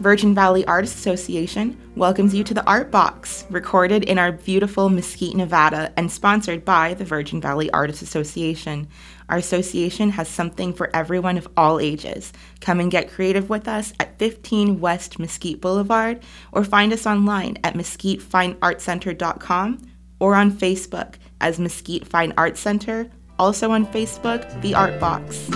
Virgin 0.00 0.34
Valley 0.34 0.64
Artists 0.66 0.96
Association 0.96 1.76
welcomes 1.96 2.32
you 2.32 2.44
to 2.44 2.54
the 2.54 2.64
Art 2.66 2.92
Box, 2.92 3.44
recorded 3.50 4.04
in 4.04 4.16
our 4.16 4.30
beautiful 4.30 4.88
Mesquite, 4.88 5.34
Nevada, 5.34 5.92
and 5.96 6.08
sponsored 6.10 6.64
by 6.64 6.94
the 6.94 7.04
Virgin 7.04 7.40
Valley 7.40 7.68
Artists 7.72 8.02
Association. 8.02 8.86
Our 9.28 9.38
association 9.38 10.10
has 10.10 10.28
something 10.28 10.72
for 10.72 10.94
everyone 10.94 11.36
of 11.36 11.48
all 11.56 11.80
ages. 11.80 12.32
Come 12.60 12.78
and 12.78 12.92
get 12.92 13.10
creative 13.10 13.50
with 13.50 13.66
us 13.66 13.92
at 13.98 14.16
15 14.20 14.78
West 14.78 15.18
Mesquite 15.18 15.60
Boulevard 15.60 16.20
or 16.52 16.62
find 16.62 16.92
us 16.92 17.06
online 17.06 17.58
at 17.64 17.74
mesquitefineartcenter.com 17.74 19.82
or 20.20 20.36
on 20.36 20.52
Facebook 20.52 21.14
as 21.40 21.58
Mesquite 21.58 22.06
Fine 22.06 22.34
Arts 22.36 22.60
Center, 22.60 23.10
also 23.38 23.72
on 23.72 23.86
Facebook, 23.86 24.62
The 24.62 24.74
Art 24.74 25.00
Box. 25.00 25.48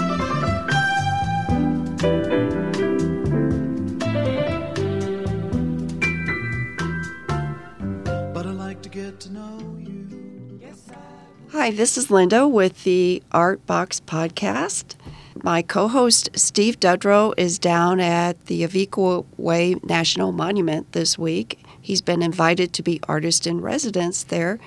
Hi, 11.63 11.71
this 11.71 11.97
is 11.97 12.11
Linda 12.11 12.49
with 12.49 12.83
the 12.83 13.23
Art 13.31 13.65
Box 13.69 14.01
Podcast. 14.01 14.97
My 15.45 15.63
co 15.63 15.87
host 15.87 16.29
Steve 16.35 16.81
Dudrow 16.81 17.35
is 17.37 17.57
down 17.57 18.01
at 18.01 18.47
the 18.47 18.63
Aviqua 18.65 19.25
Way 19.37 19.77
National 19.85 20.33
Monument 20.33 20.91
this 20.91 21.17
week. 21.17 21.65
He's 21.81 22.03
been 22.03 22.21
invited 22.21 22.73
to 22.73 22.83
be 22.83 22.99
artist 23.05 23.47
in 23.47 23.61
residence 23.61 24.25
there. 24.25 24.59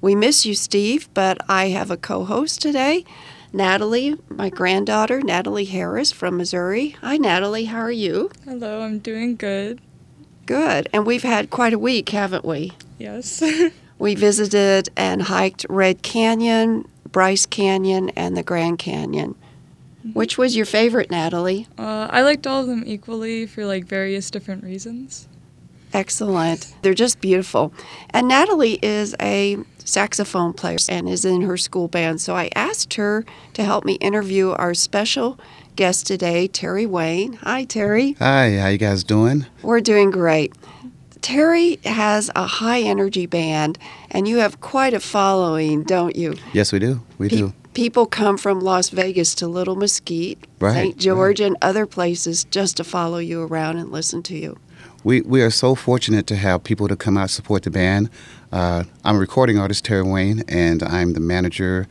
We 0.00 0.14
miss 0.14 0.46
you, 0.46 0.54
Steve, 0.54 1.10
but 1.12 1.36
I 1.50 1.68
have 1.68 1.90
a 1.90 1.98
co 1.98 2.24
host 2.24 2.62
today, 2.62 3.04
Natalie, 3.52 4.16
my 4.30 4.48
granddaughter, 4.48 5.20
Natalie 5.20 5.66
Harris 5.66 6.12
from 6.12 6.38
Missouri. 6.38 6.96
Hi, 7.02 7.18
Natalie, 7.18 7.66
how 7.66 7.80
are 7.80 7.92
you? 7.92 8.30
Hello, 8.46 8.80
I'm 8.80 9.00
doing 9.00 9.36
good. 9.36 9.82
Good. 10.46 10.88
And 10.94 11.04
we've 11.04 11.24
had 11.24 11.50
quite 11.50 11.74
a 11.74 11.78
week, 11.78 12.08
haven't 12.08 12.46
we? 12.46 12.72
Yes. 12.96 13.42
We 13.98 14.14
visited 14.14 14.88
and 14.96 15.22
hiked 15.22 15.66
Red 15.68 16.02
Canyon, 16.02 16.88
Bryce 17.10 17.46
Canyon, 17.46 18.10
and 18.10 18.36
the 18.36 18.42
Grand 18.42 18.78
Canyon. 18.78 19.34
Which 20.14 20.38
was 20.38 20.56
your 20.56 20.66
favorite, 20.66 21.10
Natalie? 21.10 21.66
uh, 21.76 22.08
I 22.10 22.22
liked 22.22 22.46
all 22.46 22.60
of 22.62 22.66
them 22.66 22.84
equally 22.86 23.46
for 23.46 23.66
like 23.66 23.84
various 23.84 24.30
different 24.30 24.64
reasons. 24.64 25.28
Excellent. 25.92 26.74
They're 26.82 26.94
just 26.94 27.20
beautiful. 27.20 27.72
And 28.10 28.28
Natalie 28.28 28.78
is 28.82 29.14
a 29.20 29.56
saxophone 29.84 30.52
player 30.52 30.76
and 30.88 31.08
is 31.08 31.24
in 31.24 31.42
her 31.42 31.56
school 31.56 31.88
band. 31.88 32.20
So 32.20 32.36
I 32.36 32.50
asked 32.54 32.94
her 32.94 33.24
to 33.54 33.64
help 33.64 33.84
me 33.84 33.94
interview 33.94 34.50
our 34.50 34.74
special 34.74 35.38
guest 35.76 36.06
today, 36.06 36.46
Terry 36.46 36.86
Wayne. 36.86 37.34
Hi, 37.34 37.64
Terry. 37.64 38.12
Hi, 38.18 38.56
how 38.58 38.68
you 38.68 38.78
guys 38.78 39.02
doing? 39.02 39.46
We're 39.62 39.80
doing 39.80 40.10
great. 40.10 40.52
Terry 41.28 41.78
has 41.84 42.30
a 42.34 42.46
high 42.46 42.80
energy 42.80 43.26
band, 43.26 43.78
and 44.10 44.26
you 44.26 44.38
have 44.38 44.62
quite 44.62 44.94
a 44.94 44.98
following, 44.98 45.82
don't 45.82 46.16
you? 46.16 46.36
Yes, 46.54 46.72
we 46.72 46.78
do. 46.78 47.02
We 47.18 47.28
Pe- 47.28 47.36
do. 47.36 47.52
People 47.74 48.06
come 48.06 48.38
from 48.38 48.60
Las 48.60 48.88
Vegas 48.88 49.34
to 49.34 49.46
Little 49.46 49.76
Mesquite, 49.76 50.38
Right, 50.58 50.72
St. 50.72 50.96
George, 50.96 51.38
and 51.40 51.54
other 51.60 51.84
places 51.84 52.44
just 52.44 52.78
to 52.78 52.84
follow 52.84 53.18
you 53.18 53.42
around 53.42 53.76
and 53.76 53.92
listen 53.92 54.22
to 54.22 54.38
you. 54.38 54.56
We 55.04 55.20
we 55.20 55.42
are 55.42 55.50
so 55.50 55.74
fortunate 55.74 56.26
to 56.28 56.36
have 56.36 56.64
people 56.64 56.88
to 56.88 56.96
come 56.96 57.18
out 57.18 57.28
support 57.28 57.62
the 57.62 57.70
band. 57.70 58.08
Uh, 58.50 58.84
I'm 59.04 59.16
a 59.16 59.18
recording 59.18 59.58
artist, 59.58 59.84
Terry 59.84 60.04
Wayne, 60.04 60.44
and 60.48 60.82
I'm 60.82 61.12
the 61.12 61.20
manager, 61.20 61.88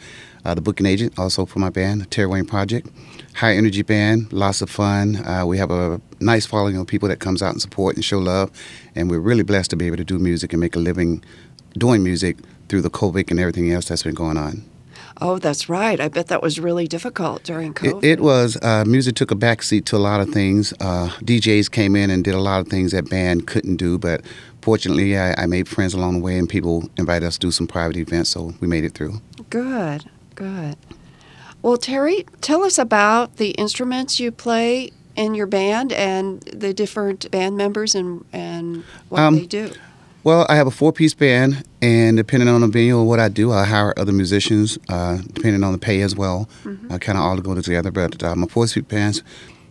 uh, 0.47 0.53
the 0.53 0.61
booking 0.61 0.85
agent, 0.85 1.19
also 1.19 1.45
for 1.45 1.59
my 1.59 1.69
band, 1.69 2.01
the 2.01 2.05
Terry 2.05 2.27
Wayne 2.27 2.45
Project. 2.45 2.87
High 3.35 3.53
energy 3.55 3.81
band, 3.81 4.31
lots 4.31 4.61
of 4.61 4.69
fun. 4.69 5.17
Uh, 5.27 5.45
we 5.45 5.57
have 5.57 5.69
a 5.69 6.01
nice 6.19 6.45
following 6.45 6.77
of 6.77 6.87
people 6.87 7.09
that 7.09 7.19
comes 7.19 7.41
out 7.43 7.51
and 7.51 7.61
support 7.61 7.95
and 7.95 8.03
show 8.05 8.17
love, 8.17 8.49
and 8.95 9.11
we're 9.11 9.19
really 9.19 9.43
blessed 9.43 9.69
to 9.71 9.75
be 9.75 9.85
able 9.87 9.97
to 9.97 10.05
do 10.05 10.17
music 10.17 10.53
and 10.53 10.59
make 10.61 10.75
a 10.75 10.79
living 10.79 11.23
doing 11.77 12.01
music 12.01 12.37
through 12.69 12.81
the 12.81 12.89
COVID 12.89 13.29
and 13.29 13.39
everything 13.39 13.71
else 13.71 13.89
that's 13.89 14.03
been 14.03 14.15
going 14.15 14.37
on. 14.37 14.63
Oh, 15.19 15.39
that's 15.39 15.67
right. 15.67 15.99
I 15.99 16.09
bet 16.09 16.27
that 16.27 16.41
was 16.43 16.59
really 16.59 16.87
difficult 16.87 17.43
during 17.43 17.71
It, 17.71 17.75
COVID. 17.75 18.03
it 18.03 18.19
was 18.21 18.55
uh, 18.61 18.83
music 18.85 19.15
took 19.15 19.31
a 19.31 19.35
backseat 19.35 19.85
to 19.85 19.97
a 19.97 19.99
lot 19.99 20.21
of 20.21 20.29
things. 20.29 20.73
Uh, 20.79 21.09
DJs 21.23 21.71
came 21.71 21.95
in 21.95 22.09
and 22.09 22.23
did 22.23 22.35
a 22.35 22.39
lot 22.39 22.61
of 22.61 22.67
things 22.67 22.91
that 22.91 23.09
band 23.09 23.47
couldn't 23.47 23.77
do, 23.77 23.97
but 23.97 24.21
fortunately, 24.61 25.17
I, 25.17 25.33
I 25.43 25.45
made 25.47 25.67
friends 25.67 25.93
along 25.93 26.13
the 26.13 26.19
way, 26.19 26.37
and 26.37 26.47
people 26.47 26.89
invited 26.97 27.25
us 27.25 27.33
to 27.35 27.47
do 27.47 27.51
some 27.51 27.67
private 27.67 27.97
events, 27.97 28.29
so 28.29 28.53
we 28.61 28.67
made 28.67 28.83
it 28.83 28.93
through. 28.93 29.19
Good, 29.49 30.05
good. 30.37 30.77
Well, 31.63 31.77
Terry, 31.77 32.25
tell 32.39 32.63
us 32.63 32.77
about 32.77 33.37
the 33.37 33.49
instruments 33.51 34.19
you 34.19 34.31
play 34.31 34.91
in 35.15 35.33
your 35.33 35.47
band 35.47 35.91
and 35.91 36.41
the 36.43 36.73
different 36.73 37.29
band 37.31 37.57
members 37.57 37.95
and, 37.95 38.23
and 38.31 38.83
what 39.09 39.19
Um, 39.19 39.35
they 39.35 39.47
do. 39.47 39.71
Well, 40.23 40.45
I 40.49 40.55
have 40.55 40.67
a 40.67 40.71
four-piece 40.71 41.13
band, 41.15 41.63
and 41.81 42.17
depending 42.17 42.49
on 42.49 42.61
the 42.61 42.67
venue 42.67 42.99
and 42.99 43.07
what 43.07 43.19
I 43.19 43.29
do, 43.29 43.51
I 43.51 43.63
hire 43.65 43.93
other 43.97 44.11
musicians, 44.11 44.77
uh, 44.89 45.17
depending 45.33 45.63
on 45.63 45.71
the 45.71 45.77
pay 45.77 46.01
as 46.01 46.15
well. 46.15 46.47
I 46.89 46.97
kind 46.99 47.17
of 47.17 47.23
all 47.23 47.37
go 47.37 47.55
together, 47.59 47.91
but 47.91 48.21
uh, 48.21 48.35
my 48.35 48.45
four-piece 48.47 48.83
band's 48.83 49.23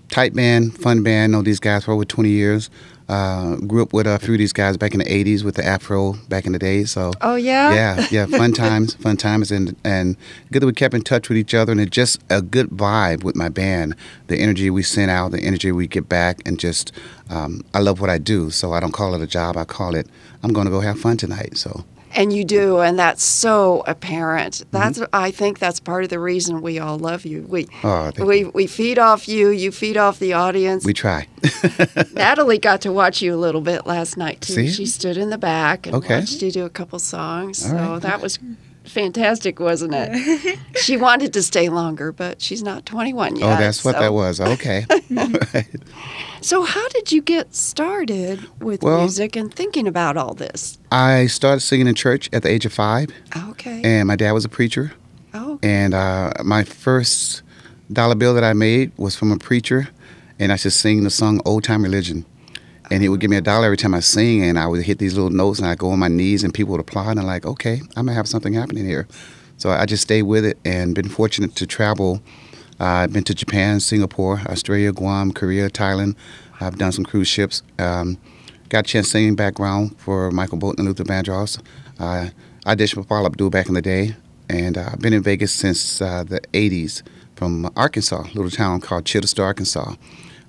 tight 0.08 0.34
band, 0.34 0.76
fun 0.78 1.02
band. 1.02 1.32
Know 1.32 1.42
these 1.42 1.60
guys 1.60 1.84
for 1.84 1.92
over 1.92 2.04
20 2.04 2.30
years. 2.30 2.70
Uh, 3.08 3.54
grew 3.56 3.82
up 3.82 3.92
with 3.92 4.04
a 4.04 4.18
few 4.18 4.34
of 4.34 4.38
these 4.38 4.52
guys 4.52 4.76
back 4.76 4.92
in 4.92 4.98
the 4.98 5.04
80s 5.04 5.44
with 5.44 5.54
the 5.54 5.64
afro 5.64 6.14
back 6.28 6.44
in 6.44 6.50
the 6.50 6.58
day, 6.58 6.82
so 6.84 7.12
Oh, 7.20 7.36
yeah? 7.36 7.72
yeah, 7.72 8.06
yeah, 8.10 8.26
fun 8.26 8.52
times, 8.52 8.94
fun 8.94 9.16
times, 9.16 9.52
and 9.52 9.76
and 9.84 10.16
good 10.50 10.60
that 10.62 10.66
we 10.66 10.72
kept 10.72 10.92
in 10.92 11.02
touch 11.02 11.28
with 11.28 11.38
each 11.38 11.54
other, 11.54 11.70
and 11.70 11.80
it's 11.80 11.90
just 11.92 12.20
a 12.30 12.42
good 12.42 12.70
vibe 12.70 13.22
with 13.22 13.36
my 13.36 13.48
band. 13.48 13.94
The 14.26 14.36
energy 14.38 14.70
we 14.70 14.82
send 14.82 15.12
out, 15.12 15.30
the 15.30 15.38
energy 15.40 15.70
we 15.70 15.86
get 15.86 16.08
back, 16.08 16.40
and 16.44 16.58
just 16.58 16.90
um, 17.30 17.62
I 17.72 17.78
love 17.78 18.00
what 18.00 18.10
I 18.10 18.18
do, 18.18 18.50
so 18.50 18.72
I 18.72 18.80
don't 18.80 18.92
call 18.92 19.14
it 19.14 19.20
a 19.22 19.26
job. 19.28 19.56
I 19.56 19.64
call 19.64 19.94
it 19.94 20.08
I'm 20.42 20.52
going 20.52 20.64
to 20.66 20.72
go 20.72 20.80
have 20.80 20.98
fun 20.98 21.16
tonight. 21.16 21.56
So 21.56 21.84
And 22.14 22.32
you 22.32 22.44
do, 22.44 22.78
and 22.80 22.98
that's 22.98 23.22
so 23.22 23.82
apparent. 23.86 24.54
Mm-hmm. 24.54 24.70
That's 24.70 25.02
I 25.12 25.30
think 25.30 25.58
that's 25.58 25.80
part 25.80 26.02
of 26.04 26.08
the 26.10 26.18
reason 26.18 26.62
we 26.62 26.78
all 26.78 26.98
love 26.98 27.26
you. 27.26 27.42
We 27.48 27.66
Oh, 27.84 28.10
we 28.18 28.44
we 28.44 28.66
feed 28.66 28.98
off 28.98 29.28
you, 29.28 29.50
you 29.50 29.70
feed 29.70 29.96
off 29.98 30.18
the 30.18 30.32
audience. 30.32 30.84
we 30.86 30.94
try. 30.94 31.26
Natalie 32.14 32.58
got 32.58 32.80
to 32.82 32.92
watch 32.92 33.20
you 33.20 33.34
a 33.34 33.36
little 33.36 33.60
bit 33.60 33.86
last 33.86 34.16
night 34.16 34.40
too. 34.40 34.54
See? 34.54 34.68
She 34.68 34.86
stood 34.86 35.16
in 35.16 35.30
the 35.30 35.38
back 35.38 35.86
and 35.86 35.96
Okay. 35.96 36.20
watched 36.20 36.40
you 36.42 36.50
do 36.50 36.64
a 36.64 36.70
couple 36.70 36.98
songs. 36.98 37.62
All 37.64 37.70
so 37.70 37.76
right. 37.76 38.02
that 38.02 38.20
was 38.22 38.38
fantastic, 38.86 39.60
wasn't 39.60 39.92
it? 39.94 40.58
she 40.76 40.96
wanted 40.96 41.32
to 41.34 41.42
stay 41.42 41.68
longer, 41.68 42.12
but 42.12 42.40
she's 42.40 42.62
not 42.62 42.86
21 42.86 43.36
yet. 43.36 43.44
oh, 43.44 43.60
that's 43.60 43.84
what 43.84 43.94
so- 43.94 44.00
that 44.00 44.12
was. 44.12 44.40
Okay. 44.40 44.86
All 44.90 45.28
right. 45.54 45.66
So 46.40 46.62
how 46.62 46.88
did 46.88 47.10
you 47.12 47.22
get 47.22 47.54
started 47.54 48.40
with 48.60 48.82
Well- 48.82 49.00
music 49.00 49.36
and 49.36 49.52
thinking 49.52 49.86
about 49.86 50.16
all 50.16 50.34
this? 50.34 50.78
I 50.92 51.26
started 51.26 51.60
singing 51.60 51.88
in 51.88 51.94
church 51.94 52.28
at 52.32 52.42
the 52.42 52.48
age 52.48 52.64
of 52.66 52.72
five, 52.72 53.08
Okay. 53.50 53.80
and 53.84 54.06
my 54.08 54.16
dad 54.16 54.32
was 54.32 54.44
a 54.44 54.48
preacher. 54.48 54.92
oh, 55.34 55.58
And 55.62 55.92
uh, 55.94 56.32
my 56.44 56.62
first 56.64 57.42
dollar 57.92 58.14
bill 58.14 58.34
that 58.34 58.44
I 58.44 58.52
made 58.52 58.92
was 58.96 59.16
from 59.16 59.30
a 59.32 59.38
preacher, 59.38 59.88
and 60.38 60.52
I 60.52 60.56
should 60.56 60.72
sing 60.72 61.04
the 61.04 61.10
song 61.10 61.40
"Old 61.44 61.64
Time 61.64 61.82
Religion." 61.82 62.24
And 62.90 63.02
he 63.02 63.08
would 63.08 63.20
give 63.20 63.30
me 63.30 63.36
a 63.36 63.40
dollar 63.40 63.66
every 63.66 63.76
time 63.76 63.94
I 63.94 64.00
sing, 64.00 64.42
and 64.42 64.58
I 64.58 64.66
would 64.66 64.82
hit 64.82 64.98
these 64.98 65.14
little 65.14 65.30
notes, 65.30 65.58
and 65.58 65.68
I'd 65.68 65.78
go 65.78 65.90
on 65.90 65.98
my 65.98 66.08
knees, 66.08 66.44
and 66.44 66.54
people 66.54 66.72
would 66.72 66.80
applaud, 66.80 67.10
and 67.10 67.20
I'm 67.20 67.26
like, 67.26 67.44
okay, 67.44 67.80
I'm 67.96 68.06
gonna 68.06 68.14
have 68.14 68.28
something 68.28 68.52
happening 68.52 68.84
here. 68.84 69.08
So 69.56 69.70
I 69.70 69.86
just 69.86 70.02
stayed 70.02 70.22
with 70.22 70.44
it, 70.44 70.58
and 70.64 70.94
been 70.94 71.08
fortunate 71.08 71.56
to 71.56 71.66
travel. 71.66 72.22
Uh, 72.78 72.84
I've 72.84 73.12
been 73.12 73.24
to 73.24 73.34
Japan, 73.34 73.80
Singapore, 73.80 74.42
Australia, 74.46 74.92
Guam, 74.92 75.32
Korea, 75.32 75.70
Thailand. 75.70 76.14
I've 76.60 76.76
done 76.76 76.92
some 76.92 77.04
cruise 77.04 77.28
ships. 77.28 77.62
Um, 77.78 78.18
got 78.68 78.80
a 78.80 78.82
chance 78.88 79.10
singing 79.10 79.34
background 79.34 79.98
for 79.98 80.30
Michael 80.30 80.58
Bolton 80.58 80.86
and 80.86 80.88
Luther 80.88 81.04
Vandross. 81.04 81.58
Uh, 81.98 82.28
I 82.66 82.74
auditioned 82.74 83.06
for 83.06 83.26
Up 83.26 83.36
Duo 83.36 83.50
back 83.50 83.68
in 83.68 83.74
the 83.74 83.82
day, 83.82 84.14
and 84.48 84.76
uh, 84.76 84.90
I've 84.92 85.00
been 85.00 85.12
in 85.12 85.22
Vegas 85.22 85.52
since 85.52 86.00
uh, 86.00 86.24
the 86.24 86.40
80s 86.52 87.02
from 87.34 87.70
Arkansas, 87.76 88.22
a 88.22 88.34
little 88.34 88.50
town 88.50 88.80
called 88.80 89.04
Chidester, 89.04 89.42
Arkansas. 89.42 89.94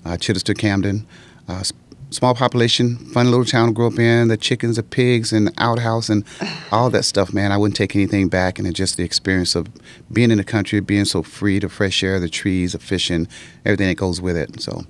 Uh, 0.04 0.10
Chidester, 0.12 0.56
Camden. 0.56 1.06
Uh, 1.48 1.62
small 2.10 2.34
population, 2.34 2.96
fun 2.96 3.30
little 3.30 3.44
town 3.44 3.68
to 3.68 3.74
grow 3.74 3.88
up 3.88 3.98
in. 3.98 4.28
The 4.28 4.36
chickens, 4.36 4.76
the 4.76 4.82
pigs, 4.82 5.32
and 5.32 5.48
the 5.48 5.52
outhouse, 5.58 6.08
and 6.08 6.24
all 6.72 6.90
that 6.90 7.04
stuff, 7.04 7.32
man. 7.32 7.52
I 7.52 7.56
wouldn't 7.56 7.76
take 7.76 7.94
anything 7.94 8.28
back. 8.28 8.58
And 8.58 8.74
just 8.74 8.96
the 8.96 9.04
experience 9.04 9.54
of 9.54 9.66
being 10.12 10.30
in 10.30 10.38
the 10.38 10.44
country, 10.44 10.80
being 10.80 11.04
so 11.04 11.22
free, 11.22 11.58
the 11.58 11.68
fresh 11.68 12.02
air, 12.02 12.18
the 12.20 12.28
trees, 12.28 12.72
the 12.72 12.78
fishing, 12.78 13.28
everything 13.64 13.88
that 13.88 13.96
goes 13.96 14.20
with 14.20 14.36
it. 14.36 14.60
So, 14.60 14.84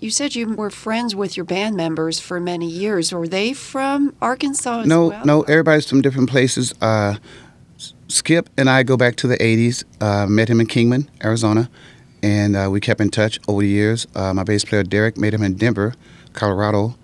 you 0.00 0.10
said 0.10 0.34
you 0.34 0.54
were 0.54 0.70
friends 0.70 1.14
with 1.14 1.36
your 1.36 1.44
band 1.44 1.76
members 1.76 2.18
for 2.18 2.40
many 2.40 2.66
years. 2.66 3.12
Were 3.12 3.28
they 3.28 3.52
from 3.52 4.14
Arkansas 4.22 4.80
as 4.80 4.86
no, 4.86 5.08
well? 5.08 5.24
no, 5.24 5.42
everybody's 5.42 5.88
from 5.88 6.00
different 6.00 6.30
places. 6.30 6.74
Uh, 6.80 7.16
Skip 8.08 8.50
and 8.56 8.68
I 8.68 8.82
go 8.82 8.96
back 8.96 9.16
to 9.16 9.26
the 9.26 9.36
80s. 9.36 9.84
Uh, 10.00 10.26
met 10.26 10.48
him 10.48 10.60
in 10.60 10.66
Kingman, 10.66 11.08
Arizona. 11.22 11.70
and 12.22 12.56
uh, 12.56 12.68
we 12.70 12.80
kept 12.80 13.00
in 13.00 13.10
touch 13.10 13.38
over 13.46 13.62
the 13.62 13.68
years. 13.68 14.06
Uh, 14.14 14.34
my 14.34 14.42
bass 14.42 14.64
player 14.64 14.82
Derek 14.82 15.16
made 15.16 15.32
him 15.34 15.42
in 15.42 15.54
Denver, 15.54 15.94
Colorado. 16.32 16.94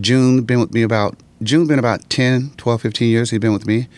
June 0.00 0.42
been 0.42 0.60
with 0.60 0.72
me 0.72 0.82
about 0.82 1.16
June 1.42 1.66
been 1.66 1.78
about 1.78 2.08
10, 2.10 2.52
12, 2.56 2.82
15 2.82 3.08
years. 3.08 3.30
He's 3.30 3.40
been 3.40 3.52
with 3.52 3.66
me. 3.66 3.88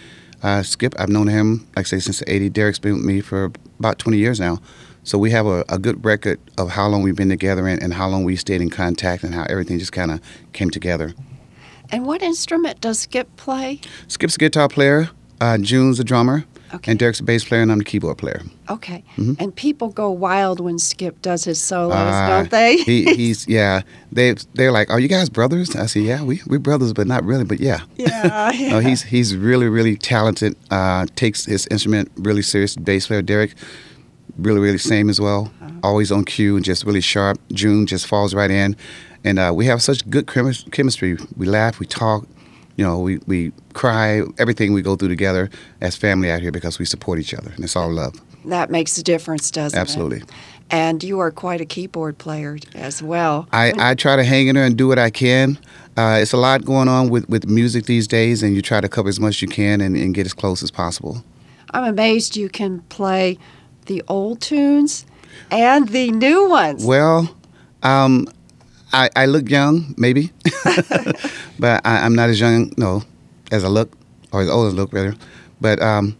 Uh, 0.43 0.63
Skip, 0.63 0.95
I've 0.99 1.09
known 1.09 1.29
him 1.29 1.67
like 1.77 1.87
I 1.87 1.89
say 1.89 1.99
since 2.01 2.21
the 2.21 2.33
80. 2.33 2.51
Derek's 2.51 2.79
been 2.79 2.95
with 2.95 3.05
me 3.05 3.21
for 3.21 3.53
about 3.79 3.99
20 3.99 4.19
years 4.19 4.39
now. 4.41 4.61
So 5.05 5.19
we 5.19 5.31
have 5.31 5.47
a, 5.47 5.65
a 5.69 5.79
good 5.79 6.05
record 6.05 6.39
of 6.59 6.71
how 6.71 6.87
long 6.89 7.03
we've 7.03 7.17
been 7.17 7.29
together 7.29 7.67
and, 7.67 7.83
and 7.83 7.95
how 7.95 8.09
long 8.09 8.25
we 8.25 8.37
stayed 8.37 8.61
in 8.61 8.71
contact 8.71 9.25
and 9.25 9.35
how 9.35 9.45
everything 9.49 9.79
just 9.79 9.93
kind 9.93 10.11
of 10.11 10.21
came 10.53 10.71
together. 10.71 11.15
And 11.91 12.05
what 12.07 12.23
instrument 12.23 12.81
does 12.81 13.01
Skip 13.01 13.35
play? 13.37 13.81
Skip's 14.09 14.37
a 14.37 14.39
guitar 14.39 14.69
player. 14.69 15.11
Uh, 15.41 15.57
June's 15.59 15.99
a 15.99 16.05
drummer. 16.05 16.45
Okay. 16.75 16.93
And 16.93 16.99
Derek's 16.99 17.21
a 17.21 17.23
bass 17.23 17.45
player, 17.45 17.63
and 17.63 17.73
I'm 17.73 17.79
the 17.79 17.85
keyboard 17.85 18.19
player. 18.19 18.43
Okay. 18.69 19.03
Mm-hmm. 19.17 19.35
And 19.43 19.55
people 19.55 19.89
go 19.89 20.11
wild 20.11 20.61
when 20.61 20.79
Skip 20.79 21.21
does 21.23 21.45
his 21.45 21.61
solos, 21.61 21.95
Ah, 21.97 22.29
don't 22.29 22.51
they? 22.51 22.77
he, 22.77 23.05
he's 23.17 23.47
yeah. 23.49 23.83
They 24.13 24.35
they're 24.55 24.73
like, 24.73 24.91
"Are 24.91 25.01
you 25.01 25.09
guys 25.09 25.29
brothers?" 25.29 25.75
I 25.77 25.87
say, 25.87 26.01
"Yeah, 26.01 26.23
we 26.23 26.41
we 26.47 26.59
brothers, 26.59 26.93
but 26.93 27.07
not 27.07 27.25
really." 27.25 27.45
But 27.45 27.61
yeah, 27.61 27.81
yeah. 27.97 28.51
no, 28.71 28.81
he's 28.81 29.03
he's 29.03 29.35
really 29.37 29.69
really 29.69 29.97
talented. 29.97 30.57
Uh, 30.71 31.07
takes 31.17 31.45
his 31.47 31.67
instrument 31.69 32.11
really 32.17 32.43
serious. 32.43 32.77
Bass 32.77 33.07
player 33.07 33.23
Derek, 33.23 33.55
really 34.37 34.61
really 34.61 34.79
same 34.79 35.09
as 35.09 35.21
well. 35.21 35.51
Always 35.83 36.11
on 36.11 36.25
cue 36.25 36.57
and 36.57 36.65
just 36.65 36.85
really 36.85 37.01
sharp. 37.01 37.39
June 37.53 37.87
just 37.87 38.07
falls 38.07 38.35
right 38.35 38.51
in, 38.51 38.77
and 39.25 39.39
uh, 39.39 39.53
we 39.55 39.67
have 39.67 39.81
such 39.81 40.09
good 40.11 40.27
chemis- 40.27 40.71
chemistry. 40.73 41.17
We 41.37 41.47
laugh, 41.47 41.79
we 41.79 41.87
talk. 41.87 42.27
You 42.79 42.85
know, 42.85 43.01
we, 43.01 43.19
we 43.27 43.53
cry, 43.75 44.23
everything 44.39 44.73
we 44.73 44.83
go 44.83 44.95
through 44.95 45.09
together 45.09 45.51
as 45.81 45.97
family 45.97 46.31
out 46.31 46.41
here 46.41 46.53
because 46.53 46.79
we 46.79 46.85
support 46.85 47.19
each 47.19 47.35
other, 47.35 47.51
and 47.51 47.65
it's 47.65 47.75
all 47.75 47.91
love. 47.93 48.15
That 48.45 48.71
makes 48.71 48.97
a 48.97 49.03
difference, 49.03 49.51
doesn't 49.51 49.77
it? 49.77 49.81
Absolutely. 49.81 50.23
And 50.71 51.03
you 51.03 51.19
are 51.19 51.33
quite 51.33 51.61
a 51.61 51.65
keyboard 51.65 52.19
player 52.19 52.57
as 52.77 53.03
well. 53.03 53.49
I, 53.51 53.73
I 53.77 53.95
try 53.97 54.15
to 54.15 54.23
hang 54.23 54.47
in 54.47 54.55
there 54.55 54.65
and 54.65 54.79
do 54.79 54.87
what 54.87 54.99
I 54.99 55.11
can. 55.11 55.59
Uh, 55.97 56.21
it's 56.23 56.33
a 56.33 56.37
lot 56.37 56.65
going 56.65 56.87
on 56.87 57.09
with, 57.09 57.29
with 57.29 57.49
music 57.49 57.87
these 57.87 58.07
days, 58.07 58.45
and 58.45 58.55
you 58.55 58.63
try 58.63 58.81
to 58.81 58.89
cover 58.89 59.09
as 59.09 59.19
much 59.19 59.37
as 59.37 59.43
you 59.43 59.49
can 59.49 59.81
and, 59.81 59.97
and 59.97 60.15
get 60.15 60.25
as 60.25 60.33
close 60.33 60.63
as 60.63 60.71
possible. 60.71 61.25
I'm 61.73 61.83
amazed 61.83 62.37
you 62.37 62.49
can 62.49 62.83
play 62.83 63.39
the 63.87 64.05
old 64.07 64.41
tunes 64.41 65.05
and 65.51 65.89
the 65.89 66.13
new 66.13 66.49
ones. 66.49 66.85
Well, 66.85 67.35
um, 67.83 68.29
I, 68.93 69.11
I 69.15 69.27
look 69.27 69.51
young, 69.51 69.95
maybe, 69.99 70.33
but 71.59 71.85
I, 71.87 72.05
I'm 72.05 72.15
not 72.15 72.31
as 72.31 72.41
young, 72.41 72.73
no, 72.77 73.03
as 73.51 73.65
I 73.65 73.69
look, 73.69 73.93
or 74.33 74.41
as 74.43 74.49
old 74.49 74.69
as 74.69 74.73
I 74.75 74.77
look, 74.77 74.93
rather. 74.93 75.15
But 75.61 75.81
um, 75.83 76.17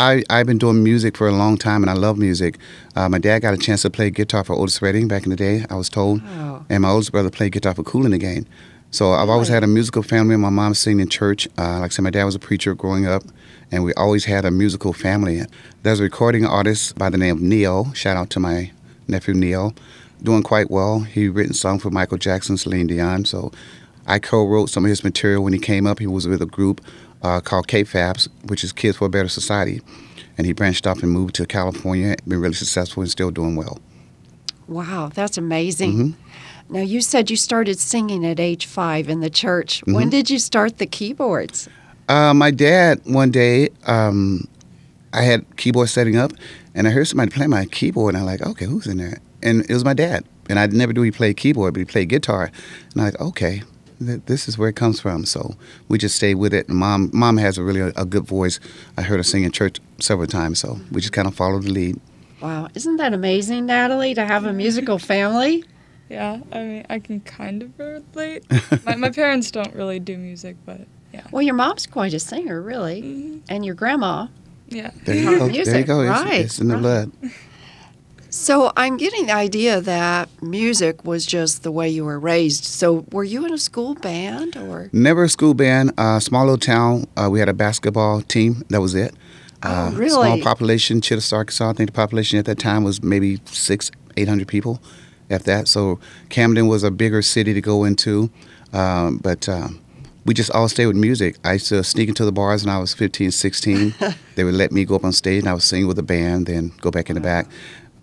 I, 0.00 0.22
I've 0.30 0.46
been 0.46 0.58
doing 0.58 0.82
music 0.82 1.16
for 1.16 1.28
a 1.28 1.32
long 1.32 1.56
time, 1.58 1.82
and 1.82 1.90
I 1.90 1.94
love 1.94 2.16
music. 2.18 2.56
Uh, 2.94 3.08
my 3.08 3.18
dad 3.18 3.40
got 3.40 3.54
a 3.54 3.58
chance 3.58 3.82
to 3.82 3.90
play 3.90 4.10
guitar 4.10 4.44
for 4.44 4.54
Otis 4.54 4.80
Redding 4.80 5.08
back 5.08 5.24
in 5.24 5.30
the 5.30 5.36
day, 5.36 5.64
I 5.68 5.74
was 5.74 5.88
told, 5.90 6.22
Oh. 6.24 6.64
and 6.70 6.82
my 6.82 6.88
oldest 6.90 7.12
brother 7.12 7.30
played 7.30 7.52
guitar 7.52 7.74
for 7.74 7.82
Kool 7.82 8.04
and 8.04 8.14
the 8.14 8.18
Gang. 8.18 8.46
So 8.90 9.12
I've 9.12 9.28
always 9.28 9.48
had 9.48 9.62
a 9.62 9.66
musical 9.66 10.02
family. 10.02 10.36
My 10.36 10.48
mom 10.48 10.72
sang 10.72 11.00
in 11.00 11.08
church. 11.08 11.48
Uh, 11.58 11.80
like 11.80 11.90
I 11.90 11.94
said, 11.94 12.02
my 12.02 12.10
dad 12.10 12.24
was 12.24 12.34
a 12.34 12.38
preacher 12.38 12.74
growing 12.74 13.04
up, 13.06 13.24
and 13.70 13.84
we 13.84 13.92
always 13.94 14.24
had 14.24 14.44
a 14.46 14.50
musical 14.50 14.94
family. 14.94 15.42
There's 15.82 16.00
a 16.00 16.04
recording 16.04 16.46
artist 16.46 16.96
by 16.96 17.10
the 17.10 17.18
name 17.18 17.36
of 17.36 17.42
Neil. 17.42 17.92
Shout 17.92 18.16
out 18.16 18.30
to 18.30 18.40
my 18.40 18.70
nephew 19.08 19.34
Neo, 19.34 19.74
doing 20.22 20.42
quite 20.42 20.70
well. 20.70 21.00
He 21.00 21.28
written 21.28 21.54
songs 21.54 21.82
for 21.82 21.90
Michael 21.90 22.18
Jackson, 22.18 22.56
Celine 22.56 22.86
Dion. 22.86 23.24
So 23.24 23.52
I 24.06 24.18
co-wrote 24.18 24.70
some 24.70 24.84
of 24.84 24.88
his 24.88 25.04
material 25.04 25.42
when 25.42 25.52
he 25.52 25.58
came 25.58 25.86
up. 25.86 25.98
He 25.98 26.06
was 26.06 26.26
with 26.26 26.42
a 26.42 26.46
group 26.46 26.80
uh, 27.22 27.40
called 27.40 27.68
K-Fabs, 27.68 28.28
which 28.44 28.62
is 28.62 28.72
Kids 28.72 28.98
for 28.98 29.06
a 29.06 29.08
Better 29.08 29.28
Society, 29.28 29.80
and 30.38 30.46
he 30.46 30.52
branched 30.52 30.86
off 30.86 31.02
and 31.02 31.10
moved 31.10 31.34
to 31.36 31.46
California. 31.46 32.16
Been 32.26 32.40
really 32.40 32.54
successful 32.54 33.02
and 33.02 33.10
still 33.10 33.30
doing 33.30 33.56
well. 33.56 33.78
Wow, 34.68 35.10
that's 35.12 35.38
amazing. 35.38 35.92
Mm-hmm. 35.92 36.74
Now, 36.74 36.80
you 36.80 37.00
said 37.00 37.30
you 37.30 37.36
started 37.36 37.78
singing 37.78 38.26
at 38.26 38.40
age 38.40 38.66
five 38.66 39.08
in 39.08 39.20
the 39.20 39.30
church. 39.30 39.80
Mm-hmm. 39.80 39.94
When 39.94 40.10
did 40.10 40.28
you 40.28 40.38
start 40.38 40.78
the 40.78 40.86
keyboards? 40.86 41.68
Uh, 42.08 42.34
my 42.34 42.50
dad 42.50 43.00
one 43.04 43.30
day, 43.30 43.70
um, 43.86 44.46
I 45.12 45.22
had 45.22 45.44
keyboard 45.56 45.88
setting 45.88 46.16
up, 46.16 46.32
and 46.74 46.86
I 46.86 46.90
heard 46.90 47.06
somebody 47.06 47.30
play 47.30 47.46
my 47.46 47.66
keyboard, 47.66 48.14
and 48.14 48.20
I'm 48.22 48.26
like, 48.26 48.42
okay, 48.42 48.66
who's 48.66 48.86
in 48.86 48.98
there? 48.98 49.18
And 49.46 49.62
it 49.70 49.72
was 49.74 49.84
my 49.84 49.94
dad. 49.94 50.24
And 50.50 50.58
I 50.58 50.66
never 50.66 50.92
knew 50.92 51.02
he 51.02 51.10
played 51.10 51.36
keyboard, 51.36 51.74
but 51.74 51.78
he 51.78 51.84
played 51.84 52.08
guitar. 52.08 52.50
And 52.92 53.00
I'm 53.00 53.04
like, 53.06 53.20
okay, 53.20 53.62
th- 54.04 54.20
this 54.26 54.48
is 54.48 54.58
where 54.58 54.68
it 54.68 54.76
comes 54.76 55.00
from. 55.00 55.24
So 55.24 55.54
we 55.88 55.98
just 55.98 56.16
stayed 56.16 56.34
with 56.36 56.52
it. 56.52 56.68
And 56.68 56.76
mom, 56.78 57.10
mom 57.12 57.36
has 57.38 57.56
a 57.58 57.62
really 57.62 57.80
a, 57.80 57.92
a 57.96 58.04
good 58.04 58.24
voice. 58.26 58.60
I 58.96 59.02
heard 59.02 59.18
her 59.18 59.22
sing 59.22 59.44
in 59.44 59.52
church 59.52 59.78
several 60.00 60.26
times, 60.26 60.58
so 60.58 60.78
we 60.92 61.00
just 61.00 61.12
kind 61.12 61.26
of 61.28 61.34
followed 61.34 61.62
the 61.64 61.70
lead. 61.70 62.00
Wow, 62.40 62.68
isn't 62.74 62.96
that 62.98 63.14
amazing, 63.14 63.66
Natalie, 63.66 64.14
to 64.14 64.24
have 64.26 64.44
a 64.44 64.52
musical 64.52 64.98
family? 64.98 65.64
Yeah, 66.10 66.40
I 66.52 66.58
mean, 66.62 66.86
I 66.90 66.98
can 66.98 67.20
kind 67.20 67.62
of 67.62 67.76
relate. 67.78 68.44
my, 68.84 68.94
my 68.94 69.10
parents 69.10 69.50
don't 69.50 69.74
really 69.74 69.98
do 69.98 70.16
music, 70.18 70.56
but 70.66 70.82
yeah. 71.14 71.26
Well, 71.32 71.42
your 71.42 71.54
mom's 71.54 71.86
quite 71.86 72.12
a 72.14 72.20
singer, 72.20 72.60
really, 72.60 73.02
Mhm. 73.02 73.40
and 73.48 73.64
your 73.64 73.74
grandma. 73.74 74.26
Yeah. 74.68 74.90
There 75.04 75.14
you 75.14 75.24
Taught 75.24 75.30
go. 75.30 75.38
There 75.38 75.46
you 75.48 75.52
music, 75.64 75.86
go. 75.86 76.00
It's, 76.02 76.10
right, 76.10 76.40
it's 76.40 76.58
in 76.60 76.68
the 76.68 76.74
right. 76.74 76.82
blood. 76.82 77.12
So 78.36 78.70
I'm 78.76 78.98
getting 78.98 79.26
the 79.26 79.32
idea 79.32 79.80
that 79.80 80.28
music 80.42 81.04
was 81.06 81.24
just 81.24 81.62
the 81.62 81.72
way 81.72 81.88
you 81.88 82.04
were 82.04 82.18
raised. 82.18 82.64
So 82.64 83.06
were 83.10 83.24
you 83.24 83.46
in 83.46 83.52
a 83.52 83.58
school 83.58 83.94
band 83.94 84.58
or? 84.58 84.90
Never 84.92 85.24
a 85.24 85.28
school 85.28 85.54
band. 85.54 85.92
Uh, 85.96 86.20
small 86.20 86.44
little 86.44 86.58
town. 86.58 87.06
Uh, 87.16 87.30
we 87.30 87.38
had 87.40 87.48
a 87.48 87.54
basketball 87.54 88.20
team. 88.20 88.62
That 88.68 88.82
was 88.82 88.94
it. 88.94 89.14
Oh, 89.62 89.68
Uh, 89.70 89.90
really? 89.94 90.10
Small 90.10 90.40
population. 90.42 91.00
Chidester, 91.00 91.32
Arkansas. 91.32 91.70
I 91.70 91.72
think 91.72 91.88
the 91.88 91.94
population 91.94 92.38
at 92.38 92.44
that 92.44 92.58
time 92.58 92.84
was 92.84 93.02
maybe 93.02 93.40
six, 93.46 93.90
eight 94.18 94.28
hundred 94.28 94.48
people, 94.48 94.82
if 95.30 95.44
that. 95.44 95.66
So 95.66 95.98
Camden 96.28 96.68
was 96.68 96.84
a 96.84 96.90
bigger 96.90 97.22
city 97.22 97.54
to 97.54 97.60
go 97.62 97.84
into, 97.84 98.30
um, 98.72 99.16
but. 99.16 99.48
Um, 99.48 99.80
we 100.26 100.34
just 100.34 100.50
all 100.50 100.68
stayed 100.68 100.86
with 100.86 100.96
music. 100.96 101.36
I 101.44 101.52
used 101.52 101.68
to 101.68 101.84
sneak 101.84 102.08
into 102.08 102.24
the 102.24 102.32
bars 102.32 102.64
when 102.66 102.74
I 102.74 102.80
was 102.80 102.92
15, 102.92 103.30
16. 103.30 103.94
they 104.34 104.42
would 104.42 104.54
let 104.54 104.72
me 104.72 104.84
go 104.84 104.96
up 104.96 105.04
on 105.04 105.12
stage 105.12 105.38
and 105.38 105.48
I 105.48 105.52
would 105.52 105.62
sing 105.62 105.86
with 105.86 105.94
the 105.94 106.02
band, 106.02 106.46
then 106.46 106.72
go 106.80 106.90
back 106.90 107.08
in 107.08 107.14
the 107.14 107.20
back. 107.20 107.46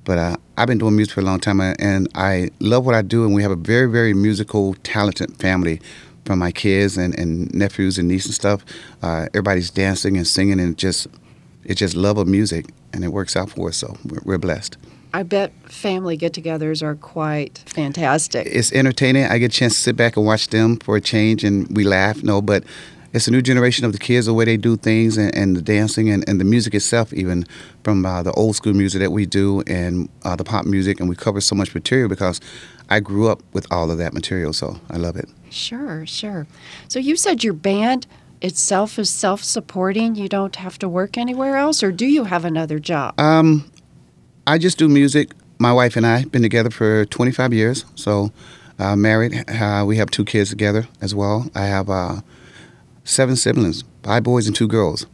But 0.05 0.17
uh, 0.17 0.37
I've 0.57 0.67
been 0.67 0.77
doing 0.77 0.95
music 0.95 1.13
for 1.13 1.21
a 1.21 1.23
long 1.23 1.39
time, 1.39 1.59
uh, 1.59 1.73
and 1.79 2.07
I 2.15 2.49
love 2.59 2.85
what 2.85 2.95
I 2.95 3.01
do. 3.01 3.25
And 3.25 3.33
we 3.33 3.41
have 3.41 3.51
a 3.51 3.55
very, 3.55 3.89
very 3.89 4.13
musical, 4.13 4.75
talented 4.83 5.37
family. 5.37 5.79
From 6.25 6.39
my 6.39 6.53
kids 6.53 6.95
and, 6.95 7.19
and 7.19 7.53
nephews 7.53 7.97
and 7.97 8.07
nieces 8.07 8.27
and 8.27 8.33
stuff, 8.33 8.63
uh, 9.01 9.27
everybody's 9.33 9.69
dancing 9.69 10.15
and 10.15 10.25
singing, 10.25 10.57
and 10.57 10.77
just 10.77 11.05
it's 11.65 11.81
just 11.81 11.95
love 11.97 12.17
of 12.17 12.29
music, 12.29 12.67
and 12.93 13.03
it 13.03 13.09
works 13.09 13.35
out 13.35 13.49
for 13.49 13.67
us. 13.67 13.75
So 13.75 13.97
we're, 14.05 14.21
we're 14.23 14.37
blessed. 14.37 14.77
I 15.13 15.23
bet 15.23 15.51
family 15.65 16.15
get-togethers 16.15 16.81
are 16.81 16.95
quite 16.95 17.61
fantastic. 17.65 18.47
It's 18.49 18.71
entertaining. 18.71 19.25
I 19.25 19.37
get 19.37 19.53
a 19.53 19.57
chance 19.57 19.73
to 19.73 19.79
sit 19.81 19.97
back 19.97 20.15
and 20.15 20.25
watch 20.25 20.47
them 20.47 20.77
for 20.77 20.95
a 20.95 21.01
change, 21.01 21.43
and 21.43 21.67
we 21.75 21.83
laugh. 21.83 22.23
No, 22.23 22.41
but 22.41 22.63
it's 23.13 23.27
a 23.27 23.31
new 23.31 23.41
generation 23.41 23.85
of 23.85 23.91
the 23.91 23.99
kids, 23.99 24.25
the 24.25 24.33
way 24.33 24.43
they 24.43 24.57
do 24.57 24.75
things, 24.75 25.17
and, 25.17 25.33
and 25.35 25.55
the 25.55 25.61
dancing 25.61 26.09
and, 26.09 26.27
and 26.27 26.39
the 26.39 26.43
music 26.43 26.73
itself, 26.73 27.13
even 27.13 27.45
from 27.83 28.05
uh, 28.05 28.23
the 28.23 28.31
old 28.33 28.55
school 28.55 28.73
music 28.73 28.99
that 29.01 29.11
we 29.11 29.25
do 29.27 29.61
and 29.67 30.09
uh, 30.23 30.35
the 30.35 30.43
pop 30.43 30.65
music, 30.65 30.99
and 30.99 31.07
we 31.07 31.15
cover 31.15 31.39
so 31.39 31.55
much 31.55 31.73
material 31.75 32.09
because 32.09 32.41
I 32.89 32.99
grew 32.99 33.29
up 33.29 33.41
with 33.53 33.67
all 33.71 33.91
of 33.91 33.99
that 33.99 34.13
material, 34.13 34.51
so 34.51 34.79
I 34.89 34.97
love 34.97 35.15
it. 35.15 35.29
Sure, 35.51 36.05
sure. 36.07 36.47
So 36.87 36.97
you 36.99 37.15
said 37.15 37.43
your 37.43 37.53
band 37.53 38.07
itself 38.41 38.97
is 38.97 39.11
self-supporting. 39.11 40.15
You 40.15 40.27
don't 40.27 40.55
have 40.55 40.79
to 40.79 40.89
work 40.89 41.15
anywhere 41.15 41.55
else, 41.55 41.83
or 41.83 41.91
do 41.91 42.07
you 42.07 42.23
have 42.25 42.43
another 42.43 42.79
job? 42.79 43.19
Um, 43.19 43.71
I 44.47 44.57
just 44.57 44.79
do 44.79 44.89
music. 44.89 45.31
My 45.59 45.71
wife 45.71 45.95
and 45.95 46.05
I 46.05 46.25
been 46.25 46.41
together 46.41 46.71
for 46.71 47.05
25 47.05 47.53
years, 47.53 47.85
so 47.93 48.31
uh, 48.79 48.95
married. 48.95 49.45
Uh, 49.47 49.83
we 49.87 49.97
have 49.97 50.09
two 50.09 50.25
kids 50.25 50.49
together 50.49 50.87
as 50.99 51.13
well. 51.13 51.49
I 51.53 51.65
have 51.65 51.89
uh, 51.89 52.21
seven 53.03 53.35
siblings, 53.35 53.83
five 54.03 54.23
boys 54.23 54.47
and 54.47 54.55
two 54.55 54.67
girls. 54.67 55.05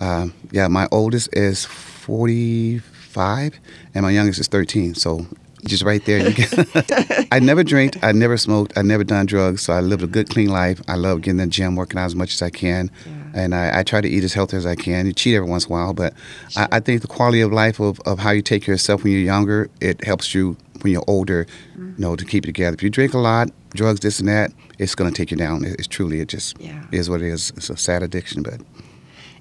Uh, 0.00 0.28
yeah, 0.52 0.68
my 0.68 0.86
oldest 0.92 1.28
is 1.36 1.64
45, 1.64 3.58
and 3.94 4.04
my 4.04 4.10
youngest 4.10 4.38
is 4.40 4.46
13. 4.46 4.94
So 4.94 5.26
just 5.64 5.82
right 5.82 6.04
there. 6.04 6.32
I 7.32 7.40
never 7.40 7.64
drank. 7.64 8.02
I 8.02 8.12
never 8.12 8.36
smoked. 8.36 8.76
I 8.76 8.82
never 8.82 9.04
done 9.04 9.26
drugs. 9.26 9.62
So 9.62 9.72
I 9.72 9.80
lived 9.80 10.02
a 10.02 10.06
good, 10.06 10.30
clean 10.30 10.48
life. 10.50 10.80
I 10.88 10.94
love 10.94 11.22
getting 11.22 11.40
in 11.40 11.48
the 11.48 11.52
gym, 11.52 11.76
working 11.76 11.98
out 11.98 12.06
as 12.06 12.14
much 12.14 12.34
as 12.34 12.42
I 12.42 12.50
can, 12.50 12.90
and 13.34 13.54
I, 13.54 13.80
I 13.80 13.82
try 13.82 14.00
to 14.00 14.08
eat 14.08 14.24
as 14.24 14.34
healthy 14.34 14.56
as 14.56 14.66
I 14.66 14.74
can. 14.74 15.06
You 15.06 15.12
cheat 15.12 15.34
every 15.34 15.48
once 15.48 15.66
in 15.66 15.72
a 15.72 15.74
while, 15.74 15.94
but 15.94 16.14
I, 16.56 16.68
I 16.72 16.80
think 16.80 17.02
the 17.02 17.08
quality 17.08 17.40
of 17.40 17.52
life 17.52 17.80
of, 17.80 18.00
of 18.06 18.18
how 18.18 18.30
you 18.30 18.42
take 18.42 18.62
care 18.62 18.74
of 18.74 18.78
yourself 18.78 19.04
when 19.04 19.12
you're 19.12 19.22
younger, 19.22 19.68
it 19.80 20.04
helps 20.04 20.34
you 20.34 20.56
when 20.82 20.92
you're 20.92 21.04
older, 21.06 21.46
you 21.76 21.94
know, 21.98 22.16
to 22.16 22.24
keep 22.24 22.44
it 22.44 22.48
together. 22.48 22.74
If 22.74 22.82
you 22.82 22.90
drink 22.90 23.14
a 23.14 23.18
lot, 23.18 23.50
drugs, 23.74 24.00
this 24.00 24.20
and 24.20 24.28
that, 24.28 24.52
it's 24.78 24.94
going 24.94 25.10
to 25.12 25.16
take 25.16 25.30
you 25.30 25.36
down. 25.36 25.64
It's 25.64 25.86
truly, 25.86 26.20
it 26.20 26.28
just 26.28 26.56
Yeah. 26.60 26.84
is 26.92 27.08
what 27.10 27.20
it 27.22 27.28
is. 27.28 27.52
It's 27.56 27.70
a 27.70 27.76
sad 27.76 28.02
addiction, 28.02 28.42
but 28.42 28.60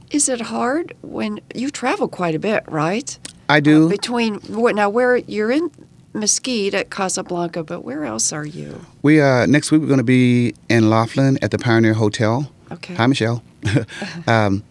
Is 0.10 0.30
it 0.30 0.40
hard 0.42 0.96
when 1.02 1.40
you 1.54 1.70
travel 1.70 2.08
quite 2.08 2.34
a 2.36 2.40
bit, 2.40 2.64
right? 2.68 3.18
I 3.50 3.60
do. 3.60 3.90
Between 3.90 4.36
what 4.48 4.76
now, 4.76 4.90
where 4.90 5.18
you're 5.18 5.52
in 5.52 5.70
Mesquite 6.14 6.74
at 6.74 6.90
Casablanca, 6.90 7.64
but 7.64 7.82
where 7.84 8.06
else 8.06 8.32
are 8.34 8.46
you? 8.46 8.86
We 9.04 9.22
uh 9.22 9.46
next 9.46 9.72
week 9.72 9.82
we're 9.82 9.88
going 9.88 10.00
to 10.00 10.04
be 10.20 10.54
in 10.70 10.90
Laughlin 10.90 11.38
at 11.42 11.52
the 11.52 11.58
Pioneer 11.58 11.94
Hotel. 11.94 12.50
Okay. 12.72 12.96
Hi, 12.96 13.06
Michelle. 13.08 13.44
um, 14.28 14.64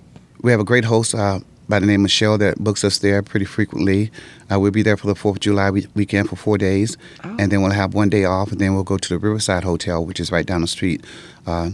we 0.42 0.50
have 0.50 0.60
a 0.60 0.64
great 0.64 0.84
host, 0.84 1.14
uh, 1.14 1.40
by 1.68 1.78
the 1.80 1.86
name 1.86 2.00
of 2.00 2.04
Michelle 2.04 2.38
that 2.38 2.58
books 2.58 2.84
us 2.84 2.98
there 2.98 3.22
pretty 3.22 3.46
frequently. 3.46 4.10
Uh, 4.50 4.60
we'll 4.60 4.70
be 4.70 4.82
there 4.82 4.96
for 4.96 5.06
the 5.06 5.14
Fourth 5.14 5.36
of 5.36 5.40
July 5.40 5.70
we- 5.70 5.86
weekend 5.94 6.28
for 6.28 6.36
four 6.36 6.58
days, 6.58 6.96
and 7.22 7.50
then 7.50 7.62
we'll 7.62 7.72
have 7.72 7.94
one 7.94 8.08
day 8.08 8.24
off, 8.24 8.52
and 8.52 8.60
then 8.60 8.74
we'll 8.74 8.84
go 8.84 8.96
to 8.98 9.08
the 9.08 9.18
Riverside 9.18 9.64
Hotel, 9.64 10.04
which 10.04 10.20
is 10.20 10.30
right 10.30 10.46
down 10.46 10.60
the 10.60 10.66
street. 10.68 11.04
Uh, 11.46 11.70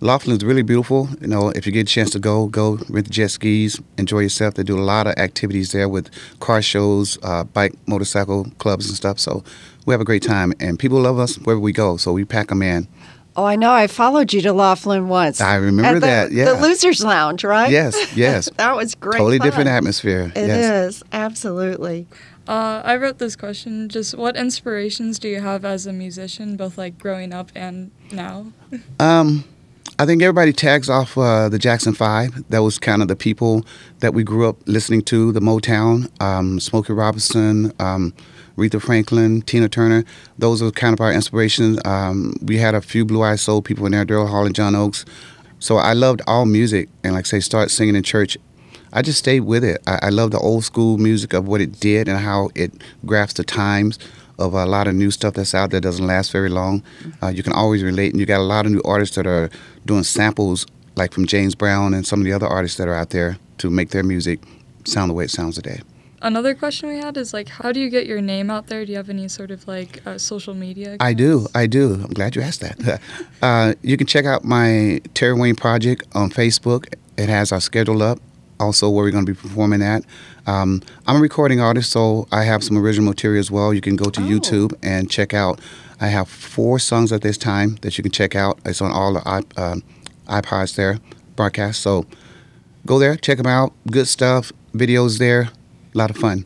Laughlin's 0.00 0.44
really 0.44 0.62
beautiful. 0.62 1.08
You 1.22 1.28
know, 1.28 1.48
if 1.50 1.64
you 1.64 1.72
get 1.72 1.88
a 1.88 1.90
chance 1.90 2.10
to 2.10 2.18
go, 2.18 2.48
go 2.48 2.78
rent 2.90 3.06
the 3.06 3.12
jet 3.12 3.30
skis, 3.30 3.80
enjoy 3.96 4.20
yourself. 4.20 4.54
They 4.54 4.62
do 4.62 4.78
a 4.78 4.82
lot 4.82 5.06
of 5.06 5.14
activities 5.16 5.72
there 5.72 5.88
with 5.88 6.10
car 6.38 6.60
shows, 6.60 7.16
uh, 7.22 7.44
bike, 7.44 7.72
motorcycle 7.86 8.46
clubs, 8.58 8.88
and 8.88 8.96
stuff. 8.96 9.18
So 9.18 9.42
we 9.86 9.94
have 9.94 10.00
a 10.02 10.04
great 10.04 10.22
time, 10.22 10.52
and 10.60 10.78
people 10.78 11.00
love 11.00 11.18
us 11.18 11.36
wherever 11.36 11.60
we 11.60 11.72
go. 11.72 11.96
So 11.96 12.12
we 12.12 12.24
pack 12.26 12.48
them 12.48 12.60
in. 12.62 12.88
Oh, 13.36 13.44
I 13.44 13.56
know. 13.56 13.70
I 13.70 13.86
followed 13.86 14.32
you 14.32 14.40
to 14.42 14.52
Laughlin 14.52 15.08
once. 15.08 15.42
I 15.42 15.56
remember 15.56 15.88
At 15.88 15.94
the, 15.94 16.06
that, 16.06 16.32
yeah. 16.32 16.54
The 16.54 16.60
Losers 16.60 17.04
Lounge, 17.04 17.44
right? 17.44 17.70
Yes, 17.70 18.16
yes. 18.16 18.48
that 18.56 18.74
was 18.74 18.94
great. 18.94 19.18
totally 19.18 19.38
fun. 19.38 19.46
different 19.46 19.68
atmosphere. 19.68 20.32
It 20.34 20.46
yes. 20.46 20.94
is 20.96 21.02
absolutely. 21.12 22.06
Uh, 22.48 22.80
I 22.84 22.96
wrote 22.96 23.18
this 23.18 23.36
question. 23.36 23.88
Just 23.88 24.16
what 24.16 24.36
inspirations 24.36 25.18
do 25.18 25.28
you 25.28 25.40
have 25.40 25.64
as 25.64 25.86
a 25.86 25.92
musician, 25.92 26.56
both 26.56 26.78
like 26.78 26.98
growing 26.98 27.32
up 27.32 27.50
and 27.54 27.90
now? 28.10 28.52
Um, 29.00 29.44
I 29.98 30.04
think 30.04 30.22
everybody 30.22 30.52
tags 30.52 30.90
off 30.90 31.16
uh, 31.16 31.48
the 31.48 31.58
Jackson 31.58 31.94
Five. 31.94 32.44
That 32.50 32.58
was 32.58 32.78
kind 32.78 33.00
of 33.00 33.08
the 33.08 33.16
people 33.16 33.64
that 34.00 34.12
we 34.12 34.24
grew 34.24 34.48
up 34.48 34.56
listening 34.66 35.02
to, 35.02 35.32
the 35.32 35.40
Motown, 35.40 36.10
um, 36.20 36.60
Smokey 36.60 36.92
Robinson, 36.92 37.72
um, 37.78 38.12
Aretha 38.56 38.80
Franklin, 38.80 39.42
Tina 39.42 39.68
Turner. 39.68 40.04
Those 40.38 40.62
are 40.62 40.70
kind 40.70 40.92
of 40.92 41.00
our 41.00 41.12
inspirations. 41.12 41.78
Um, 41.84 42.34
we 42.42 42.58
had 42.58 42.74
a 42.74 42.80
few 42.80 43.04
Blue 43.04 43.22
Eyed 43.22 43.40
Soul 43.40 43.62
people 43.62 43.86
in 43.86 43.92
there, 43.92 44.04
Daryl 44.04 44.28
Hall 44.28 44.46
and 44.46 44.54
John 44.54 44.74
Oates. 44.74 45.04
So 45.58 45.76
I 45.76 45.92
loved 45.92 46.22
all 46.26 46.46
music, 46.46 46.88
and 47.02 47.14
like 47.14 47.26
say, 47.26 47.40
start 47.40 47.70
singing 47.70 47.96
in 47.96 48.02
church. 48.02 48.36
I 48.92 49.02
just 49.02 49.18
stayed 49.18 49.40
with 49.40 49.64
it. 49.64 49.82
I, 49.86 49.98
I 50.04 50.08
love 50.10 50.30
the 50.30 50.38
old 50.38 50.64
school 50.64 50.96
music 50.96 51.32
of 51.32 51.46
what 51.46 51.60
it 51.60 51.80
did 51.80 52.08
and 52.08 52.18
how 52.18 52.50
it 52.54 52.72
graphs 53.04 53.34
the 53.34 53.44
times 53.44 53.98
of 54.38 54.54
a 54.54 54.66
lot 54.66 54.86
of 54.86 54.94
new 54.94 55.10
stuff 55.10 55.34
that's 55.34 55.54
out 55.54 55.70
there 55.70 55.80
doesn't 55.80 56.06
last 56.06 56.30
very 56.30 56.48
long. 56.48 56.82
Uh, 57.22 57.28
you 57.28 57.42
can 57.42 57.52
always 57.52 57.82
relate, 57.82 58.12
and 58.12 58.20
you 58.20 58.26
got 58.26 58.40
a 58.40 58.42
lot 58.42 58.66
of 58.66 58.72
new 58.72 58.82
artists 58.84 59.16
that 59.16 59.26
are 59.26 59.50
doing 59.86 60.02
samples, 60.02 60.66
like 60.94 61.12
from 61.12 61.26
James 61.26 61.54
Brown 61.54 61.94
and 61.94 62.06
some 62.06 62.20
of 62.20 62.24
the 62.24 62.32
other 62.32 62.46
artists 62.46 62.76
that 62.78 62.88
are 62.88 62.94
out 62.94 63.10
there 63.10 63.38
to 63.58 63.70
make 63.70 63.90
their 63.90 64.02
music 64.02 64.40
sound 64.84 65.10
the 65.10 65.14
way 65.14 65.24
it 65.24 65.30
sounds 65.30 65.56
today. 65.56 65.80
Another 66.22 66.54
question 66.54 66.88
we 66.88 66.96
had 66.96 67.16
is 67.16 67.34
like, 67.34 67.48
how 67.48 67.72
do 67.72 67.78
you 67.80 67.90
get 67.90 68.06
your 68.06 68.20
name 68.20 68.50
out 68.50 68.68
there? 68.68 68.84
Do 68.86 68.90
you 68.92 68.96
have 68.96 69.10
any 69.10 69.28
sort 69.28 69.50
of 69.50 69.68
like 69.68 70.00
uh, 70.06 70.18
social 70.18 70.54
media? 70.54 70.96
I 70.98 71.12
do. 71.12 71.46
I 71.54 71.66
do. 71.66 71.94
I'm 71.94 72.12
glad 72.14 72.34
you 72.34 72.42
asked 72.42 72.60
that. 72.62 73.00
uh, 73.42 73.74
you 73.82 73.96
can 73.96 74.06
check 74.06 74.24
out 74.24 74.44
my 74.44 75.00
Terry 75.14 75.34
Wayne 75.34 75.56
project 75.56 76.06
on 76.14 76.30
Facebook. 76.30 76.86
It 77.18 77.28
has 77.28 77.52
our 77.52 77.60
schedule 77.60 78.02
up, 78.02 78.18
also 78.58 78.88
where 78.88 79.04
we're 79.04 79.10
going 79.10 79.26
to 79.26 79.32
be 79.32 79.38
performing 79.38 79.82
at. 79.82 80.04
Um, 80.46 80.82
I'm 81.06 81.16
a 81.16 81.20
recording 81.20 81.60
artist, 81.60 81.90
so 81.92 82.26
I 82.32 82.44
have 82.44 82.64
some 82.64 82.78
original 82.78 83.08
material 83.10 83.40
as 83.40 83.50
well. 83.50 83.74
You 83.74 83.80
can 83.82 83.96
go 83.96 84.08
to 84.10 84.20
Oh. 84.20 84.24
YouTube 84.24 84.74
and 84.82 85.10
check 85.10 85.34
out. 85.34 85.60
I 86.00 86.08
have 86.08 86.28
four 86.28 86.78
songs 86.78 87.12
at 87.12 87.22
this 87.22 87.36
time 87.38 87.76
that 87.82 87.96
you 87.98 88.02
can 88.02 88.12
check 88.12 88.34
out. 88.34 88.58
It's 88.64 88.80
on 88.80 88.90
all 88.90 89.14
the 89.14 89.20
iP- 89.38 89.58
um 89.58 89.82
iPods 90.28 90.74
there, 90.76 90.98
broadcast. 91.36 91.80
So 91.80 92.04
go 92.84 92.98
there, 92.98 93.16
check 93.16 93.38
them 93.38 93.46
out. 93.46 93.72
Good 93.90 94.08
stuff. 94.08 94.50
Videos 94.74 95.18
there. 95.18 95.50
A 95.96 95.98
lot 95.98 96.10
of 96.10 96.18
fun. 96.18 96.44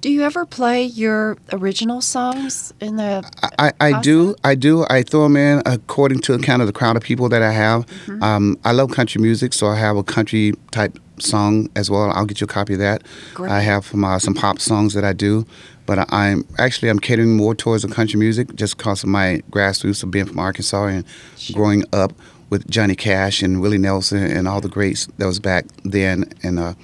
Do 0.00 0.10
you 0.10 0.22
ever 0.22 0.46
play 0.46 0.82
your 0.84 1.36
original 1.52 2.00
songs 2.00 2.72
in 2.80 2.96
the? 2.96 3.30
I, 3.58 3.72
I 3.78 4.00
do. 4.00 4.34
I 4.42 4.54
do. 4.54 4.86
I 4.88 5.02
throw 5.02 5.24
them 5.24 5.36
in 5.36 5.62
according 5.66 6.20
to 6.20 6.36
the 6.38 6.42
kind 6.42 6.62
of 6.62 6.66
the 6.66 6.72
crowd 6.72 6.96
of 6.96 7.02
people 7.02 7.28
that 7.28 7.42
I 7.42 7.52
have. 7.52 7.84
Um, 8.22 8.58
I 8.64 8.72
love 8.72 8.90
country 8.92 9.20
music, 9.20 9.52
so 9.52 9.66
I 9.66 9.76
have 9.76 9.98
a 9.98 10.02
country 10.02 10.54
type 10.70 10.98
song 11.18 11.68
as 11.76 11.90
well. 11.90 12.10
I'll 12.10 12.24
get 12.24 12.40
you 12.40 12.46
a 12.46 12.48
copy 12.48 12.72
of 12.72 12.78
that. 12.78 13.02
Great. 13.34 13.52
I 13.52 13.60
have 13.60 13.84
some, 13.84 14.02
uh, 14.02 14.18
some 14.18 14.32
pop 14.32 14.60
songs 14.60 14.94
that 14.94 15.04
I 15.04 15.12
do, 15.12 15.44
but 15.84 16.10
I'm 16.10 16.46
actually 16.58 16.88
I'm 16.88 16.98
catering 16.98 17.36
more 17.36 17.54
towards 17.54 17.82
the 17.82 17.88
country 17.88 18.18
music 18.18 18.54
just 18.54 18.78
because 18.78 19.02
of 19.02 19.10
my 19.10 19.42
grassroots 19.50 20.02
of 20.02 20.10
being 20.10 20.24
from 20.24 20.38
Arkansas 20.38 20.86
and 20.86 21.04
growing 21.52 21.84
up 21.92 22.14
with 22.48 22.66
Johnny 22.70 22.94
Cash 22.94 23.42
and 23.42 23.60
Willie 23.60 23.76
Nelson 23.76 24.24
and 24.24 24.48
all 24.48 24.62
the 24.62 24.70
greats 24.70 25.06
that 25.18 25.26
was 25.26 25.38
back 25.38 25.66
then. 25.84 26.32
And 26.42 26.58
uh, 26.58 26.74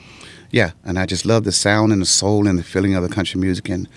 yeah, 0.53 0.71
and 0.85 0.99
I 0.99 1.07
just 1.07 1.27
love 1.27 1.43
the 1.45 1.51
sound 1.53 1.93
and 1.93 2.01
the 2.01 2.07
soul 2.07 2.47
and 2.47 2.57
the 2.59 2.63
feeling 2.63 2.95
of 2.95 3.03
the 3.03 3.09
country 3.09 3.41
music 3.41 3.69
and 3.69 3.89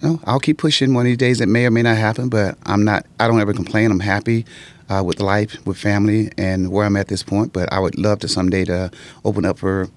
no, 0.00 0.18
I'll 0.24 0.40
keep 0.40 0.58
pushing. 0.58 0.94
One 0.94 1.02
of 1.06 1.10
these 1.10 1.16
days, 1.16 1.40
it 1.40 1.48
may 1.48 1.64
or 1.64 1.70
may 1.70 1.82
not 1.82 1.96
happen, 1.96 2.28
but 2.28 2.58
I'm 2.66 2.84
not. 2.84 3.06
I 3.20 3.28
don't 3.28 3.40
ever 3.40 3.52
complain. 3.52 3.92
I'm 3.92 4.00
happy 4.00 4.44
uh, 4.88 5.00
with 5.06 5.20
life, 5.20 5.64
with 5.64 5.76
family, 5.76 6.32
and 6.36 6.72
where 6.72 6.84
I'm 6.84 6.96
at 6.96 7.06
this 7.06 7.22
point. 7.22 7.52
But 7.52 7.72
I 7.72 7.78
would 7.78 7.96
love 7.96 8.18
to 8.20 8.26
someday 8.28 8.64
to 8.64 8.90
open 9.24 9.44
up 9.44 9.60
for 9.60 9.88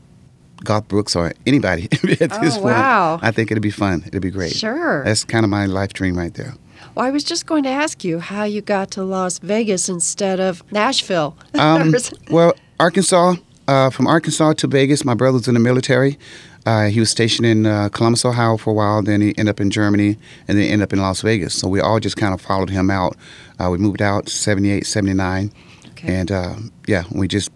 Garth 0.63 0.87
Brooks 0.89 1.15
or 1.15 1.33
anybody 1.47 1.85
at 2.21 2.29
this 2.39 2.55
Oh, 2.55 2.61
point. 2.61 2.75
wow. 2.75 3.19
I 3.23 3.31
think 3.31 3.49
it'd 3.49 3.63
be 3.63 3.71
fun. 3.71 4.03
It'd 4.05 4.21
be 4.21 4.29
great. 4.29 4.53
Sure. 4.53 5.03
That's 5.03 5.23
kind 5.23 5.43
of 5.43 5.49
my 5.49 5.65
life 5.65 5.93
dream 5.93 6.15
right 6.15 6.33
there. 6.35 6.53
Well, 6.93 7.03
I 7.07 7.09
was 7.09 7.23
just 7.23 7.47
going 7.47 7.63
to 7.63 7.69
ask 7.69 8.03
you 8.03 8.19
how 8.19 8.43
you 8.43 8.61
got 8.61 8.91
to 8.91 9.03
Las 9.03 9.39
Vegas 9.39 9.89
instead 9.89 10.39
of 10.39 10.61
Nashville. 10.71 11.35
Um, 11.55 11.95
well, 12.29 12.53
Arkansas. 12.79 13.37
Uh, 13.67 13.89
from 13.89 14.07
Arkansas 14.07 14.53
to 14.53 14.67
Vegas, 14.67 15.03
my 15.03 15.13
brother 15.13 15.37
was 15.37 15.47
in 15.47 15.55
the 15.55 15.59
military. 15.59 16.17
Uh, 16.65 16.85
he 16.87 16.99
was 16.99 17.09
stationed 17.09 17.45
in 17.45 17.65
uh, 17.65 17.89
Columbus, 17.89 18.25
Ohio 18.25 18.57
for 18.57 18.71
a 18.71 18.73
while. 18.73 19.01
Then 19.01 19.21
he 19.21 19.29
ended 19.37 19.49
up 19.49 19.59
in 19.59 19.69
Germany, 19.69 20.17
and 20.47 20.57
then 20.57 20.65
ended 20.65 20.83
up 20.83 20.93
in 20.93 20.99
Las 20.99 21.21
Vegas. 21.21 21.53
So 21.53 21.67
we 21.67 21.79
all 21.79 21.99
just 21.99 22.17
kind 22.17 22.33
of 22.33 22.41
followed 22.41 22.69
him 22.69 22.89
out. 22.89 23.15
Uh, 23.59 23.69
we 23.69 23.77
moved 23.77 24.01
out 24.01 24.29
78, 24.29 24.85
79. 24.85 25.51
Okay. 25.91 26.13
And 26.13 26.31
uh, 26.31 26.55
yeah, 26.87 27.03
we 27.11 27.27
just 27.27 27.51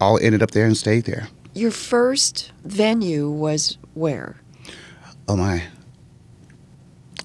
all 0.00 0.18
ended 0.20 0.42
up 0.42 0.50
there 0.52 0.66
and 0.66 0.76
stayed 0.76 1.04
there. 1.04 1.28
Your 1.54 1.70
first 1.70 2.52
venue 2.64 3.30
was 3.30 3.78
where? 3.94 4.36
Oh 5.28 5.36
my. 5.36 5.62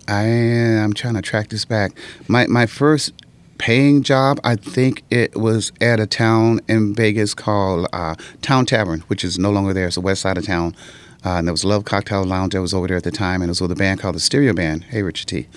I 0.07 0.23
am 0.23 0.93
trying 0.93 1.15
to 1.15 1.21
track 1.21 1.49
this 1.49 1.65
back. 1.65 1.91
My 2.27 2.47
my 2.47 2.65
first 2.65 3.13
paying 3.61 4.01
job, 4.01 4.39
I 4.43 4.55
think 4.55 5.03
it 5.11 5.35
was 5.35 5.71
at 5.79 5.99
a 5.99 6.07
town 6.07 6.61
in 6.67 6.95
Vegas 6.95 7.35
called 7.35 7.87
uh, 7.93 8.15
Town 8.41 8.65
Tavern, 8.65 9.01
which 9.01 9.23
is 9.23 9.37
no 9.37 9.51
longer 9.51 9.71
there. 9.71 9.85
It's 9.85 9.95
the 9.95 10.01
west 10.01 10.21
side 10.21 10.39
of 10.39 10.47
town. 10.47 10.75
Uh, 11.23 11.37
and 11.37 11.47
there 11.47 11.53
was 11.53 11.63
Love 11.63 11.85
Cocktail 11.85 12.23
Lounge 12.23 12.53
that 12.53 12.61
was 12.61 12.73
over 12.73 12.87
there 12.87 12.97
at 12.97 13.03
the 13.03 13.11
time, 13.11 13.43
and 13.43 13.49
it 13.49 13.51
was 13.51 13.61
with 13.61 13.71
a 13.71 13.75
band 13.75 13.99
called 13.99 14.15
the 14.15 14.19
Stereo 14.19 14.53
Band. 14.53 14.85
Hey, 14.85 15.03
Richard 15.03 15.27
T. 15.27 15.47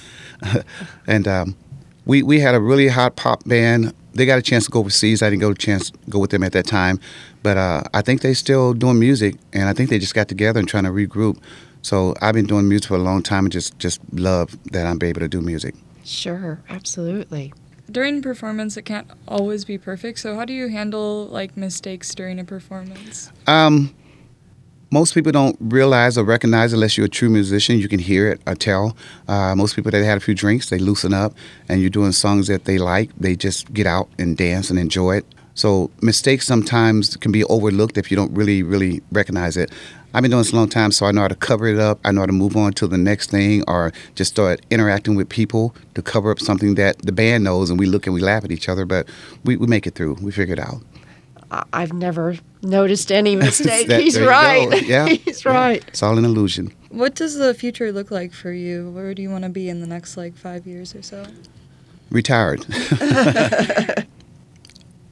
and 1.06 1.26
um, 1.26 1.56
we 2.04 2.22
we 2.22 2.40
had 2.40 2.54
a 2.54 2.60
really 2.60 2.88
hot 2.88 3.16
pop 3.16 3.42
band. 3.48 3.94
They 4.12 4.26
got 4.26 4.38
a 4.38 4.42
chance 4.42 4.66
to 4.66 4.70
go 4.70 4.80
overseas. 4.80 5.22
I 5.22 5.30
didn't 5.30 5.40
go 5.40 5.52
a 5.52 5.54
chance 5.54 5.90
go 6.10 6.18
with 6.18 6.30
them 6.30 6.42
at 6.42 6.52
that 6.52 6.66
time, 6.66 7.00
but 7.42 7.56
uh, 7.56 7.84
I 7.94 8.02
think 8.02 8.20
they 8.20 8.34
still 8.34 8.74
doing 8.74 8.98
music, 8.98 9.36
and 9.54 9.66
I 9.66 9.72
think 9.72 9.88
they 9.88 9.98
just 9.98 10.14
got 10.14 10.28
together 10.28 10.60
and 10.60 10.68
trying 10.68 10.84
to 10.84 10.90
regroup. 10.90 11.38
So 11.80 12.14
I've 12.20 12.34
been 12.34 12.46
doing 12.46 12.68
music 12.68 12.88
for 12.88 12.96
a 12.96 12.98
long 12.98 13.22
time, 13.22 13.46
and 13.46 13.52
just 13.52 13.78
just 13.78 13.98
love 14.12 14.58
that 14.72 14.86
I'm 14.86 15.02
able 15.02 15.20
to 15.20 15.28
do 15.28 15.40
music. 15.40 15.74
Sure, 16.04 16.60
absolutely. 16.68 17.54
During 17.90 18.22
performance, 18.22 18.76
it 18.76 18.82
can't 18.82 19.06
always 19.28 19.64
be 19.64 19.78
perfect. 19.78 20.18
So 20.18 20.36
how 20.36 20.44
do 20.44 20.52
you 20.52 20.68
handle 20.68 21.26
like 21.26 21.56
mistakes 21.56 22.14
during 22.14 22.40
a 22.40 22.44
performance? 22.44 23.30
Um, 23.46 23.94
most 24.90 25.12
people 25.12 25.32
don't 25.32 25.56
realize 25.60 26.16
or 26.16 26.24
recognize 26.24 26.72
unless 26.72 26.96
you're 26.96 27.06
a 27.06 27.10
true 27.10 27.28
musician. 27.28 27.78
You 27.78 27.88
can 27.88 27.98
hear 27.98 28.28
it 28.28 28.40
or 28.46 28.54
tell. 28.54 28.96
Uh, 29.26 29.54
most 29.54 29.76
people 29.76 29.90
that 29.90 30.04
had 30.04 30.16
a 30.16 30.20
few 30.20 30.34
drinks, 30.34 30.70
they 30.70 30.78
loosen 30.78 31.12
up, 31.12 31.34
and 31.68 31.80
you're 31.80 31.90
doing 31.90 32.12
songs 32.12 32.46
that 32.46 32.64
they 32.64 32.78
like. 32.78 33.10
They 33.18 33.36
just 33.36 33.74
get 33.74 33.86
out 33.86 34.08
and 34.18 34.36
dance 34.36 34.70
and 34.70 34.78
enjoy 34.78 35.16
it. 35.16 35.26
So 35.54 35.90
mistakes 36.02 36.46
sometimes 36.46 37.16
can 37.16 37.30
be 37.32 37.44
overlooked 37.44 37.96
if 37.96 38.10
you 38.10 38.16
don't 38.16 38.32
really, 38.32 38.62
really 38.62 39.02
recognize 39.12 39.56
it. 39.56 39.70
I've 40.12 40.22
been 40.22 40.30
doing 40.30 40.42
this 40.42 40.52
a 40.52 40.56
long 40.56 40.68
time, 40.68 40.92
so 40.92 41.06
I 41.06 41.12
know 41.12 41.22
how 41.22 41.28
to 41.28 41.34
cover 41.34 41.66
it 41.66 41.78
up. 41.80 41.98
I 42.04 42.12
know 42.12 42.20
how 42.20 42.26
to 42.26 42.32
move 42.32 42.56
on 42.56 42.72
to 42.74 42.86
the 42.86 42.96
next 42.98 43.30
thing, 43.30 43.64
or 43.66 43.92
just 44.14 44.30
start 44.32 44.60
interacting 44.70 45.16
with 45.16 45.28
people 45.28 45.74
to 45.94 46.02
cover 46.02 46.30
up 46.30 46.38
something 46.38 46.76
that 46.76 46.98
the 47.02 47.10
band 47.12 47.42
knows, 47.44 47.68
and 47.70 47.78
we 47.80 47.86
look 47.86 48.06
and 48.06 48.14
we 48.14 48.20
laugh 48.20 48.44
at 48.44 48.52
each 48.52 48.68
other, 48.68 48.84
but 48.84 49.08
we, 49.44 49.56
we 49.56 49.66
make 49.66 49.86
it 49.88 49.94
through. 49.96 50.14
We 50.20 50.30
figure 50.30 50.52
it 50.54 50.60
out. 50.60 50.82
I- 51.50 51.64
I've 51.72 51.92
never 51.92 52.36
noticed 52.62 53.10
any 53.10 53.34
mistake. 53.48 53.88
That- 53.88 54.00
He's 54.00 54.20
right. 54.20 54.82
Yeah, 54.86 55.08
He's 55.08 55.44
yeah. 55.44 55.52
right. 55.52 55.84
It's 55.88 56.02
all 56.02 56.16
an 56.16 56.24
illusion. 56.24 56.72
What 56.90 57.16
does 57.16 57.34
the 57.36 57.52
future 57.54 57.90
look 57.90 58.12
like 58.12 58.32
for 58.32 58.52
you? 58.52 58.90
Where 58.90 59.14
do 59.14 59.22
you 59.22 59.30
want 59.30 59.42
to 59.44 59.50
be 59.50 59.68
in 59.68 59.80
the 59.80 59.86
next 59.88 60.16
like 60.16 60.36
five 60.36 60.64
years 60.66 60.94
or 60.94 61.02
so? 61.02 61.26
retired. 62.10 62.64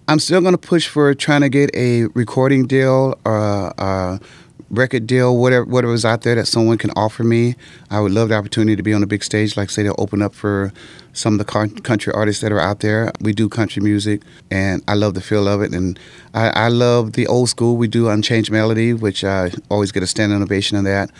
I'm 0.09 0.19
still 0.19 0.41
going 0.41 0.53
to 0.53 0.59
push 0.59 0.89
for 0.89 1.15
trying 1.15 1.43
to 1.43 1.49
get 1.49 1.71
a 1.75 2.07
recording 2.07 2.67
deal 2.67 3.19
or 3.25 3.37
a, 3.37 3.73
a 3.79 4.21
record 4.69 5.07
deal, 5.07 5.37
whatever 5.37 5.65
whatever's 5.65 6.05
out 6.05 6.23
there 6.23 6.35
that 6.35 6.47
someone 6.47 6.77
can 6.77 6.91
offer 6.97 7.23
me. 7.23 7.55
I 7.89 8.01
would 8.01 8.11
love 8.11 8.31
the 8.31 8.35
opportunity 8.35 8.75
to 8.75 8.83
be 8.83 8.93
on 8.93 9.01
the 9.01 9.07
big 9.07 9.23
stage, 9.23 9.57
like 9.57 9.71
say 9.71 9.85
to 9.85 9.95
open 9.97 10.21
up 10.21 10.35
for 10.35 10.73
some 11.13 11.39
of 11.39 11.39
the 11.39 11.45
country 11.83 12.13
artists 12.13 12.43
that 12.43 12.51
are 12.51 12.59
out 12.59 12.81
there. 12.81 13.13
We 13.21 13.33
do 13.33 13.49
country 13.49 13.81
music, 13.81 14.23
and 14.51 14.83
I 14.89 14.95
love 14.95 15.15
the 15.15 15.21
feel 15.21 15.47
of 15.47 15.63
it, 15.63 15.73
and 15.73 15.99
I, 16.35 16.49
I 16.49 16.69
love 16.69 17.13
the 17.13 17.29
old 17.29 17.49
school. 17.49 17.77
We 17.77 17.87
do 17.87 18.09
Unchained 18.09 18.51
Melody, 18.51 18.95
which 18.95 19.23
I 19.23 19.53
always 19.71 19.93
get 19.93 20.03
a 20.03 20.07
standing 20.09 20.43
ovation 20.43 20.77
on 20.77 20.85
that. 20.85 21.11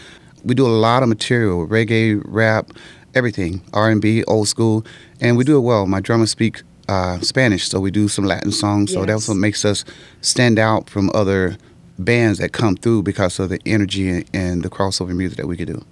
We 0.45 0.57
do 0.57 0.67
a 0.67 0.69
lot 0.69 1.05
of 1.05 1.09
material, 1.09 1.69
reggae, 1.69 2.21
rap, 2.25 2.73
everything, 3.15 3.63
R&B, 3.73 4.25
old 4.25 4.49
school, 4.49 4.85
and 5.21 5.37
we 5.37 5.45
do 5.45 5.57
it 5.57 5.61
well. 5.61 5.87
My 5.87 6.01
drummer 6.01 6.27
speak 6.27 6.63
uh, 6.89 7.19
Spanish, 7.21 7.69
so 7.69 7.81
we 7.81 7.91
do 7.91 8.09
some 8.09 8.25
Latin 8.25 8.53
songs. 8.53 8.93
So 8.93 9.05
that's 9.05 9.29
what 9.29 9.37
makes 9.37 9.65
us 9.65 9.85
stand 10.21 10.59
out 10.59 10.89
from 10.91 11.11
other 11.15 11.57
bands 11.99 12.39
that 12.39 12.53
come 12.53 12.77
through 12.77 13.03
because 13.03 13.39
of 13.39 13.49
the 13.51 13.61
energy 13.67 14.09
and, 14.09 14.25
and 14.35 14.63
the 14.63 14.71
crossover 14.71 15.15
music 15.15 15.39
that 15.39 15.47
we 15.47 15.57
could 15.57 15.69
do. 15.69 15.85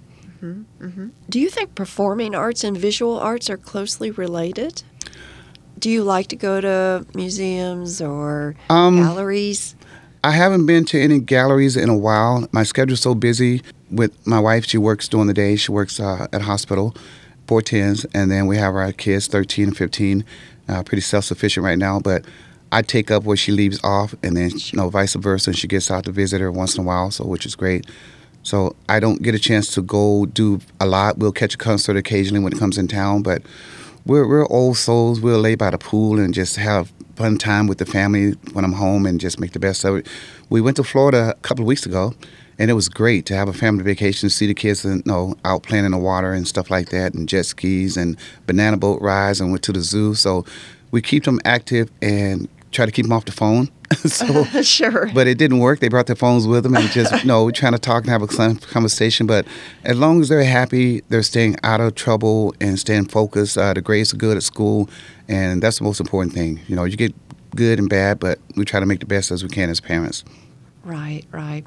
Do 1.29 1.39
you 1.39 1.49
think 1.49 1.75
performing 1.75 2.33
arts 2.35 2.63
and 2.63 2.75
visual 2.75 3.19
arts 3.19 3.49
are 3.49 3.57
closely 3.57 4.09
related? 4.11 4.81
Do 5.77 5.89
you 5.89 6.03
like 6.03 6.27
to 6.27 6.35
go 6.35 6.59
to 6.61 7.05
museums 7.13 8.01
or 8.01 8.55
Um, 8.69 8.97
galleries? 8.97 9.75
I 10.23 10.31
haven't 10.31 10.65
been 10.65 10.85
to 10.85 10.99
any 10.99 11.19
galleries 11.19 11.77
in 11.77 11.89
a 11.89 11.97
while. 11.97 12.47
My 12.51 12.63
schedule's 12.63 13.01
so 13.01 13.15
busy 13.15 13.61
with 13.89 14.11
my 14.25 14.39
wife. 14.39 14.65
She 14.65 14.77
works 14.77 15.07
during 15.07 15.27
the 15.27 15.33
day. 15.33 15.55
She 15.55 15.71
works 15.71 15.99
uh, 15.99 16.27
at 16.33 16.41
a 16.41 16.43
hospital, 16.45 16.95
four 17.47 17.61
tens, 17.61 18.05
and 18.13 18.29
then 18.29 18.45
we 18.47 18.57
have 18.57 18.75
our 18.75 18.91
kids, 18.91 19.27
13 19.27 19.69
and 19.69 19.77
15, 19.77 20.23
uh, 20.71 20.83
pretty 20.83 21.01
self-sufficient 21.01 21.63
right 21.63 21.77
now. 21.77 21.99
But 21.99 22.25
I 22.71 22.81
take 22.81 23.11
up 23.11 23.23
where 23.23 23.37
she 23.37 23.51
leaves 23.51 23.79
off, 23.83 24.15
and 24.23 24.37
then 24.37 24.51
you 24.53 24.77
know 24.77 24.89
vice 24.89 25.15
versa. 25.15 25.51
And 25.51 25.57
she 25.57 25.67
gets 25.67 25.91
out 25.91 26.05
to 26.05 26.11
visit 26.11 26.41
her 26.41 26.51
once 26.51 26.75
in 26.75 26.83
a 26.83 26.87
while, 26.87 27.11
so 27.11 27.25
which 27.25 27.45
is 27.45 27.55
great. 27.55 27.85
So 28.43 28.75
I 28.89 28.99
don't 28.99 29.21
get 29.21 29.35
a 29.35 29.39
chance 29.39 29.73
to 29.75 29.81
go 29.81 30.25
do 30.25 30.59
a 30.79 30.85
lot. 30.85 31.17
We'll 31.17 31.31
catch 31.31 31.53
a 31.53 31.57
concert 31.57 31.95
occasionally 31.95 32.43
when 32.43 32.53
it 32.53 32.59
comes 32.59 32.77
in 32.77 32.87
town, 32.87 33.21
but 33.21 33.43
we're 34.05 34.27
we're 34.27 34.47
old 34.47 34.77
souls. 34.77 35.19
We'll 35.19 35.39
lay 35.39 35.55
by 35.55 35.69
the 35.69 35.77
pool 35.77 36.19
and 36.19 36.33
just 36.33 36.55
have 36.55 36.91
fun 37.15 37.37
time 37.37 37.67
with 37.67 37.77
the 37.77 37.85
family 37.85 38.31
when 38.53 38.65
I'm 38.65 38.73
home 38.73 39.05
and 39.05 39.19
just 39.19 39.39
make 39.39 39.51
the 39.51 39.59
best 39.59 39.83
of 39.83 39.97
it. 39.97 40.07
We 40.49 40.61
went 40.61 40.77
to 40.77 40.83
Florida 40.83 41.31
a 41.31 41.41
couple 41.41 41.63
of 41.63 41.67
weeks 41.67 41.85
ago, 41.85 42.13
and 42.61 42.69
it 42.69 42.75
was 42.75 42.89
great 42.89 43.25
to 43.25 43.35
have 43.35 43.47
a 43.47 43.53
family 43.53 43.83
vacation, 43.83 44.29
to 44.29 44.33
see 44.33 44.45
the 44.45 44.53
kids, 44.53 44.85
you 44.85 45.01
know, 45.03 45.33
out 45.43 45.63
playing 45.63 45.83
in 45.83 45.93
the 45.93 45.97
water 45.97 46.31
and 46.31 46.47
stuff 46.47 46.69
like 46.69 46.89
that, 46.89 47.15
and 47.15 47.27
jet 47.27 47.47
skis 47.47 47.97
and 47.97 48.15
banana 48.45 48.77
boat 48.77 49.01
rides, 49.01 49.41
and 49.41 49.49
went 49.49 49.63
to 49.63 49.73
the 49.73 49.81
zoo. 49.81 50.13
So 50.13 50.45
we 50.91 51.01
keep 51.01 51.23
them 51.23 51.39
active 51.43 51.89
and 52.03 52.47
try 52.71 52.85
to 52.85 52.91
keep 52.91 53.05
them 53.05 53.13
off 53.13 53.25
the 53.25 53.31
phone. 53.31 53.69
so 54.05 54.43
sure. 54.61 55.09
but 55.11 55.25
it 55.25 55.39
didn't 55.39 55.57
work. 55.57 55.79
They 55.79 55.89
brought 55.89 56.05
their 56.05 56.15
phones 56.15 56.45
with 56.45 56.61
them 56.61 56.75
and 56.75 56.87
just 56.91 57.11
you 57.23 57.27
know 57.27 57.45
we're 57.45 57.51
trying 57.51 57.71
to 57.71 57.79
talk 57.79 58.03
and 58.03 58.11
have 58.11 58.21
a 58.21 58.27
conversation. 58.27 59.25
But 59.25 59.47
as 59.83 59.97
long 59.97 60.21
as 60.21 60.29
they're 60.29 60.43
happy, 60.43 61.01
they're 61.09 61.23
staying 61.23 61.55
out 61.63 61.81
of 61.81 61.95
trouble 61.95 62.53
and 62.61 62.77
staying 62.77 63.05
focused. 63.05 63.57
Uh, 63.57 63.73
the 63.73 63.81
grades 63.81 64.13
are 64.13 64.17
good 64.17 64.37
at 64.37 64.43
school, 64.43 64.87
and 65.27 65.63
that's 65.63 65.79
the 65.79 65.83
most 65.83 65.99
important 65.99 66.35
thing. 66.35 66.59
You 66.67 66.75
know, 66.75 66.83
you 66.83 66.95
get 66.95 67.15
good 67.55 67.79
and 67.79 67.89
bad, 67.89 68.19
but 68.19 68.37
we 68.55 68.65
try 68.65 68.79
to 68.79 68.85
make 68.85 68.99
the 68.99 69.07
best 69.07 69.31
as 69.31 69.41
we 69.41 69.49
can 69.49 69.71
as 69.71 69.79
parents. 69.79 70.23
Right, 70.83 71.25
right. 71.31 71.65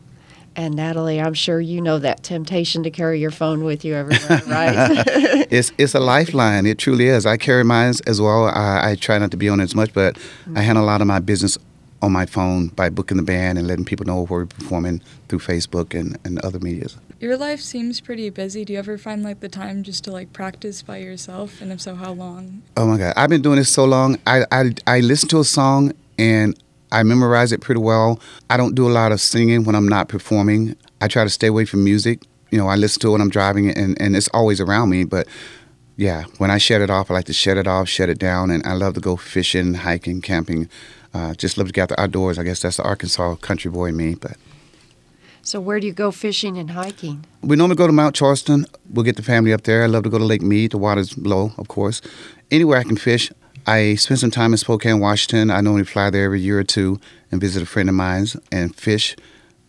And 0.57 0.77
Natalie, 0.77 1.21
I'm 1.21 1.35
sure 1.35 1.61
you 1.61 1.81
know 1.81 1.99
that 1.99 2.23
temptation 2.23 2.85
to 2.85 2.91
carry 2.91 3.21
your 3.21 3.31
phone 3.31 3.65
with 3.65 3.85
you 3.85 3.95
everywhere, 3.95 4.43
right? 4.47 5.05
It's 5.51 5.73
it's 5.79 5.95
a 5.95 6.01
lifeline. 6.01 6.67
It 6.67 6.79
truly 6.79 7.07
is. 7.07 7.27
I 7.27 7.37
carry 7.37 7.65
mine 7.65 7.95
as 8.07 8.21
well. 8.21 8.47
I, 8.47 8.91
I 8.91 8.95
try 8.97 9.19
not 9.19 9.31
to 9.33 9.37
be 9.37 9.49
on 9.49 9.61
it 9.61 9.65
as 9.65 9.75
much, 9.75 9.93
but 9.93 10.17
I 10.17 10.19
mm-hmm. 10.19 10.57
handle 10.57 10.85
a 10.85 10.87
lot 10.87 11.01
of 11.01 11.07
my 11.07 11.21
business 11.21 11.59
on 12.05 12.13
my 12.13 12.27
phone 12.27 12.69
by 12.69 12.89
booking 12.91 13.17
the 13.17 13.23
band 13.23 13.59
and 13.59 13.67
letting 13.67 13.85
people 13.85 14.05
know 14.07 14.25
where 14.25 14.41
we're 14.41 14.47
performing 14.47 15.01
through 15.29 15.39
Facebook 15.39 15.99
and, 15.99 16.19
and 16.25 16.39
other 16.41 16.59
medias. 16.61 16.97
Your 17.19 17.37
life 17.37 17.61
seems 17.61 18.01
pretty 18.01 18.29
busy. 18.31 18.65
Do 18.65 18.75
you 18.75 18.79
ever 18.79 18.99
find 18.99 19.23
like 19.23 19.41
the 19.41 19.49
time 19.49 19.83
just 19.83 20.05
to 20.05 20.11
like 20.11 20.33
practice 20.33 20.83
by 20.83 20.99
yourself? 20.99 21.61
And 21.63 21.73
if 21.73 21.81
so, 21.81 21.95
how 21.95 22.13
long? 22.13 22.63
Oh 22.77 22.87
my 22.87 22.99
God, 22.99 23.15
I've 23.17 23.31
been 23.31 23.43
doing 23.43 23.57
this 23.57 23.71
so 23.71 23.85
long. 23.85 24.19
I, 24.27 24.45
I, 24.51 24.75
I 24.87 25.01
listen 25.01 25.29
to 25.31 25.41
a 25.41 25.45
song 25.45 25.93
and 26.19 26.59
I 26.95 27.03
memorize 27.03 27.51
it 27.51 27.61
pretty 27.61 27.81
well. 27.81 28.21
I 28.49 28.57
don't 28.57 28.75
do 28.75 28.87
a 28.87 28.93
lot 28.93 29.11
of 29.11 29.21
singing 29.21 29.65
when 29.65 29.75
I'm 29.75 29.89
not 29.89 30.09
performing. 30.09 30.77
I 31.01 31.09
try 31.09 31.25
to 31.25 31.31
stay 31.31 31.49
away 31.49 31.65
from 31.65 31.83
music. 31.83 32.23
You 32.53 32.59
know, 32.59 32.69
I 32.69 32.77
listen 32.77 33.01
to 33.01 33.09
it 33.09 33.13
when 33.13 33.21
I'm 33.21 33.31
driving 33.31 33.69
and, 33.69 34.01
and 34.01 34.17
it's 34.17 34.29
always 34.29 34.61
around 34.61 34.91
me. 34.91 35.03
But 35.03 35.27
yeah, 35.97 36.25
when 36.39 36.53
I 36.53 36.59
shut 36.59 36.81
it 36.81 36.91
off, 36.91 37.11
I 37.11 37.15
like 37.15 37.25
to 37.25 37.33
shut 37.33 37.57
it 37.57 37.67
off, 37.67 37.89
shut 37.89 38.09
it 38.09 38.19
down. 38.19 38.51
And 38.51 38.65
I 38.65 38.75
love 38.75 38.95
to 38.95 39.01
go 39.01 39.17
fishing, 39.17 39.75
hiking, 39.75 40.21
camping. 40.21 40.69
Uh, 41.13 41.35
just 41.35 41.59
love 41.59 41.67
to 41.67 41.73
get 41.73 41.83
out 41.83 41.89
the 41.89 42.01
outdoors. 42.01 42.39
I 42.39 42.45
guess 42.45 42.63
that's 42.63 42.77
the 42.77 42.85
Arkansas 42.85 43.35
country 43.37 43.73
boy 43.73 43.87
in 43.87 43.97
me. 43.97 44.15
But 44.15 44.37
so, 45.43 45.61
where 45.61 45.81
do 45.81 45.87
you 45.87 45.93
go 45.93 46.13
fishing 46.13 46.57
and 46.59 46.71
hiking? 46.71 47.27
we 47.43 47.57
normally 47.57 47.77
go 47.77 47.87
to 47.87 47.93
Mount 47.93 48.15
Charleston. 48.15 48.67
We'll 48.89 49.05
get 49.05 49.17
the 49.17 49.23
family 49.23 49.53
up 49.53 49.63
there. 49.65 49.83
I 49.83 49.87
love 49.87 50.05
to 50.05 50.11
go 50.11 50.19
to 50.19 50.25
Lake 50.25 50.43
Mead. 50.43 50.71
The 50.71 50.79
water's 50.79 51.19
low, 51.19 51.53
of 51.59 51.67
course. 51.69 52.01
Anywhere 52.51 52.79
I 52.79 52.85
can 52.85 52.97
fish. 52.97 53.33
I 53.67 53.95
spent 53.95 54.21
some 54.21 54.31
time 54.31 54.53
in 54.53 54.59
Spokane, 54.59 55.01
Washington. 55.01 55.51
I 55.51 55.61
normally 55.61 55.85
fly 55.85 56.11
there 56.11 56.25
every 56.27 56.41
year 56.41 56.59
or 56.59 56.65
two 56.65 57.01
and 57.31 57.41
visit 57.41 57.63
a 57.63 57.67
friend 57.67 57.89
of 57.89 57.95
mine's 57.95 58.37
and 58.53 58.75
fish 58.77 59.17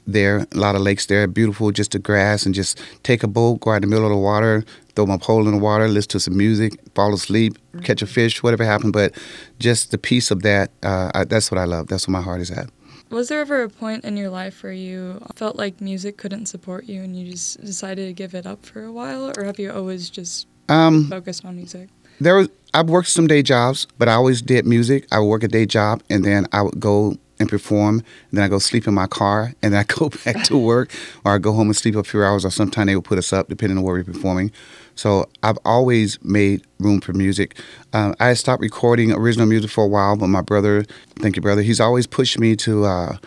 there. 0.05 0.45
A 0.51 0.57
lot 0.57 0.75
of 0.75 0.81
lakes 0.81 1.05
there, 1.05 1.25
beautiful, 1.27 1.71
just 1.71 1.91
the 1.91 1.99
grass, 1.99 2.45
and 2.45 2.53
just 2.53 2.79
take 3.03 3.23
a 3.23 3.27
boat, 3.27 3.61
go 3.61 3.71
out 3.71 3.75
in 3.77 3.81
the 3.83 3.87
middle 3.87 4.05
of 4.05 4.11
the 4.11 4.17
water, 4.17 4.63
throw 4.95 5.05
my 5.05 5.17
pole 5.17 5.47
in 5.47 5.53
the 5.53 5.59
water, 5.59 5.87
listen 5.87 6.09
to 6.09 6.19
some 6.19 6.37
music, 6.37 6.73
fall 6.93 7.13
asleep, 7.13 7.57
catch 7.83 8.01
a 8.01 8.07
fish, 8.07 8.43
whatever 8.43 8.65
happened. 8.65 8.91
But 8.93 9.13
just 9.59 9.91
the 9.91 9.97
peace 9.97 10.29
of 10.29 10.41
that, 10.41 10.71
uh, 10.83 11.11
I, 11.13 11.23
that's 11.23 11.49
what 11.49 11.57
I 11.57 11.63
love. 11.65 11.87
That's 11.87 12.07
what 12.07 12.11
my 12.11 12.21
heart 12.21 12.41
is 12.41 12.51
at. 12.51 12.69
Was 13.11 13.29
there 13.29 13.39
ever 13.39 13.63
a 13.63 13.69
point 13.69 14.03
in 14.03 14.17
your 14.17 14.29
life 14.29 14.61
where 14.63 14.73
you 14.73 15.21
felt 15.35 15.55
like 15.55 15.79
music 15.79 16.17
couldn't 16.17 16.47
support 16.47 16.85
you 16.85 17.01
and 17.01 17.15
you 17.15 17.31
just 17.31 17.63
decided 17.63 18.07
to 18.07 18.13
give 18.13 18.33
it 18.33 18.45
up 18.45 18.65
for 18.65 18.83
a 18.83 18.91
while? 18.91 19.31
Or 19.37 19.45
have 19.45 19.57
you 19.59 19.71
always 19.71 20.09
just 20.09 20.47
Um, 20.67 21.07
focused 21.07 21.45
on 21.45 21.55
music? 21.55 21.89
There 22.19 22.35
was 22.35 22.49
I've 22.73 22.89
worked 22.89 23.07
some 23.07 23.27
day 23.27 23.41
jobs, 23.41 23.87
but 23.97 24.09
I 24.09 24.13
always 24.13 24.41
did 24.41 24.65
music. 24.65 25.07
I 25.09 25.19
would 25.19 25.27
work 25.27 25.43
a 25.43 25.47
day 25.47 25.65
job 25.65 26.03
and 26.09 26.25
then 26.25 26.45
I 26.51 26.61
would 26.61 26.77
go 26.77 27.15
and 27.39 27.47
perform. 27.47 27.99
And 27.99 28.37
then 28.37 28.43
I 28.43 28.49
go 28.49 28.59
sleep 28.59 28.85
in 28.85 28.93
my 28.93 29.07
car 29.07 29.53
and 29.61 29.73
then 29.73 29.79
I 29.79 29.83
go 29.93 30.09
back 30.09 30.43
to 30.45 30.57
work 30.57 30.91
or 31.23 31.33
I 31.33 31.37
go 31.37 31.53
home 31.53 31.67
and 31.67 31.75
sleep 31.75 31.95
a 31.95 32.03
few 32.03 32.21
hours 32.21 32.43
or 32.43 32.51
sometimes 32.51 32.87
they 32.87 32.95
would 32.95 33.05
put 33.05 33.17
us 33.17 33.31
up 33.31 33.47
depending 33.47 33.77
on 33.77 33.83
where 33.85 33.95
we're 33.95 34.03
performing. 34.03 34.51
So 34.95 35.29
I've 35.43 35.57
always 35.63 36.21
made 36.23 36.65
room 36.79 37.01
for 37.01 37.13
music. 37.13 37.57
Um, 37.93 38.13
I 38.19 38.33
stopped 38.33 38.61
recording 38.61 39.11
original 39.11 39.45
music 39.45 39.71
for 39.71 39.83
a 39.83 39.87
while, 39.87 40.15
but 40.15 40.27
my 40.27 40.41
brother, 40.41 40.83
thank 41.19 41.35
you, 41.35 41.41
brother, 41.41 41.61
he's 41.61 41.79
always 41.79 42.07
pushed 42.07 42.39
me 42.39 42.55
to 42.57 42.85
uh, 42.85 43.17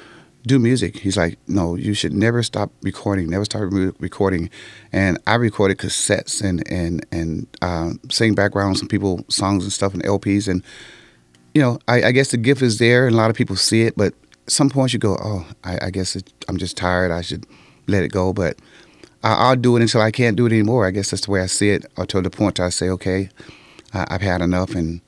do 0.48 0.58
music. 0.58 0.98
He's 0.98 1.16
like, 1.16 1.38
no, 1.46 1.76
you 1.76 1.94
should 1.94 2.12
never 2.12 2.42
stop 2.42 2.72
recording, 2.82 3.30
never 3.30 3.44
stop 3.44 3.62
recording. 4.00 4.50
And 4.92 5.18
I 5.26 5.34
recorded 5.37 5.78
cassettes 5.78 6.42
and 6.42 6.66
and 6.70 7.06
and 7.12 7.46
um, 7.62 8.00
sang 8.11 8.34
background 8.34 8.70
on 8.70 8.74
some 8.74 8.88
people 8.88 9.24
songs 9.28 9.62
and 9.62 9.72
stuff 9.72 9.94
and 9.94 10.02
LPs. 10.02 10.48
And 10.48 10.62
you 11.54 11.62
know, 11.62 11.78
I, 11.87 12.04
I 12.04 12.12
guess 12.12 12.30
the 12.30 12.37
gift 12.37 12.62
is 12.62 12.78
there, 12.78 13.06
and 13.06 13.14
a 13.14 13.18
lot 13.18 13.30
of 13.30 13.37
people 13.37 13.56
see 13.56 13.82
it. 13.82 13.96
But 13.96 14.14
at 14.46 14.52
some 14.52 14.70
point, 14.70 14.92
you 14.92 14.98
go, 14.98 15.16
oh, 15.22 15.46
I, 15.62 15.87
I 15.87 15.90
guess 15.90 16.16
it, 16.16 16.32
I'm 16.48 16.56
just 16.56 16.76
tired. 16.76 17.11
I 17.11 17.20
should 17.20 17.46
let 17.87 18.02
it 18.02 18.11
go. 18.11 18.32
But 18.32 18.58
I, 19.22 19.34
I'll 19.34 19.56
do 19.56 19.76
it 19.76 19.82
until 19.82 20.00
I 20.00 20.11
can't 20.11 20.37
do 20.37 20.46
it 20.46 20.52
anymore. 20.52 20.87
I 20.87 20.90
guess 20.90 21.11
that's 21.11 21.26
the 21.26 21.30
way 21.30 21.42
I 21.42 21.46
see 21.46 21.70
it. 21.70 21.84
Or 21.96 22.06
the 22.06 22.30
point 22.30 22.58
I 22.58 22.70
say, 22.70 22.88
okay, 22.90 23.28
I, 23.92 24.06
I've 24.11 24.22
had 24.22 24.40
enough, 24.40 24.70
and 24.74 25.00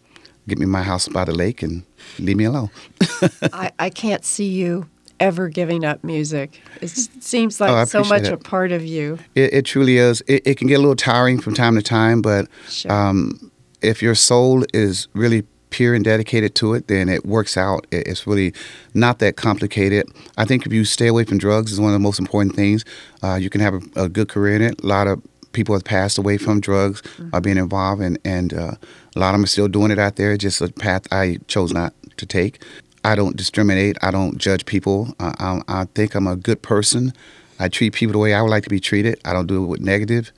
get 0.47 0.59
me 0.59 0.67
my 0.67 0.83
house 0.83 1.09
by 1.09 1.25
the 1.25 1.33
lake 1.33 1.63
and 1.63 1.85
leave 2.19 2.37
me 2.37 2.45
alone. 2.45 2.71
I, 3.53 3.73
I 3.79 3.91
can't 3.91 4.25
see 4.25 4.49
you 4.49 4.89
ever 5.21 5.49
giving 5.49 5.85
up 5.85 6.03
music. 6.03 6.61
It 6.81 6.89
seems 6.89 7.61
like 7.61 7.71
Oh, 7.71 7.85
so 7.85 8.03
much 8.05 8.25
it. 8.25 8.33
a 8.33 8.37
part 8.39 8.73
of 8.73 8.85
you. 8.85 9.19
It, 9.35 9.53
it 9.55 9.65
truly 9.65 9.99
is. 9.99 10.23
It, 10.27 10.43
it 10.47 10.59
can 10.59 10.67
get 10.67 10.75
a 10.77 10.79
little 10.81 10.97
tiring 10.97 11.41
from 11.41 11.55
time 11.55 11.77
to 11.77 11.83
time, 11.83 12.23
but 12.23 12.49
Sure. 12.69 12.91
um, 12.91 13.53
if 13.83 14.03
your 14.03 14.15
soul 14.15 14.65
is 14.75 15.09
really 15.15 15.45
pure 15.69 15.95
and 15.95 16.05
dedicated 16.05 16.55
to 16.57 16.75
it, 16.75 16.89
then 16.89 17.09
it 17.09 17.25
works 17.25 17.57
out. 17.57 17.87
It, 17.91 18.09
it's 18.09 18.27
really 18.27 18.53
not 18.95 19.19
that 19.21 19.37
complicated. 19.37 20.07
I 20.37 20.45
think 20.45 20.67
if 20.67 20.73
you 20.73 20.85
stay 20.85 21.07
away 21.07 21.25
from 21.25 21.39
drugs 21.39 21.71
is 21.71 21.79
one 21.81 21.91
of 21.91 21.95
the 21.95 21.99
most 22.01 22.19
important 22.19 22.57
things. 22.57 22.85
Uh, 23.23 23.35
you 23.37 23.51
can 23.51 23.61
have 23.61 23.75
a, 23.75 24.05
a 24.05 24.09
good 24.09 24.29
career 24.29 24.57
in 24.57 24.63
it. 24.63 24.83
A 24.83 24.87
lot 24.87 25.07
of 25.07 25.23
people 25.53 25.75
have 25.75 25.85
passed 25.85 26.17
away 26.19 26.39
from 26.39 26.61
drugs, 26.61 27.03
are 27.33 27.41
being 27.41 27.57
involved, 27.59 28.01
and 28.03 28.19
and 28.25 28.55
uh, 28.55 28.73
a 29.17 29.19
lot 29.19 29.31
of 29.31 29.35
them 29.35 29.45
are 29.45 29.49
still 29.49 29.69
doing 29.69 29.91
it 29.91 29.99
out 29.99 30.17
there. 30.17 30.37
Just 30.37 30.61
a 30.61 30.69
path 30.73 31.03
I 31.13 31.39
chose 31.47 31.73
not 31.73 31.93
to 32.17 32.27
take. 32.27 32.63
I 33.05 33.15
don't 33.15 33.37
discriminate. 33.37 33.97
I 34.03 34.11
don't 34.11 34.39
judge 34.39 34.67
people. 34.67 35.15
Uh, 35.19 35.33
I, 35.39 35.81
I 35.81 35.85
think 35.95 36.15
I'm 36.15 36.27
a 36.27 36.37
good 36.37 36.63
person. 36.63 37.13
I 37.59 37.69
treat 37.69 37.93
people 37.93 38.13
the 38.13 38.19
way 38.19 38.35
I 38.35 38.43
would 38.43 38.51
like 38.51 38.65
to 38.65 38.71
be 38.71 38.81
treated. 38.81 39.21
I 39.25 39.33
don't 39.33 39.47
do 39.47 39.63
it 39.65 39.67
with 39.67 39.81
negative. 39.81 40.33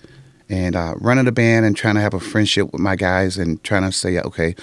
And 0.49 0.77
uh, 0.77 0.95
running 0.99 1.25
the 1.25 1.33
band 1.33 1.65
and 1.65 1.77
trying 1.77 1.95
to 1.95 2.01
have 2.01 2.15
a 2.15 2.21
friendship 2.21 2.73
with 2.73 2.81
my 2.81 2.97
guys 2.97 3.39
and 3.39 3.63
trying 3.65 3.83
to 3.83 3.93
say, 3.93 4.19
okay, 4.19 4.55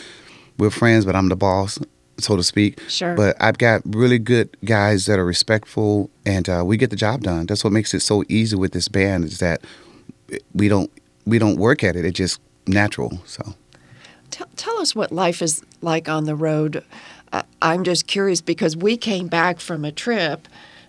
we're 0.58 0.70
friends, 0.70 1.06
but 1.06 1.16
I'm 1.16 1.30
the 1.30 1.36
boss, 1.36 1.80
so 2.18 2.36
to 2.36 2.44
speak. 2.44 2.80
Sure. 2.88 3.16
But 3.16 3.36
I've 3.42 3.58
got 3.58 3.82
really 3.86 4.20
good 4.20 4.56
guys 4.64 5.06
that 5.08 5.18
are 5.18 5.26
respectful, 5.26 6.10
and 6.26 6.48
uh, 6.48 6.64
we 6.66 6.78
get 6.78 6.90
the 6.90 6.96
job 6.96 7.24
done. 7.24 7.46
That's 7.46 7.64
what 7.64 7.74
makes 7.74 7.94
it 7.94 8.02
so 8.02 8.24
easy 8.28 8.56
with 8.56 8.74
this 8.74 8.88
band 8.88 9.24
is 9.24 9.40
that 9.40 9.62
we 10.54 10.68
don't 10.68 10.92
we 11.26 11.40
don't 11.40 11.58
work 11.58 11.84
at 11.84 11.96
it. 11.96 12.06
It's 12.06 12.18
just 12.18 12.40
natural. 12.68 13.22
So. 13.26 13.56
Tell, 14.30 14.48
tell 14.56 14.80
us 14.80 14.94
what 14.94 15.12
life 15.12 15.42
is 15.42 15.64
like 15.82 16.08
on 16.08 16.26
the 16.26 16.36
road. 16.36 16.84
I, 17.34 17.44
I'm 17.62 17.84
just 17.84 18.08
curious 18.08 18.42
because 18.42 18.76
we 18.78 18.98
came 18.98 19.28
back 19.28 19.60
from 19.60 19.86
a 19.86 19.92
trip 19.92 20.48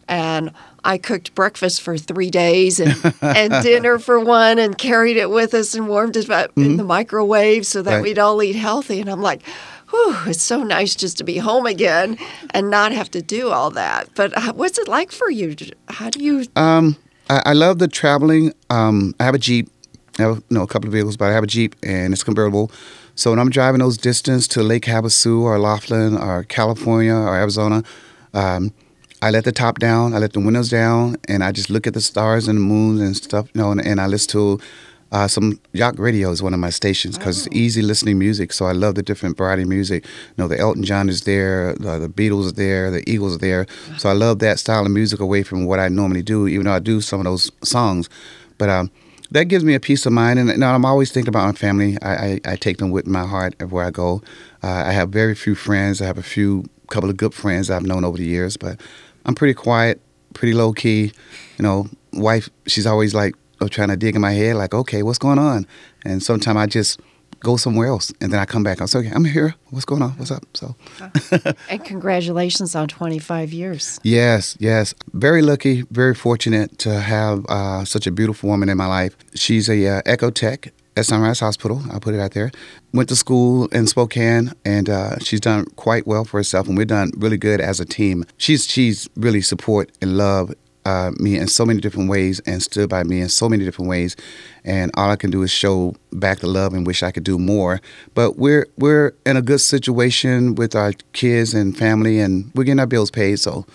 and 0.09 0.53
I 0.83 0.99
cooked 0.99 1.35
breakfast 1.35 1.83
for 1.83 1.97
three 1.99 2.31
days 2.31 2.81
and, 2.81 2.97
and 3.23 3.63
dinner 3.63 3.99
for 3.99 4.19
one 4.19 4.59
and 4.59 4.77
carried 4.77 5.17
it 5.17 5.31
with 5.31 5.55
us 5.55 5.75
and 5.75 5.89
warmed 5.89 6.17
it 6.17 6.29
up 6.31 6.51
in 6.57 6.77
the 6.79 6.85
microwave 6.85 7.67
so 7.67 7.83
that 7.83 7.95
Right. 7.97 8.03
we'd 8.03 8.19
all 8.19 8.43
eat 8.43 8.57
healthy. 8.57 9.01
And 9.01 9.09
I'm 9.11 9.23
like, 9.23 9.43
whew, 9.91 10.17
it's 10.27 10.43
so 10.43 10.63
nice 10.63 10.95
just 10.97 11.19
to 11.19 11.25
be 11.25 11.39
home 11.39 11.67
again 11.67 12.17
and 12.51 12.71
not 12.71 12.93
have 12.93 13.11
to 13.13 13.23
do 13.23 13.51
all 13.51 13.71
that. 13.73 14.09
But 14.15 14.37
uh, 14.37 14.53
what's 14.55 14.79
it 14.79 14.89
like 14.89 15.13
for 15.13 15.31
you? 15.31 15.55
How 15.89 16.11
do 16.11 16.23
you? 16.23 16.47
Um, 16.57 16.97
I, 17.29 17.43
I 17.47 17.53
love 17.53 17.79
the 17.79 17.89
traveling. 17.89 18.53
Um, 18.71 19.15
I 19.21 19.25
have 19.25 19.35
a 19.35 19.39
Jeep. 19.39 19.69
I 20.19 20.23
have 20.23 20.43
know, 20.51 20.63
a 20.63 20.67
couple 20.67 20.89
of 20.89 20.93
vehicles, 20.93 21.17
but 21.17 21.27
I 21.27 21.33
have 21.33 21.45
a 21.45 21.47
Jeep 21.47 21.77
and 21.83 22.13
it's 22.13 22.25
convertible. 22.25 22.71
So 23.21 23.29
when 23.29 23.39
I'm 23.39 23.51
driving 23.51 23.81
those 23.81 23.99
distance 23.99 24.49
to 24.49 24.63
Lake 24.63 24.85
Havasu 24.85 25.43
or 25.43 25.59
Laughlin 25.59 26.17
or 26.17 26.45
California 26.45 27.13
or 27.13 27.37
Arizona, 27.37 27.83
um, 28.33 28.73
I 29.21 29.31
let 29.31 29.45
the 29.45 29.53
top 29.53 29.79
down, 29.79 30.15
I 30.15 30.19
let 30.19 30.33
the 30.33 30.41
windows 30.41 30.71
down, 30.71 31.17
and 31.29 31.45
I 31.45 31.53
just 31.53 31.69
look 31.69 31.87
at 31.87 31.93
the 31.93 32.01
stars 32.01 32.49
and 32.49 32.57
the 32.57 32.63
moons 32.63 33.03
and 33.03 33.15
stuff, 33.15 33.51
you 33.53 33.61
know, 33.61 33.73
and, 33.73 33.85
and 33.85 34.01
I 34.01 34.07
listen 34.07 34.31
to 34.31 34.61
uh, 35.13 35.29
some 35.29 35.61
Yacht 35.75 35.99
Radio 35.99 36.31
is 36.31 36.43
one 36.43 36.55
of 36.55 36.61
my 36.61 36.71
stations 36.71 37.19
because 37.19 37.47
it's 37.47 37.55
easy 37.55 37.83
listening 37.83 38.19
music. 38.19 38.55
So 38.55 38.65
I 38.65 38.73
love 38.73 38.95
the 38.95 39.03
different 39.03 39.37
variety 39.37 39.65
of 39.65 39.69
music. 39.69 40.07
You 40.07 40.35
know, 40.39 40.49
the 40.49 40.59
Elton 40.59 40.85
John 40.85 41.11
is 41.11 41.25
there, 41.25 41.75
the, 41.75 41.99
the 41.99 42.09
Beatles 42.09 42.49
are 42.49 42.53
there, 42.53 42.91
the 42.91 43.07
Eagles 43.07 43.35
are 43.35 43.39
there. 43.39 43.67
So 43.99 44.09
I 44.09 44.15
love 44.15 44.39
that 44.39 44.59
style 44.59 44.87
of 44.87 44.93
music 44.93 45.21
away 45.21 45.43
from 45.43 45.67
what 45.67 45.79
I 45.79 45.89
normally 45.89 46.23
do, 46.23 46.49
even 46.49 46.65
though 46.65 46.73
I 46.73 46.79
do 46.79 47.03
some 47.03 47.21
of 47.21 47.25
those 47.25 47.53
songs. 47.63 48.09
But 48.57 48.71
um, 48.71 48.91
that 49.31 49.45
gives 49.45 49.65
me 49.65 49.75
a 49.75 49.81
peace 49.81 50.07
of 50.07 50.13
mind. 50.13 50.39
And 50.39 50.59
know, 50.59 50.69
I'm 50.69 50.85
always 50.85 51.13
thinking 51.13 51.29
about 51.29 51.47
my 51.47 51.53
family. 51.53 51.97
I, 52.03 52.15
I, 52.15 52.41
I 52.45 52.57
take 52.57 52.79
them 52.79 52.91
with 52.91 53.07
my 53.07 53.27
heart 53.27 53.55
everywhere 53.61 53.87
I 53.87 53.91
go. 53.91 54.23
Uh, 54.63 54.85
I 54.87 54.93
have 54.93 55.11
very 55.11 55.35
few 55.35 55.55
friends. 55.55 56.03
I 56.03 56.07
have 56.07 56.19
a 56.19 56.23
few, 56.23 56.65
couple 56.91 57.11
of 57.11 57.17
good 57.17 57.33
friends 57.35 57.71
I've 57.71 57.85
known 57.85 58.05
over 58.05 58.17
the 58.17 58.25
years, 58.25 58.57
but 58.57 58.81
I'm 59.25 59.35
pretty 59.35 59.55
quiet, 59.55 60.01
pretty 60.35 60.55
low 60.55 60.73
key. 60.73 61.13
You 61.59 61.63
know, 61.63 61.89
wife, 62.13 62.49
she's 62.67 62.87
always 62.87 63.15
like, 63.15 63.35
trying 63.69 63.89
to 63.89 63.97
dig 63.97 64.17
in 64.17 64.23
my 64.23 64.33
head, 64.33 64.57
like, 64.57 64.73
okay, 64.73 65.03
what's 65.03 65.19
going 65.19 65.39
on? 65.39 65.67
And 66.03 66.23
sometimes 66.23 66.57
I 66.57 66.67
just 66.67 66.99
go 67.41 67.57
somewhere 67.57 67.89
else, 67.89 68.13
and 68.21 68.33
then 68.33 68.41
I 68.41 68.45
come 68.45 68.63
back. 68.63 68.81
I 68.81 68.87
say, 68.87 69.01
okay, 69.01 69.11
I'm 69.13 69.25
here. 69.25 69.55
What's 69.71 69.85
going 69.85 70.03
on? 70.03 70.11
What's 70.13 70.31
up? 70.31 70.45
So, 70.55 70.77
and 71.69 71.85
congratulations 71.85 72.75
on 72.75 72.89
25 72.89 73.53
years. 73.53 73.99
yes, 74.03 74.57
yes, 74.61 74.95
very 75.13 75.43
lucky, 75.43 75.85
very 75.91 76.15
fortunate 76.15 76.79
to 76.81 77.01
have 77.01 77.45
uh, 77.47 77.85
such 77.85 78.07
a 78.07 78.11
beautiful 78.13 78.49
woman 78.49 78.69
in 78.69 78.77
my 78.77 78.87
life. 78.87 79.17
She's 79.35 79.69
a 79.69 79.87
uh, 79.87 80.03
echo 80.07 80.31
tech 80.31 80.73
at 80.97 81.07
Sunrise 81.07 81.41
Hospital. 81.41 81.83
I'll 81.91 82.01
put 82.01 82.15
it 82.15 82.21
out 82.21 82.33
there. 82.33 82.51
Went 82.93 83.09
to 83.09 83.17
school 83.17 83.67
in 83.67 83.87
Spokane, 83.87 84.53
and 84.65 84.89
uh, 84.89 85.19
she's 85.21 85.41
done 85.41 85.67
quite 85.77 86.07
well 86.07 86.25
for 86.25 86.39
herself, 86.39 86.69
and 86.69 86.77
we've 86.77 86.87
done 86.87 87.13
really 87.17 87.39
good 87.39 87.61
as 87.61 87.81
a 87.81 87.85
team. 87.85 88.25
She's 88.37 88.67
she's 88.67 89.09
really 89.17 89.41
support 89.41 89.91
and 90.01 90.17
love 90.17 90.53
uh, 90.85 91.13
me 91.19 91.37
in 91.37 91.49
so 91.49 91.65
many 91.67 91.81
different 91.81 92.09
ways 92.09 92.41
and 92.41 92.63
stood 92.63 92.89
by 92.89 93.03
me 93.03 93.21
in 93.21 93.29
so 93.29 93.49
many 93.49 93.65
different 93.65 93.89
ways. 93.89 94.17
And 94.65 94.91
all 94.95 95.11
I 95.11 95.17
can 95.17 95.31
do 95.31 95.43
is 95.43 95.51
show 95.51 95.95
back 96.13 96.39
the 96.41 96.47
love 96.47 96.75
and 96.75 96.87
wish 96.87 97.03
I 97.03 97.11
could 97.11 97.25
do 97.25 97.39
more. 97.39 97.81
But 98.15 98.37
we're 98.37 98.67
we're 98.77 99.13
in 99.27 99.37
a 99.37 99.43
good 99.43 99.61
situation 99.61 100.55
with 100.55 100.75
our 100.75 100.93
kids 101.13 101.55
and 101.55 101.77
family, 101.77 102.21
and 102.21 102.51
we're 102.55 102.65
getting 102.65 102.81
our 102.81 102.87
bills 102.87 103.11
paid. 103.11 103.39
So, 103.39 103.67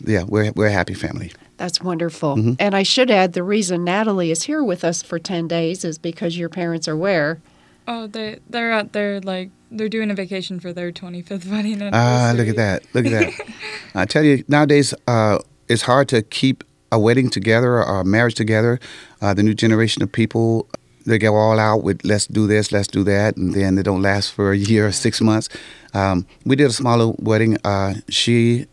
yeah, 0.00 0.24
we're 0.26 0.52
we're 0.52 0.66
a 0.66 0.72
happy 0.72 0.94
family. 0.94 1.32
That's 1.56 1.82
wonderful. 1.82 2.56
And 2.58 2.74
I 2.74 2.82
should 2.82 3.10
add 3.10 3.34
the 3.34 3.42
reason 3.42 3.84
Natalie 3.84 4.30
is 4.30 4.44
here 4.44 4.64
with 4.64 4.82
us 4.82 5.02
for 5.02 5.18
10 5.18 5.46
days 5.46 5.84
is 5.84 5.98
because 5.98 6.38
your 6.38 6.48
parents 6.48 6.88
are 6.88 6.96
where? 6.96 7.42
Oh, 7.86 8.06
they 8.06 8.38
they're 8.48 8.72
at 8.72 8.94
their 8.94 9.20
like 9.20 9.50
they're 9.70 9.90
doing 9.90 10.10
a 10.10 10.14
vacation 10.14 10.58
for 10.58 10.72
their 10.72 10.90
25th 10.90 11.44
wedding 11.50 11.82
anniversary. 11.82 11.90
Ah, 11.92 12.32
look 12.34 12.48
at 12.48 12.56
that! 12.56 12.82
Look 12.94 13.04
at 13.04 13.12
that! 13.12 13.48
I 13.94 14.06
tell 14.06 14.22
you, 14.22 14.42
nowadays 14.48 14.94
uh, 15.06 15.38
it's 15.70 15.82
hard 15.82 16.08
to 16.08 16.22
keep 16.22 16.64
a 16.92 16.98
wedding 16.98 17.30
together 17.30 17.70
or 17.82 18.00
a 18.00 18.04
marriage 18.04 18.34
together. 18.34 18.78
Uh, 19.22 19.32
the 19.34 19.42
new 19.42 19.54
generation 19.54 20.02
of 20.02 20.10
people, 20.10 20.68
they 21.06 21.18
go 21.18 21.34
all 21.36 21.58
out 21.58 21.82
with 21.84 22.04
let's 22.04 22.26
do 22.26 22.46
this, 22.46 22.72
let's 22.72 22.88
do 22.88 23.04
that, 23.04 23.36
and 23.36 23.54
then 23.54 23.76
they 23.76 23.82
don't 23.82 24.02
last 24.02 24.32
for 24.32 24.52
a 24.52 24.56
year 24.56 24.86
or 24.88 24.92
six 24.92 25.20
months. 25.20 25.48
Um, 25.94 26.26
we 26.44 26.56
did 26.56 26.66
a 26.66 26.72
smaller 26.72 27.14
wedding. 27.18 27.56
Uh, 27.64 27.94
she, 28.08 28.66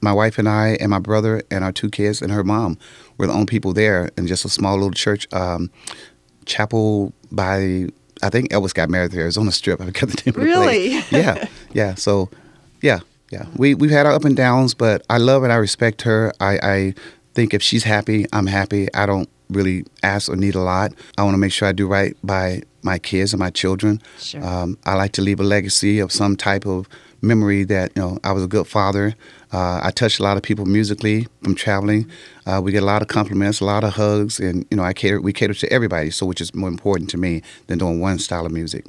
my 0.00 0.12
wife 0.12 0.38
and 0.38 0.48
I, 0.48 0.78
and 0.80 0.90
my 0.90 0.98
brother 0.98 1.42
and 1.50 1.62
our 1.62 1.72
two 1.72 1.90
kids 1.90 2.22
and 2.22 2.32
her 2.32 2.42
mom 2.44 2.78
were 3.18 3.26
the 3.26 3.32
only 3.34 3.46
people 3.46 3.72
there 3.74 4.10
in 4.16 4.26
just 4.26 4.44
a 4.44 4.48
small 4.48 4.74
little 4.74 4.90
church 4.92 5.26
um, 5.32 5.70
chapel 6.46 7.12
by. 7.30 7.88
I 8.22 8.28
think 8.28 8.50
Elvis 8.50 8.74
got 8.74 8.90
married 8.90 9.12
there. 9.12 9.22
It 9.22 9.26
was 9.26 9.38
on 9.38 9.46
the 9.46 9.52
strip. 9.52 9.80
I 9.80 9.86
forget 9.86 10.08
the 10.10 10.22
name 10.26 10.34
of 10.34 10.34
the 10.34 10.40
Really? 10.46 11.00
place. 11.00 11.12
Yeah, 11.12 11.48
yeah. 11.72 11.94
So, 11.94 12.28
yeah, 12.82 13.00
yeah. 13.30 13.46
We 13.56 13.74
we've 13.74 13.90
had 13.90 14.06
our 14.06 14.12
up 14.12 14.24
and 14.24 14.36
downs, 14.36 14.74
but 14.74 15.04
I 15.08 15.18
love 15.18 15.42
and 15.42 15.52
I 15.52 15.56
respect 15.56 16.02
her. 16.02 16.32
I, 16.40 16.58
I 16.62 16.94
think 17.34 17.54
if 17.54 17.62
she's 17.62 17.84
happy, 17.84 18.26
I'm 18.32 18.46
happy. 18.46 18.92
I 18.94 19.06
don't 19.06 19.28
really 19.48 19.84
ask 20.02 20.28
or 20.28 20.36
need 20.36 20.54
a 20.54 20.60
lot. 20.60 20.92
I 21.16 21.22
want 21.22 21.34
to 21.34 21.38
make 21.38 21.52
sure 21.52 21.68
I 21.68 21.72
do 21.72 21.86
right 21.86 22.16
by 22.22 22.62
my 22.82 22.98
kids 22.98 23.32
and 23.32 23.40
my 23.40 23.50
children. 23.50 24.00
Sure. 24.18 24.44
Um, 24.44 24.78
I 24.84 24.94
like 24.94 25.12
to 25.12 25.22
leave 25.22 25.40
a 25.40 25.44
legacy 25.44 25.98
of 25.98 26.12
some 26.12 26.36
type 26.36 26.66
of 26.66 26.88
memory 27.22 27.64
that 27.64 27.92
you 27.94 28.02
know 28.02 28.18
I 28.24 28.32
was 28.32 28.44
a 28.44 28.48
good 28.48 28.66
father. 28.66 29.14
Uh, 29.52 29.80
I 29.82 29.90
touched 29.90 30.20
a 30.20 30.22
lot 30.22 30.36
of 30.36 30.42
people 30.42 30.64
musically 30.66 31.26
from 31.42 31.54
traveling. 31.54 32.10
Uh, 32.46 32.60
we 32.62 32.72
get 32.72 32.82
a 32.82 32.86
lot 32.86 33.02
of 33.02 33.08
compliments, 33.08 33.60
a 33.60 33.64
lot 33.64 33.84
of 33.84 33.94
hugs, 33.94 34.40
and 34.40 34.66
you 34.70 34.76
know 34.76 34.82
I 34.82 34.92
cater. 34.92 35.20
We 35.20 35.32
cater 35.32 35.54
to 35.54 35.72
everybody, 35.72 36.10
so 36.10 36.26
which 36.26 36.40
is 36.40 36.54
more 36.54 36.68
important 36.68 37.10
to 37.10 37.18
me 37.18 37.42
than 37.66 37.78
doing 37.78 38.00
one 38.00 38.18
style 38.18 38.46
of 38.46 38.52
music. 38.52 38.86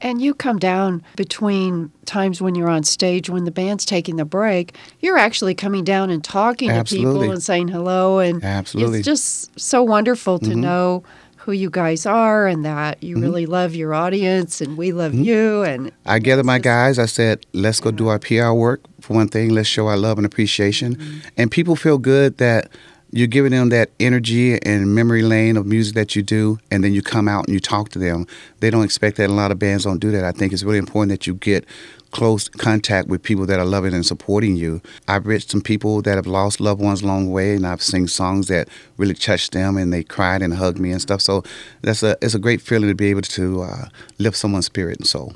And 0.00 0.20
you 0.20 0.34
come 0.34 0.58
down 0.58 1.02
between 1.16 1.90
times 2.04 2.42
when 2.42 2.54
you're 2.54 2.68
on 2.68 2.84
stage 2.84 3.30
when 3.30 3.44
the 3.44 3.50
band's 3.50 3.84
taking 3.84 4.16
the 4.16 4.24
break. 4.24 4.76
You're 5.00 5.16
actually 5.16 5.54
coming 5.54 5.84
down 5.84 6.10
and 6.10 6.22
talking 6.22 6.68
to 6.68 6.84
people 6.84 7.22
and 7.22 7.42
saying 7.42 7.68
hello. 7.68 8.18
And 8.18 8.44
Absolutely. 8.44 8.98
it's 8.98 9.06
just 9.06 9.58
so 9.58 9.82
wonderful 9.82 10.38
to 10.40 10.50
mm-hmm. 10.50 10.60
know 10.60 11.04
who 11.46 11.52
you 11.52 11.70
guys 11.70 12.04
are 12.04 12.46
and 12.46 12.64
that 12.64 13.02
you 13.02 13.14
mm-hmm. 13.14 13.24
really 13.24 13.46
love 13.46 13.74
your 13.74 13.94
audience 13.94 14.60
and 14.60 14.76
we 14.76 14.92
love 14.92 15.12
mm-hmm. 15.12 15.22
you. 15.22 15.62
And 15.62 15.92
I 16.04 16.18
gathered 16.18 16.44
my 16.44 16.58
guys. 16.58 16.98
I 16.98 17.06
said, 17.06 17.46
let's 17.52 17.80
go 17.80 17.90
do 17.90 18.08
our 18.08 18.18
PR 18.18 18.50
work 18.50 18.82
for 19.00 19.14
one 19.14 19.28
thing. 19.28 19.50
Let's 19.50 19.68
show 19.68 19.86
our 19.86 19.96
love 19.96 20.18
and 20.18 20.26
appreciation. 20.26 21.22
And 21.36 21.50
people 21.50 21.76
feel 21.76 21.98
good 21.98 22.38
that 22.38 22.68
you're 23.12 23.26
giving 23.26 23.52
them 23.52 23.68
that 23.70 23.90
energy 24.00 24.60
and 24.62 24.94
memory 24.94 25.22
lane 25.22 25.56
of 25.56 25.66
music 25.66 25.94
that 25.94 26.16
you 26.16 26.22
do, 26.22 26.58
and 26.70 26.82
then 26.82 26.92
you 26.92 27.02
come 27.02 27.28
out 27.28 27.46
and 27.46 27.54
you 27.54 27.60
talk 27.60 27.88
to 27.90 27.98
them. 27.98 28.26
They 28.60 28.70
don't 28.70 28.84
expect 28.84 29.16
that. 29.16 29.30
A 29.30 29.32
lot 29.32 29.52
of 29.52 29.58
bands 29.58 29.84
don't 29.84 30.00
do 30.00 30.10
that. 30.10 30.24
I 30.24 30.32
think 30.32 30.52
it's 30.52 30.62
really 30.62 30.78
important 30.78 31.10
that 31.10 31.26
you 31.26 31.34
get 31.34 31.64
close 32.10 32.48
contact 32.48 33.08
with 33.08 33.22
people 33.22 33.46
that 33.46 33.58
are 33.58 33.64
loving 33.64 33.92
and 33.92 34.06
supporting 34.06 34.56
you. 34.56 34.80
I've 35.06 35.26
reached 35.26 35.50
some 35.50 35.60
people 35.60 36.02
that 36.02 36.16
have 36.16 36.26
lost 36.26 36.60
loved 36.60 36.80
ones 36.80 37.02
along 37.02 37.26
the 37.26 37.30
way, 37.30 37.54
and 37.54 37.66
I've 37.66 37.82
sing 37.82 38.08
songs 38.08 38.48
that 38.48 38.68
really 38.96 39.14
touched 39.14 39.52
them, 39.52 39.76
and 39.76 39.92
they 39.92 40.02
cried 40.02 40.42
and 40.42 40.54
hugged 40.54 40.78
me 40.78 40.90
and 40.90 41.00
stuff. 41.00 41.20
So 41.20 41.42
that's 41.82 42.02
a 42.02 42.16
it's 42.20 42.34
a 42.34 42.38
great 42.38 42.60
feeling 42.60 42.88
to 42.88 42.94
be 42.94 43.10
able 43.10 43.22
to 43.22 43.62
uh, 43.62 43.88
lift 44.18 44.36
someone's 44.36 44.66
spirit 44.66 44.98
and 44.98 45.06
soul. 45.06 45.34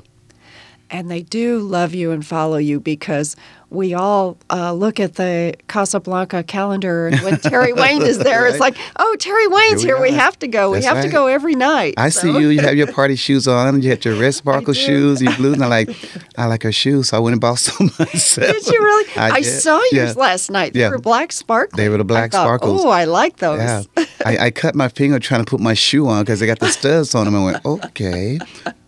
and 0.91 1.09
they 1.09 1.21
do 1.21 1.59
love 1.59 1.93
you 1.95 2.11
and 2.11 2.25
follow 2.25 2.57
you 2.57 2.79
because 2.79 3.35
we 3.71 3.93
all 3.93 4.37
uh, 4.51 4.73
look 4.73 4.99
at 4.99 5.15
the 5.15 5.55
Casablanca 5.67 6.43
calendar 6.43 7.07
and 7.07 7.19
when 7.21 7.39
Terry 7.51 7.71
Wayne 7.73 8.01
is 8.01 8.19
there, 8.19 8.45
it's 8.45 8.59
like, 8.59 8.77
oh, 8.97 9.15
Terry 9.17 9.47
Wayne's 9.47 9.81
Here 9.81 9.95
here. 9.95 10.01
we 10.03 10.11
We 10.11 10.17
have 10.17 10.37
to 10.39 10.47
go. 10.47 10.73
That's 10.73 10.83
we 10.83 10.87
have 10.93 11.03
to 11.05 11.09
go 11.09 11.27
every 11.27 11.55
night. 11.55 11.93
I 11.97 12.09
So- 12.09 12.21
see 12.33 12.39
you. 12.39 12.49
You 12.49 12.59
have 12.61 12.75
your 12.75 12.91
party 12.91 13.15
shoes 13.15 13.47
on. 13.47 13.81
You 13.81 13.89
had 13.89 14.03
your 14.03 14.19
red 14.19 14.33
sparkle 14.41 14.73
shoes, 14.73 15.21
your 15.21 15.33
blues. 15.37 15.53
And 15.55 15.63
I'm 15.63 15.69
like, 15.69 15.89
I 16.37 16.45
like 16.47 16.63
her 16.63 16.71
shoes, 16.73 17.09
so 17.09 17.17
I 17.17 17.19
went 17.21 17.31
and 17.31 17.41
bought 17.41 17.59
some 17.59 17.89
myself. 17.97 18.51
Did 18.53 18.67
you 18.67 18.79
really? 18.83 19.09
I, 19.15 19.39
did. 19.41 19.45
saw 19.61 19.79
yours 19.93 20.15
Yeah. 20.15 20.21
last 20.21 20.51
night. 20.51 20.73
They 20.73 20.81
Yeah. 20.81 20.89
were 20.89 20.99
black 20.99 21.31
sparkles. 21.31 21.77
They 21.77 21.87
were 21.87 21.97
the 21.97 22.03
black 22.03 22.33
sparkles. 22.33 22.83
Oh, 22.83 22.89
I 22.89 23.05
like 23.05 23.37
those. 23.37 23.59
Yeah, 23.61 23.83
I, 24.25 24.37
I 24.47 24.51
cut 24.51 24.75
my 24.75 24.89
finger 24.89 25.17
trying 25.17 25.45
to 25.45 25.49
put 25.49 25.61
my 25.61 25.73
shoe 25.73 26.07
on 26.09 26.23
because 26.23 26.41
they 26.41 26.45
got 26.45 26.59
the 26.59 26.67
studs 26.69 27.15
on 27.15 27.23
them. 27.25 27.35
I 27.37 27.43
went, 27.45 27.65
okay. 27.65 28.37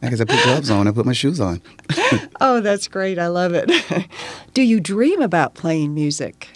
I 0.03 0.09
guess 0.09 0.19
I 0.19 0.25
put 0.25 0.43
gloves 0.43 0.69
on. 0.69 0.87
I 0.87 0.91
put 0.91 1.05
my 1.05 1.13
shoes 1.13 1.39
on. 1.39 1.61
Oh, 2.41 2.59
that's 2.59 2.87
great. 2.89 3.17
I 3.17 3.27
love 3.27 3.53
it. 3.53 3.71
do 4.53 4.61
you 4.61 4.79
dream 4.79 5.21
about 5.21 5.55
playing 5.55 5.95
music? 5.95 6.49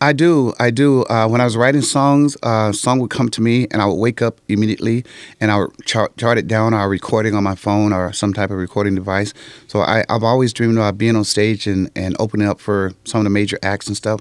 I 0.00 0.12
do. 0.12 0.54
I 0.58 0.70
do. 0.70 1.02
Uh, 1.04 1.28
when 1.28 1.40
I 1.40 1.44
was 1.44 1.56
writing 1.56 1.82
songs, 1.82 2.36
uh, 2.44 2.68
a 2.70 2.74
song 2.74 2.98
would 3.00 3.10
come 3.10 3.28
to 3.30 3.42
me, 3.42 3.66
and 3.70 3.82
I 3.82 3.86
would 3.86 3.96
wake 3.96 4.22
up 4.22 4.40
immediately, 4.48 5.04
and 5.40 5.50
I 5.50 5.58
would 5.58 5.84
chart, 5.84 6.16
chart 6.16 6.38
it 6.38 6.46
down, 6.46 6.72
or 6.72 6.88
recording 6.88 7.34
on 7.34 7.44
my 7.44 7.54
phone, 7.56 7.92
or 7.92 8.12
some 8.12 8.32
type 8.32 8.50
of 8.50 8.56
recording 8.56 8.94
device. 8.94 9.34
So 9.66 9.80
I, 9.80 10.04
I've 10.08 10.22
always 10.22 10.52
dreamed 10.52 10.76
about 10.76 10.98
being 10.98 11.14
on 11.14 11.24
stage 11.24 11.66
and, 11.66 11.90
and 11.94 12.16
opening 12.18 12.48
up 12.48 12.58
for 12.58 12.92
some 13.04 13.20
of 13.20 13.24
the 13.24 13.30
major 13.30 13.58
acts 13.62 13.86
and 13.86 13.96
stuff. 13.96 14.20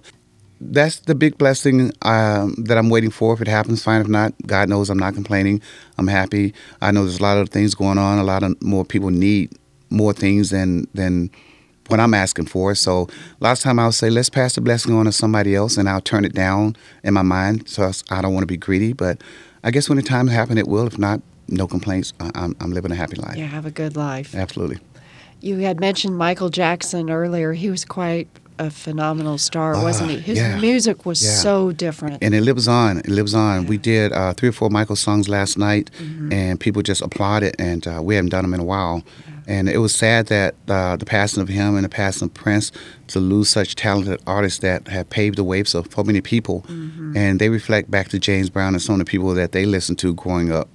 That's 0.59 0.97
the 0.99 1.13
big 1.15 1.37
blessing 1.37 1.91
um, 2.01 2.55
that 2.57 2.77
I'm 2.77 2.89
waiting 2.89 3.11
for. 3.11 3.33
If 3.33 3.41
it 3.41 3.47
happens, 3.47 3.83
fine. 3.83 4.01
If 4.01 4.07
not, 4.07 4.33
God 4.45 4.69
knows 4.69 4.89
I'm 4.89 4.97
not 4.97 5.13
complaining. 5.13 5.61
I'm 5.97 6.07
happy. 6.07 6.53
I 6.81 6.91
know 6.91 7.03
there's 7.03 7.19
a 7.19 7.23
lot 7.23 7.37
of 7.37 7.49
things 7.49 7.75
going 7.75 7.97
on. 7.97 8.17
A 8.17 8.23
lot 8.23 8.43
of 8.43 8.59
more 8.61 8.83
people 8.83 9.09
need 9.11 9.51
more 9.89 10.13
things 10.13 10.49
than 10.49 10.87
than 10.93 11.29
what 11.89 11.99
I'm 11.99 12.13
asking 12.13 12.47
for. 12.47 12.75
So 12.75 13.07
last 13.39 13.61
time 13.61 13.79
I'll 13.79 13.91
say, 13.91 14.09
let's 14.09 14.29
pass 14.29 14.55
the 14.55 14.61
blessing 14.61 14.93
on 14.93 15.05
to 15.05 15.11
somebody 15.11 15.55
else, 15.55 15.77
and 15.77 15.87
I'll 15.87 16.01
turn 16.01 16.25
it 16.25 16.33
down 16.33 16.75
in 17.03 17.13
my 17.13 17.21
mind. 17.21 17.69
So 17.69 17.91
I 18.09 18.21
don't 18.21 18.33
want 18.33 18.41
to 18.43 18.47
be 18.47 18.57
greedy, 18.57 18.93
but 18.93 19.21
I 19.63 19.71
guess 19.71 19.87
when 19.89 19.97
the 19.97 20.03
time 20.03 20.27
happens, 20.27 20.59
it 20.59 20.67
will. 20.67 20.87
If 20.87 20.97
not, 20.97 21.21
no 21.47 21.67
complaints. 21.67 22.13
I- 22.19 22.31
I'm, 22.35 22.55
I'm 22.59 22.71
living 22.71 22.91
a 22.91 22.95
happy 22.95 23.15
life. 23.15 23.37
Yeah, 23.37 23.45
have 23.45 23.65
a 23.65 23.71
good 23.71 23.95
life. 23.95 24.35
Absolutely. 24.35 24.79
You 25.39 25.59
had 25.59 25.79
mentioned 25.79 26.17
Michael 26.17 26.49
Jackson 26.49 27.09
earlier. 27.11 27.53
He 27.53 27.69
was 27.69 27.85
quite 27.85 28.27
a 28.59 28.69
phenomenal 28.69 29.37
star, 29.37 29.75
Ah, 29.75 29.83
wasn't 29.83 30.09
he? 30.11 30.17
His 30.19 30.37
yeah. 30.39 30.57
music 30.59 31.05
was 31.05 31.23
Yeah. 31.23 31.31
so 31.31 31.71
different. 31.71 32.17
And 32.21 32.33
it 32.33 32.41
lives 32.41 32.67
on. 32.67 32.99
It 32.99 33.09
lives 33.09 33.33
on. 33.33 33.67
We 33.67 33.77
did 33.77 34.11
uh, 34.13 34.33
three 34.33 34.49
or 34.49 34.53
four 34.53 34.69
Michael 34.69 34.95
songs 34.95 35.27
last 35.29 35.57
night, 35.57 35.89
and 36.31 36.59
people 36.59 36.81
just 36.81 37.01
applauded, 37.01 37.55
and 37.59 37.87
uh, 37.87 37.99
we 38.03 38.15
haven't 38.15 38.29
done 38.31 38.43
them 38.43 38.53
in 38.53 38.59
a 38.59 38.63
while. 38.65 39.03
And 39.49 39.69
it 39.69 39.77
was 39.77 39.95
sad 39.95 40.27
that 40.27 40.55
uh, 40.67 40.97
the 40.97 41.05
passing 41.05 41.41
of 41.41 41.47
him 41.47 41.75
and 41.75 41.85
the 41.85 41.89
passing 41.89 42.25
of 42.27 42.33
Prince 42.33 42.71
to 43.07 43.19
lose 43.21 43.47
such 43.49 43.75
talented 43.75 44.19
artists 44.27 44.59
that 44.59 44.89
have 44.89 45.09
paved 45.09 45.37
the 45.37 45.43
way 45.45 45.63
for 45.63 45.69
so 45.69 45.85
many 46.03 46.19
people. 46.19 46.65
And 47.15 47.39
they 47.39 47.47
reflect 47.49 47.89
back 47.89 48.09
to 48.09 48.19
James 48.19 48.49
Brown 48.49 48.73
and 48.73 48.81
some 48.81 48.95
of 48.95 48.99
the 48.99 49.05
people 49.05 49.33
that 49.35 49.53
they 49.53 49.65
listened 49.65 49.99
to 49.99 50.13
growing 50.13 50.51
up. 50.51 50.67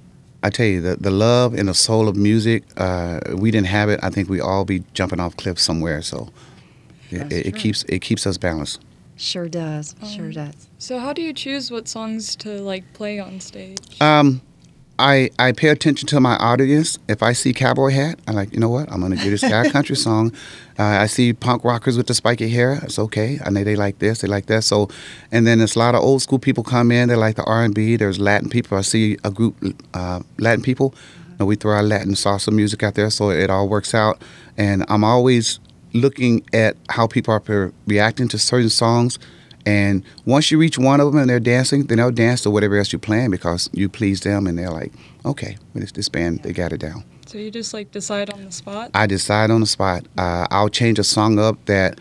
I 0.43 0.49
tell 0.51 0.67
you, 0.67 0.81
the, 0.81 0.97
the 0.97 1.11
love 1.11 1.53
and 1.55 1.69
the 1.69 1.75
soul 1.75 2.09
of 2.09 2.17
music, 2.17 2.65
uh, 2.79 3.21
we 3.35 3.51
didn't 3.51 3.69
have 3.69 3.89
it. 3.91 4.01
I 4.03 4.09
think 4.11 4.29
we 4.31 4.41
all 4.41 4.65
be 4.65 4.83
jumping 4.95 5.21
off 5.21 5.37
cliffs 5.37 5.63
somewhere. 5.63 6.01
So 6.03 6.31
it, 7.13 7.33
it, 7.33 7.47
it 7.47 7.57
keeps 7.57 7.85
it 7.85 8.01
keeps 8.01 8.27
us 8.27 8.39
balanced. 8.39 8.81
Sure 9.17 9.49
does. 9.49 9.95
Sure 10.15 10.27
Um, 10.27 10.33
does. 10.33 10.69
So 10.79 10.99
how 10.99 11.13
do 11.13 11.23
you 11.23 11.33
choose 11.33 11.71
what 11.71 11.87
songs 11.87 12.35
to 12.37 12.61
like 12.61 12.85
play 12.95 13.19
on 13.21 13.41
stage? 13.41 13.79
Um, 14.01 14.41
I 14.99 15.31
I 15.39 15.53
pay 15.53 15.69
attention 15.69 16.07
to 16.09 16.21
my 16.21 16.37
audience. 16.37 16.99
If 17.09 17.23
I 17.23 17.33
see 17.33 17.53
cowboy 17.53 17.91
hat, 17.91 18.19
I'm 18.27 18.35
like, 18.35 18.53
you 18.53 18.61
know 18.61 18.69
what? 18.69 18.91
I'm 18.91 19.01
gonna 19.01 19.17
do 19.17 19.31
this 19.31 19.43
guy 19.55 19.69
country 19.71 19.97
song. 19.97 20.33
Uh, 20.79 20.85
I 20.85 21.07
see 21.07 21.33
punk 21.33 21.65
rockers 21.65 21.97
with 21.97 22.07
the 22.07 22.15
spiky 22.15 22.49
hair. 22.49 22.81
It's 22.83 22.99
okay. 22.99 23.39
I 23.45 23.51
know 23.51 23.63
they 23.65 23.77
like 23.77 23.99
this, 23.99 24.21
they 24.23 24.29
like 24.29 24.47
that. 24.47 24.63
So, 24.65 24.89
and 25.31 25.47
then 25.47 25.59
there's 25.59 25.77
a 25.77 25.79
lot 25.79 25.95
of 25.95 26.03
old 26.03 26.23
school 26.23 26.39
people 26.39 26.65
come 26.65 26.91
in. 26.91 27.09
They 27.09 27.15
like 27.17 27.37
the 27.37 27.45
R&B. 27.45 27.97
There's 27.97 28.19
Latin 28.19 28.49
people. 28.49 28.79
I 28.79 28.83
see 28.83 29.19
a 29.25 29.31
group 29.31 29.55
uh, 29.95 30.21
Latin 30.39 30.63
people. 30.63 30.95
And 31.39 31.49
we 31.49 31.57
throw 31.57 31.73
our 31.75 31.83
Latin 31.83 32.13
salsa 32.15 32.53
music 32.53 32.83
out 32.83 32.95
there, 32.95 33.11
so 33.11 33.31
it 33.31 33.51
all 33.51 33.69
works 33.69 33.95
out. 33.95 34.23
And 34.57 34.85
I'm 34.89 35.03
always 35.03 35.59
looking 35.93 36.45
at 36.53 36.77
how 36.91 37.07
people 37.07 37.35
are 37.35 37.73
reacting 37.87 38.29
to 38.29 38.39
certain 38.39 38.71
songs. 38.71 39.19
And 39.65 40.03
once 40.25 40.51
you 40.51 40.59
reach 40.59 40.79
one 40.79 41.01
of 41.01 41.13
them 41.13 41.21
and 41.21 41.31
they're 41.31 41.39
dancing, 41.39 41.85
then 41.85 41.99
they'll 41.99 42.11
dance 42.11 42.43
to 42.43 42.51
whatever 42.51 42.77
else 42.77 42.93
you're 42.93 43.01
playing 43.01 43.31
because 43.31 43.71
you 43.73 43.89
please 43.89 44.21
them 44.21 44.47
and 44.47 44.59
they're 44.59 44.71
like, 44.71 44.93
okay, 45.25 45.57
this, 45.75 45.93
this 45.93 46.09
band, 46.09 46.43
they 46.43 46.53
got 46.53 46.73
it 46.73 46.79
down. 46.79 47.05
So 47.27 47.39
you 47.39 47.51
just 47.51 47.73
like 47.73 47.91
decide 47.93 48.31
on 48.31 48.45
the 48.45 48.53
spot? 48.53 48.91
I 48.95 49.07
decide 49.07 49.51
on 49.51 49.61
the 49.61 49.67
spot. 49.67 50.05
Uh, 50.19 50.47
I'll 50.51 50.69
change 50.69 50.99
a 50.99 51.05
song 51.05 51.39
up 51.39 51.65
that 51.67 52.01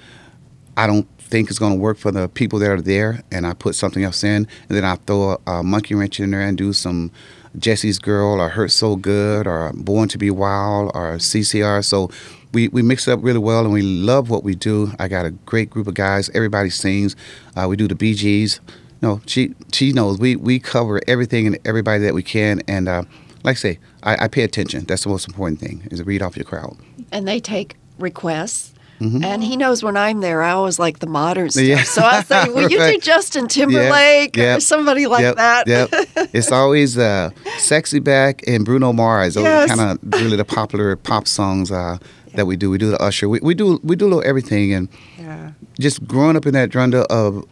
I 0.75 0.87
don't 0.87 1.07
think 1.19 1.49
is 1.49 1.59
going 1.59 1.73
to 1.73 1.79
work 1.79 1.97
for 1.97 2.11
the 2.11 2.27
people 2.27 2.59
that 2.59 2.69
are 2.69 2.81
there, 2.81 3.21
and 3.31 3.47
I 3.47 3.53
put 3.53 3.75
something 3.75 4.03
else 4.03 4.23
in, 4.23 4.47
and 4.67 4.77
then 4.77 4.83
I 4.83 4.95
throw 4.95 5.37
a, 5.47 5.51
a 5.51 5.63
monkey 5.63 5.95
wrench 5.95 6.19
in 6.19 6.31
there 6.31 6.41
and 6.41 6.57
do 6.57 6.73
some 6.73 7.11
Jessie's 7.57 7.99
Girl 7.99 8.41
or 8.41 8.49
Hurt 8.49 8.71
So 8.71 8.95
Good 8.95 9.47
or 9.47 9.71
Born 9.73 10.09
to 10.09 10.17
Be 10.17 10.31
Wild 10.31 10.91
or 10.93 11.15
CCR. 11.15 11.83
So 11.85 12.09
we, 12.53 12.67
we 12.69 12.81
mix 12.81 13.07
it 13.07 13.11
up 13.11 13.19
really 13.23 13.39
well, 13.39 13.63
and 13.63 13.73
we 13.73 13.81
love 13.81 14.29
what 14.29 14.43
we 14.43 14.55
do. 14.55 14.91
I 14.99 15.07
got 15.07 15.25
a 15.25 15.31
great 15.31 15.69
group 15.69 15.87
of 15.87 15.93
guys. 15.93 16.29
Everybody 16.33 16.69
sings. 16.69 17.15
Uh, 17.55 17.67
we 17.69 17.75
do 17.75 17.87
the 17.87 17.95
Bee 17.95 18.13
Gees. 18.13 18.59
No, 19.01 19.21
she 19.25 19.55
she 19.71 19.93
knows 19.93 20.19
we 20.19 20.35
we 20.35 20.59
cover 20.59 21.01
everything 21.07 21.47
and 21.47 21.57
everybody 21.65 22.03
that 22.03 22.13
we 22.13 22.21
can, 22.21 22.61
and 22.67 22.87
uh, 22.87 23.03
like 23.43 23.57
I 23.57 23.59
say, 23.59 23.79
I, 24.03 24.25
I 24.25 24.27
pay 24.27 24.43
attention. 24.43 24.85
That's 24.85 25.03
the 25.03 25.09
most 25.09 25.27
important 25.27 25.59
thing 25.59 25.87
is 25.91 25.99
to 25.99 26.05
read 26.05 26.21
off 26.21 26.37
your 26.37 26.45
crowd. 26.45 26.77
And 27.11 27.27
they 27.27 27.39
take 27.39 27.75
requests. 27.97 28.73
And 29.03 29.43
he 29.43 29.57
knows 29.57 29.81
when 29.81 29.97
I'm 29.97 30.21
there, 30.21 30.43
I 30.43 30.51
always 30.51 30.77
like 30.77 30.99
the 30.99 31.07
modern 31.07 31.49
stuff. 31.49 31.63
Mm-hmm. 31.63 31.71
Yeah. 31.71 31.83
So 31.85 32.03
I 32.03 32.21
say, 32.21 32.49
will 32.51 32.69
you 32.69 32.77
do 32.91 32.99
Justin 32.99 33.47
Timberlake 33.47 34.37
or 34.37 34.41
yep, 34.41 34.61
somebody 34.61 35.07
like 35.07 35.23
yep, 35.23 35.37
that? 35.37 35.67
Yep. 35.67 35.89
it's 36.33 36.51
always 36.51 36.99
uh, 36.99 37.31
Sexy 37.57 37.97
Back 37.97 38.43
and 38.45 38.63
Bruno 38.63 38.93
Mars. 38.93 39.33
Those 39.33 39.45
Yes. 39.45 39.71
are 39.71 39.75
kind 39.75 39.99
of 39.99 40.21
really 40.21 40.37
the 40.37 40.45
popular 40.45 40.95
pop 40.95 41.27
songs 41.27 41.71
uh, 41.71 41.97
that 42.35 42.45
we 42.45 42.55
do. 42.55 42.69
We 42.69 42.77
do 42.77 42.89
the 42.89 43.01
Usher. 43.01 43.27
We, 43.29 43.39
we 43.41 43.53
do 43.53 43.79
we 43.83 43.95
do 43.95 44.05
a 44.05 44.09
little 44.09 44.23
everything. 44.25 44.73
And 44.73 44.89
Yeah. 45.19 45.51
just 45.79 46.05
growing 46.07 46.35
up 46.35 46.45
in 46.45 46.53
that 46.53 46.69
drunda 46.69 47.05
of 47.09 47.45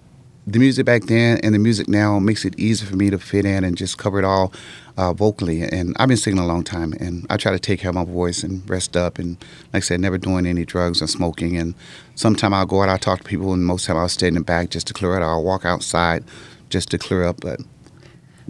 the 0.47 0.57
music 0.59 0.85
back 0.85 1.03
then 1.03 1.39
and 1.43 1.53
the 1.53 1.59
music 1.59 1.87
now 1.87 2.17
makes 2.17 2.43
it 2.43 2.57
easy 2.57 2.83
for 2.85 2.95
me 2.95 3.09
to 3.11 3.19
fit 3.19 3.45
in 3.45 3.63
and 3.63 3.77
just 3.77 3.97
cover 3.99 4.17
it 4.17 4.25
all 4.25 4.51
uh, 4.97 5.13
vocally. 5.13 5.61
And 5.61 5.95
I've 5.99 6.07
been 6.07 6.17
singing 6.17 6.39
a 6.39 6.45
long 6.45 6.63
time, 6.63 6.91
and 6.93 7.25
I 7.29 7.37
try 7.37 7.51
to 7.51 7.59
take 7.59 7.79
care 7.79 7.89
of 7.89 7.95
my 7.95 8.03
voice 8.03 8.43
and 8.43 8.67
rest 8.69 8.97
up. 8.97 9.19
And 9.19 9.37
like 9.73 9.75
I 9.75 9.79
said, 9.79 9.99
never 10.01 10.17
doing 10.17 10.45
any 10.45 10.65
drugs 10.65 11.01
or 11.01 11.07
smoking. 11.07 11.55
And 11.57 11.73
sometime 12.15 12.53
I'll 12.53 12.65
go 12.65 12.81
out, 12.81 12.89
I'll 12.89 12.97
talk 12.97 13.19
to 13.19 13.23
people, 13.23 13.53
and 13.53 13.65
most 13.65 13.83
of 13.83 13.87
the 13.87 13.93
time 13.93 14.01
I'll 14.01 14.09
stay 14.09 14.27
in 14.27 14.33
the 14.33 14.41
back 14.41 14.69
just 14.71 14.87
to 14.87 14.93
clear 14.93 15.15
it. 15.15 15.23
I'll 15.23 15.43
walk 15.43 15.63
outside 15.65 16.23
just 16.69 16.89
to 16.89 16.97
clear 16.97 17.23
up, 17.23 17.39
but 17.41 17.61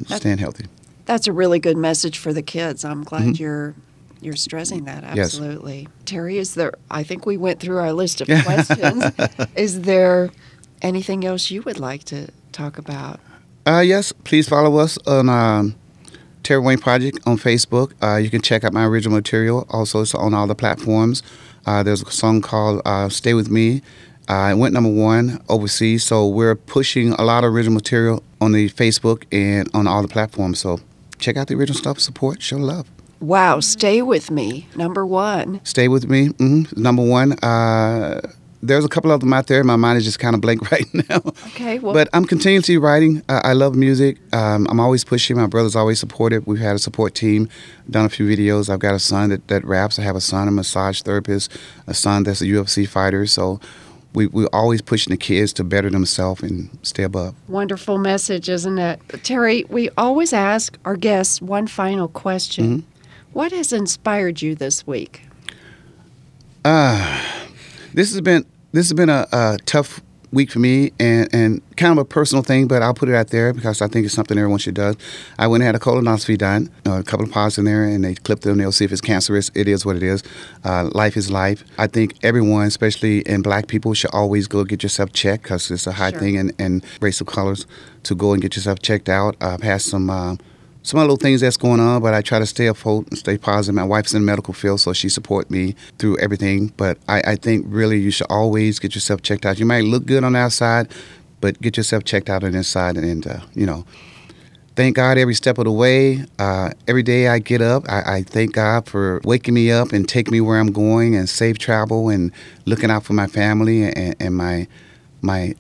staying 0.08 0.38
healthy. 0.40 0.66
That's 1.06 1.28
a 1.28 1.34
really 1.34 1.60
good 1.60 1.78
message 1.78 2.18
for 2.18 2.34
the 2.34 2.42
kids. 2.42 2.84
I'm 2.86 3.04
glad 3.04 3.24
Mhm. 3.24 3.40
you're 3.40 3.76
you're 4.22 4.36
stressing 4.36 4.86
that. 4.86 5.04
Yes. 5.16 5.28
Absolutely. 5.28 5.88
Terry, 6.06 6.38
is 6.38 6.56
there 6.56 6.74
I 6.92 7.04
think 7.04 7.26
we 7.26 7.38
went 7.38 7.60
through 7.60 7.78
our 7.78 7.94
list 7.94 8.22
of 8.22 8.28
questions. 8.46 9.06
is 9.56 9.82
there 9.82 10.30
anything 10.82 11.26
else 11.26 11.50
you 11.52 11.62
would 11.64 11.80
like 11.80 12.04
to 12.06 12.30
talk 12.52 12.78
about? 12.78 13.20
Uh, 13.66 13.82
yes, 13.82 14.12
please 14.12 14.50
follow 14.50 14.78
us 14.78 14.98
on 15.06 15.30
um, 15.30 15.76
Terry 16.44 16.62
Wayne 16.62 16.78
Project 16.80 17.20
on 17.26 17.38
Facebook. 17.38 17.94
Uh, 18.02 18.18
you 18.18 18.30
can 18.30 18.42
check 18.42 18.64
out 18.64 18.74
my 18.74 18.86
original 18.86 19.16
material. 19.16 19.68
Also, 19.70 20.02
it's 20.02 20.16
on 20.16 20.34
all 20.34 20.48
the 20.48 20.56
platforms. 20.56 21.22
Uh, 21.66 21.84
there's 21.84 22.02
a 22.02 22.10
song 22.12 22.42
called 22.42 22.82
uh, 22.86 23.10
"Stay 23.10 23.34
with 23.34 23.50
Me." 23.50 23.82
Uh, 24.28 24.52
it 24.52 24.58
went 24.58 24.74
number 24.74 24.90
one 24.92 25.42
overseas, 25.50 26.04
so 26.06 26.28
we're 26.28 26.56
pushing 26.56 27.14
a 27.14 27.24
lot 27.24 27.44
of 27.44 27.54
original 27.54 27.74
material 27.74 28.24
on 28.40 28.52
the 28.52 28.70
Facebook 28.70 29.24
and 29.32 29.70
on 29.74 29.88
all 29.88 30.02
the 30.02 30.08
platforms. 30.08 30.60
So 30.60 30.80
check 31.18 31.36
out 31.36 31.48
the 31.48 31.56
original 31.56 31.78
stuff, 31.78 32.00
support, 32.00 32.42
show 32.42 32.58
love. 32.58 32.88
Wow, 33.20 33.60
stay 33.60 34.02
with 34.02 34.32
me. 34.32 34.68
Number 34.76 35.06
1. 35.06 35.62
Stay 35.64 35.88
with 35.88 36.10
me, 36.10 36.28
hmm 36.28 36.64
number 36.76 37.04
one. 37.04 37.34
Uh, 37.44 38.22
there's 38.62 38.84
a 38.84 38.90
couple 38.90 39.12
of 39.12 39.22
them 39.22 39.32
out 39.34 39.48
there. 39.48 39.64
My 39.64 39.76
mind 39.78 39.98
is 39.98 40.04
just 40.06 40.20
kind 40.20 40.36
of 40.36 40.42
blank 40.42 40.70
right 40.72 40.86
now. 40.94 41.22
Okay, 41.48 41.80
well 41.80 41.94
but 41.94 42.10
I'm 42.14 42.26
continuously 42.26 42.78
writing. 42.78 43.22
I, 43.30 43.50
I 43.50 43.54
love 43.54 43.76
music. 43.76 44.18
Um, 44.34 44.68
I'm 44.70 44.80
always 44.80 45.04
pushing. 45.04 45.38
My 45.38 45.48
brother's 45.48 45.76
always 45.76 46.00
supportive. 46.00 46.46
We've 46.48 46.60
had 46.60 46.76
a 46.76 46.80
support 46.80 47.16
team, 47.16 47.50
done 47.90 48.06
a 48.06 48.10
few 48.10 48.26
videos. 48.28 48.70
I've 48.70 48.80
got 48.80 48.96
a 48.96 49.00
son 49.00 49.30
that, 49.30 49.48
that 49.48 49.64
raps. 49.66 49.98
I 50.00 50.04
have 50.04 50.16
a 50.16 50.22
son, 50.22 50.48
a 50.48 50.52
massage 50.52 51.02
therapist, 51.02 51.52
a 51.88 51.94
son 51.94 52.24
that's 52.24 52.42
a 52.42 52.46
UFC 52.46 52.88
fighter. 52.88 53.26
So 53.26 53.60
we, 54.14 54.28
we're 54.28 54.48
always 54.52 54.82
pushing 54.82 55.12
the 55.12 55.18
kids 55.18 55.54
to 55.54 55.64
better 55.64 55.90
themselves 55.90 56.42
and 56.44 56.70
stay 56.82 57.04
above. 57.04 57.36
wonderful 57.48 57.98
message, 57.98 58.50
isn't 58.50 58.78
it? 58.78 59.00
Terry, 59.24 59.66
we 59.70 59.90
always 59.98 60.34
ask 60.34 60.78
our 60.84 60.96
guests 60.96 61.42
one 61.42 61.68
final 61.68 62.08
question. 62.08 62.66
Mm-hmm. 62.66 62.86
What 63.34 63.52
has 63.52 63.72
inspired 63.72 64.42
you 64.42 64.56
this 64.56 64.86
week? 64.88 65.26
this 66.64 68.12
has 68.12 68.22
been 68.22 68.46
this 68.72 68.88
has 68.90 68.94
been 68.94 69.10
a, 69.10 69.26
a 69.32 69.58
tough 69.66 70.02
week 70.32 70.52
for 70.52 70.60
me 70.60 70.92
and, 71.00 71.28
and 71.34 71.76
kind 71.76 71.92
of 71.92 71.98
a 71.98 72.06
personal 72.06 72.44
thing, 72.44 72.68
but 72.68 72.84
I'll 72.84 72.94
put 72.94 73.10
it 73.10 73.16
out 73.16 73.30
there 73.30 73.52
because 73.52 73.82
I 73.82 73.88
think 73.88 74.06
it's 74.06 74.14
something 74.14 74.38
everyone 74.38 74.60
should 74.60 74.76
do. 74.76 74.94
I 75.40 75.48
went 75.48 75.64
and 75.64 75.66
had 75.68 75.76
a 75.76 75.80
colonoscopy 75.80 76.38
done, 76.38 76.70
uh, 76.86 77.00
a 77.00 77.04
couple 77.04 77.26
of 77.26 77.32
pods 77.32 77.58
in 77.58 77.66
there, 77.66 77.84
and 77.84 78.04
they 78.04 78.14
clipped 78.14 78.44
them. 78.44 78.60
They'll 78.60 78.72
see 78.72 78.86
if 78.86 78.92
it's 78.92 79.02
cancerous. 79.02 79.50
It 79.56 79.68
is 79.68 79.88
what 79.88 79.96
it 79.96 80.04
is. 80.04 80.22
Uh, 80.64 80.90
life 80.94 81.18
is 81.18 81.32
life. 81.32 81.64
I 81.80 81.88
think 81.88 82.16
everyone, 82.22 82.68
especially 82.68 83.22
in 83.22 83.42
black 83.42 83.68
people, 83.68 83.96
should 83.96 84.12
always 84.14 84.48
go 84.48 84.64
get 84.66 84.84
yourself 84.84 85.14
checked 85.14 85.44
because 85.44 85.72
it's 85.72 85.88
a 85.88 85.94
high 85.94 86.12
Sure. 86.12 86.20
thing 86.20 86.36
in, 86.36 86.52
in 86.60 86.84
racial 87.02 87.26
colors 87.26 87.66
to 88.04 88.14
go 88.14 88.34
and 88.34 88.42
get 88.42 88.56
yourself 88.56 88.80
checked 88.80 89.10
out. 89.10 89.36
I've 89.42 89.64
had 89.64 89.82
some. 89.82 90.10
Uh, 90.12 90.36
some 90.84 91.00
little 91.00 91.18
things 91.18 91.42
that's 91.42 91.58
going 91.58 91.80
on, 91.80 92.02
but 92.02 92.14
I 92.14 92.22
try 92.22 92.40
to 92.40 92.46
stay 92.46 92.68
afloat 92.68 93.08
and 93.10 93.18
stay 93.18 93.38
positive. 93.38 93.76
My 93.76 93.84
wife's 93.84 94.14
in 94.14 94.22
the 94.22 94.26
medical 94.26 94.54
field, 94.54 94.80
so 94.80 94.94
she 94.94 95.10
supports 95.10 95.50
me 95.50 95.76
through 95.98 96.18
everything. 96.20 96.74
But 96.78 96.98
I, 97.08 97.22
I 97.26 97.36
think 97.36 97.66
really 97.68 98.00
you 98.00 98.12
should 98.12 98.28
always 98.30 98.80
get 98.80 98.96
yourself 98.96 99.22
checked 99.22 99.46
out. 99.46 99.60
You 99.60 99.66
might 99.66 99.84
look 99.84 100.06
good 100.06 100.24
on 100.24 100.34
the 100.34 100.40
outside, 100.40 100.92
but 101.42 101.62
get 101.62 101.78
yourself 101.78 102.04
checked 102.06 102.30
out 102.30 102.44
on 102.44 102.52
the 102.52 102.58
inside, 102.58 102.98
and, 102.98 103.06
and 103.06 103.28
uh, 103.28 103.40
you 103.54 103.66
know, 103.66 103.86
thank 104.76 104.96
God 104.96 105.18
every 105.18 105.34
step 105.36 105.58
of 105.58 105.66
the 105.66 105.72
way. 105.72 106.26
Uh, 106.40 106.72
every 106.88 107.04
day 107.04 107.28
I 107.28 107.40
get 107.40 107.62
up, 107.62 107.84
I, 107.90 108.16
I 108.16 108.24
thank 108.24 108.54
God 108.54 108.88
for 108.88 109.20
waking 109.26 109.54
me 109.54 109.72
up 109.72 109.92
and 109.92 110.08
taking 110.08 110.32
me 110.32 110.42
where 110.42 110.58
I'm 110.58 110.72
going 110.72 111.16
and 111.16 111.28
safe 111.28 111.58
travel 111.58 112.10
and 112.10 112.32
looking 112.66 112.90
out 112.90 113.04
for 113.04 113.14
my 113.14 113.28
family 113.28 113.84
and, 113.84 114.16
and 114.20 114.36
my 114.36 114.68
my 115.22 115.56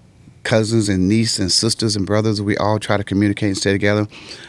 cousins 0.49 0.89
and 0.89 1.07
nieces 1.07 1.39
and 1.39 1.51
sisters 1.51 1.95
and 1.95 2.07
brothers. 2.07 2.41
We 2.41 2.57
all 2.57 2.79
try 2.79 2.97
to 2.97 3.03
communicate 3.03 3.49
and 3.49 3.57
stay 3.57 3.71
together. 3.71 4.07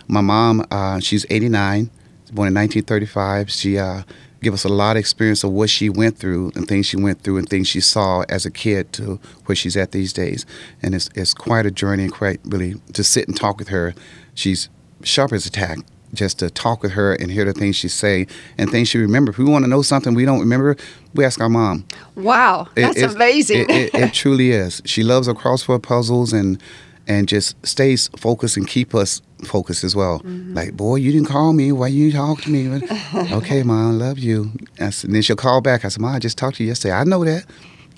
My 0.09 0.23
mom, 0.23 0.67
uh, 0.71 0.99
she's 0.99 1.27
89, 1.29 1.91
born 2.33 2.49
in 2.49 2.55
1935. 2.55 3.51
She 3.51 3.77
uh, 3.77 4.05
give 4.43 4.55
us 4.55 4.65
a 4.65 4.71
lot 4.71 4.97
of 4.97 5.01
experience 5.01 5.45
of 5.45 5.51
what 5.51 5.69
she 5.69 5.91
went 5.91 6.17
through 6.17 6.53
and 6.55 6.67
things 6.67 6.87
she 6.87 6.97
went 6.97 7.21
through 7.21 7.37
and 7.37 7.47
things 7.47 7.69
she 7.69 7.83
saw 7.83 8.25
as 8.31 8.47
a 8.47 8.51
kid 8.51 8.95
to 8.95 9.21
where 9.45 9.55
she's 9.55 9.77
at 9.77 9.93
these 9.93 10.15
days. 10.15 10.47
And 10.83 10.95
it's, 10.95 11.11
it's 11.15 11.35
quite 11.35 11.67
a 11.67 11.71
journey 11.71 12.05
and 12.05 12.13
quite 12.13 12.41
really 12.47 12.77
to 12.95 13.05
sit 13.05 13.29
and 13.29 13.37
talk 13.37 13.59
with 13.59 13.69
her. 13.69 13.95
She's 14.35 14.71
sharp 15.03 15.35
as 15.35 15.45
a 15.45 15.51
tack. 15.51 15.81
Just 16.13 16.39
to 16.41 16.51
talk 16.51 16.83
with 16.83 16.93
her 16.93 17.15
and 17.15 17.31
hear 17.31 17.45
the 17.45 17.53
things 17.53 17.77
she 17.77 17.89
say 17.89 18.27
and 18.59 18.69
things 18.71 18.89
she 18.89 18.99
remember. 18.99 19.31
If 19.31 19.39
we 19.39 19.45
want 19.45 19.65
to 19.65 19.69
know 19.71 19.83
something 19.83 20.13
we 20.15 20.25
don't 20.25 20.41
remember, 20.41 20.77
we 21.15 21.25
ask 21.25 21.41
our 21.41 21.49
mom. 21.49 21.85
Wow, 22.17 22.69
It- 22.77 22.83
that's 22.83 22.97
it's- 22.97 23.15
amazing. 23.15 23.61
It, 23.63 23.71
it, 23.71 23.95
it 23.95 24.13
truly 24.13 24.51
is. 24.51 24.83
She 24.85 25.03
loves 25.05 25.27
her 25.29 25.35
crossword 25.35 25.83
puzzles 25.83 26.33
and 26.33 26.61
and 27.07 27.27
just 27.27 27.57
stays 27.67 28.09
focused 28.17 28.57
and 28.57 28.69
keep 28.69 28.95
us 28.95 29.21
focused 29.45 29.83
as 29.83 29.97
well. 29.97 30.21
Mm-hmm. 30.21 30.55
Like, 30.55 30.77
boy, 30.77 30.97
you 30.97 31.11
didn't 31.11 31.27
call 31.29 31.53
me. 31.53 31.73
Why 31.73 31.89
you 31.89 32.13
talk 32.13 32.43
to 32.43 32.51
me? 32.51 32.81
okay, 33.33 33.63
mom, 33.65 33.99
love 33.99 34.19
you. 34.19 34.53
And 34.79 34.93
then 34.93 35.23
she'll 35.23 35.35
call 35.35 35.61
back. 35.61 35.85
I 35.85 35.89
said, 35.89 36.01
mom, 36.03 36.15
I 36.15 36.19
just 36.21 36.39
talked 36.39 36.57
to 36.59 36.63
you 36.63 36.69
yesterday. 36.69 36.95
I 36.95 37.03
know 37.05 37.25
that. 37.25 37.47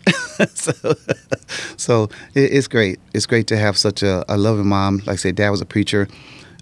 so, 0.55 0.95
so 1.77 2.05
it, 2.35 2.53
it's 2.55 2.69
great. 2.69 3.01
It's 3.13 3.27
great 3.27 3.47
to 3.49 3.57
have 3.59 3.77
such 3.77 4.03
a, 4.03 4.25
a 4.33 4.37
loving 4.39 4.67
mom. 4.69 4.99
Like 4.99 5.09
I 5.11 5.17
said, 5.17 5.35
dad 5.37 5.51
was 5.51 5.61
a 5.61 5.67
preacher, 5.67 6.09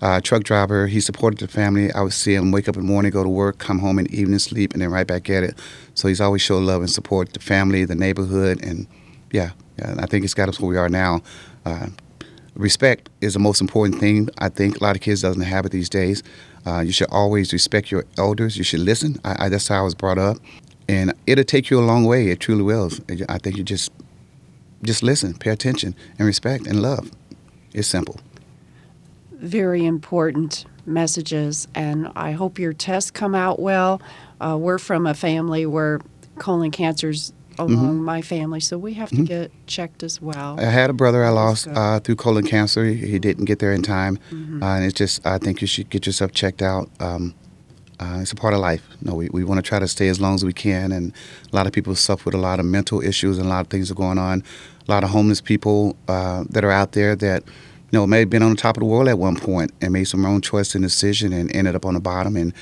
uh, 0.01 0.21
truck 0.21 0.45
driver. 0.45 0.87
He 0.87 1.01
supported 1.01 1.39
the 1.41 1.49
family. 1.49 1.93
I 1.93 2.01
would 2.03 2.13
see 2.13 2.35
him 2.35 2.53
wake 2.53 2.69
up 2.69 2.77
in 2.77 2.83
the 2.83 2.89
morning, 2.89 3.11
go 3.11 3.23
to 3.23 3.29
work, 3.29 3.59
come 3.59 3.79
home 3.79 3.99
in 3.99 4.07
the 4.07 4.19
evening, 4.19 4.39
sleep, 4.39 4.73
and 4.73 4.83
then 4.83 4.91
right 4.91 5.07
back 5.07 5.29
at 5.31 5.43
it. 5.43 5.59
So 5.95 6.09
he's 6.09 6.21
always 6.21 6.43
showed 6.43 6.63
love 6.63 6.81
and 6.81 6.91
support 6.91 7.33
the 7.33 7.41
family, 7.41 7.85
the 7.85 7.95
neighborhood, 7.95 8.63
and 8.65 8.87
yeah, 9.33 9.51
yeah 9.79 9.97
I 9.99 10.07
think 10.07 10.25
it's 10.25 10.35
got 10.35 10.49
us 10.49 10.61
where 10.61 10.69
we 10.69 10.77
are 10.77 10.89
now. 10.89 11.23
Uh, 11.65 11.89
respect 12.55 13.11
is 13.21 13.35
the 13.35 13.39
most 13.39 13.61
important 13.61 14.01
thing. 14.01 14.29
I 14.39 14.49
think 14.49 14.81
a 14.81 14.85
lot 14.85 14.97
of 14.97 15.03
kids 15.03 15.23
doesn't 15.23 15.43
have 15.43 15.67
it 15.67 15.73
these 15.73 15.89
days. 15.89 16.23
Uh, 16.67 16.81
you 16.81 16.93
should 16.93 17.11
always 17.11 17.53
respect 17.53 17.91
your 17.91 18.05
elders. 18.19 18.57
You 18.57 18.65
should 18.65 18.81
listen. 18.81 19.19
I, 19.25 19.47
I, 19.47 19.49
that's 19.49 19.69
how 19.69 19.81
I 19.81 19.83
was 19.83 19.95
brought 19.95 20.19
up, 20.19 20.39
and 20.89 21.13
it'll 21.27 21.45
take 21.45 21.71
you 21.71 21.79
a 21.79 21.85
long 21.85 22.05
way. 22.05 22.29
It 22.29 22.41
truly 22.41 22.63
will. 22.63 22.91
I 23.29 23.39
think 23.39 23.57
you 23.57 23.65
just 23.65 23.93
just 24.83 25.03
listen, 25.03 25.35
pay 25.35 25.51
attention, 25.51 25.95
and 26.19 26.27
respect 26.27 26.67
and 26.67 26.81
love. 26.81 27.11
It's 27.75 27.87
simple. 27.87 28.19
Very 29.40 29.85
important 29.85 30.64
messages, 30.87 31.68
and 31.74 32.11
I 32.16 32.33
hope 32.33 32.59
your 32.59 32.72
tests 32.72 33.11
come 33.11 33.35
out 33.35 33.61
well. 33.61 34.00
Uh, 34.40 34.57
we're 34.59 34.79
from 34.79 35.07
a 35.07 35.14
family 35.14 35.66
where 35.66 36.00
colon 36.38 36.70
cancer's 36.70 37.33
along 37.59 38.03
my 38.03 38.22
family, 38.22 38.59
so 38.61 38.79
we 38.79 38.94
have 38.94 39.11
to 39.11 39.22
get 39.22 39.53
checked 39.66 40.03
as 40.03 40.20
well. 40.22 40.59
I 40.59 40.64
had 40.64 40.88
a 40.88 40.94
brother 40.94 41.22
I 41.24 41.29
lost 41.29 41.68
uh, 41.68 42.00
through 42.00 42.16
colon 42.16 42.46
cancer. 42.46 42.87
He, 42.87 42.94
he 42.94 43.18
didn't 43.18 43.44
get 43.44 43.59
there 43.59 43.72
in 43.74 43.83
time, 43.83 44.18
Mm-hmm. 44.31 44.62
uh, 44.62 44.76
and 44.76 44.85
it's 44.87 44.94
just 44.94 45.26
I 45.26 45.37
think 45.38 45.61
you 45.61 45.66
should 45.66 45.90
get 45.90 46.07
yourself 46.07 46.33
checked 46.33 46.62
out. 46.62 46.88
Um, 47.00 47.35
uh, 47.98 48.20
it's 48.22 48.33
a 48.33 48.37
part 48.37 48.55
of 48.55 48.61
life. 48.61 48.83
No, 49.03 49.14
we, 49.14 49.29
we 49.29 49.44
want 49.44 49.59
to 49.59 49.62
try 49.62 49.79
to 49.79 49.87
stay 49.87 50.09
as 50.09 50.18
long 50.18 50.35
as 50.35 50.42
we 50.42 50.55
can, 50.55 50.90
and 50.90 51.12
a 51.53 51.55
lot 51.57 51.66
of 51.66 51.72
people 51.74 51.94
suffer 51.94 52.22
with 52.26 52.35
a 52.35 52.38
lot 52.38 52.59
of 52.61 52.64
mental 52.64 53.03
issues, 53.03 53.37
and 53.37 53.46
a 53.46 53.50
lot 53.50 53.61
of 53.61 53.66
things 53.66 53.90
are 53.90 53.94
going 53.94 54.16
on. 54.16 54.42
A 54.88 54.90
lot 54.90 55.05
of 55.05 55.11
homeless 55.11 55.42
people 55.42 55.96
uh, 56.09 56.44
that 56.48 56.64
are 56.64 56.70
out 56.70 56.92
there 56.92 57.14
that 57.16 57.42
you 57.90 57.98
know 57.98 58.07
may 58.07 58.20
have 58.20 58.31
been 58.31 58.42
on 58.42 58.50
the 58.50 58.57
top 58.57 58.76
of 58.76 58.81
the 58.81 58.87
world 58.87 59.09
at 59.09 59.18
one 59.18 59.37
point 59.37 59.72
and 59.81 59.92
made 59.92 60.05
some 60.05 60.24
wrong 60.24 60.40
choice 60.40 60.74
and 60.74 60.83
decision 60.85 61.33
and 61.33 61.55
ended 61.55 61.74
up 61.74 61.85
on 61.85 61.94
the 61.94 62.00
bottom. 62.00 62.37
And 62.37 62.53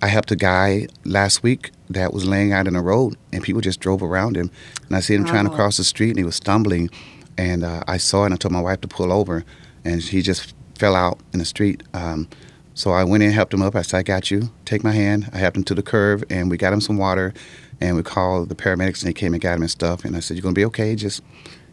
I 0.00 0.06
helped 0.06 0.30
a 0.30 0.36
guy 0.36 0.86
last 1.04 1.42
week 1.42 1.72
that 1.90 2.12
was 2.12 2.24
laying 2.24 2.52
out 2.52 2.66
in 2.66 2.74
the 2.74 2.80
road, 2.80 3.16
and 3.32 3.42
people 3.42 3.60
just 3.60 3.80
drove 3.80 4.02
around 4.02 4.36
him, 4.36 4.50
and 4.86 4.96
I 4.96 5.00
see 5.00 5.14
him 5.14 5.24
trying 5.24 5.48
to 5.48 5.54
cross 5.54 5.78
the 5.78 5.84
street, 5.84 6.10
and 6.10 6.18
he 6.18 6.24
was 6.24 6.36
stumbling, 6.36 6.90
and 7.36 7.64
uh, 7.64 7.82
I 7.88 7.96
saw 7.96 8.22
it, 8.22 8.26
and 8.26 8.34
I 8.34 8.36
told 8.36 8.52
my 8.52 8.60
wife 8.60 8.80
to 8.82 8.88
pull 8.88 9.12
over, 9.12 9.44
and 9.84 10.02
he 10.02 10.22
just 10.22 10.54
fell 10.76 10.94
out 10.94 11.18
in 11.32 11.38
the 11.38 11.44
street. 11.44 11.82
Um, 11.94 12.28
so 12.74 12.92
I 12.92 13.02
went 13.02 13.24
in, 13.24 13.32
helped 13.32 13.52
him 13.52 13.62
up. 13.62 13.74
I 13.74 13.82
said, 13.82 13.98
I 13.98 14.02
got 14.04 14.30
you. 14.30 14.50
Take 14.64 14.84
my 14.84 14.92
hand. 14.92 15.30
I 15.32 15.38
helped 15.38 15.56
him 15.56 15.64
to 15.64 15.74
the 15.74 15.82
curve, 15.82 16.22
and 16.30 16.48
we 16.48 16.56
got 16.56 16.72
him 16.72 16.80
some 16.80 16.96
water, 16.96 17.34
and 17.80 17.96
we 17.96 18.04
called 18.04 18.48
the 18.48 18.54
paramedics, 18.54 19.02
and 19.02 19.08
they 19.08 19.12
came 19.12 19.32
and 19.32 19.42
got 19.42 19.56
him 19.56 19.62
and 19.62 19.70
stuff. 19.70 20.04
And 20.04 20.16
I 20.16 20.20
said, 20.20 20.36
You're 20.36 20.42
going 20.42 20.54
to 20.54 20.58
be 20.58 20.64
okay. 20.66 20.94
Just, 20.94 21.22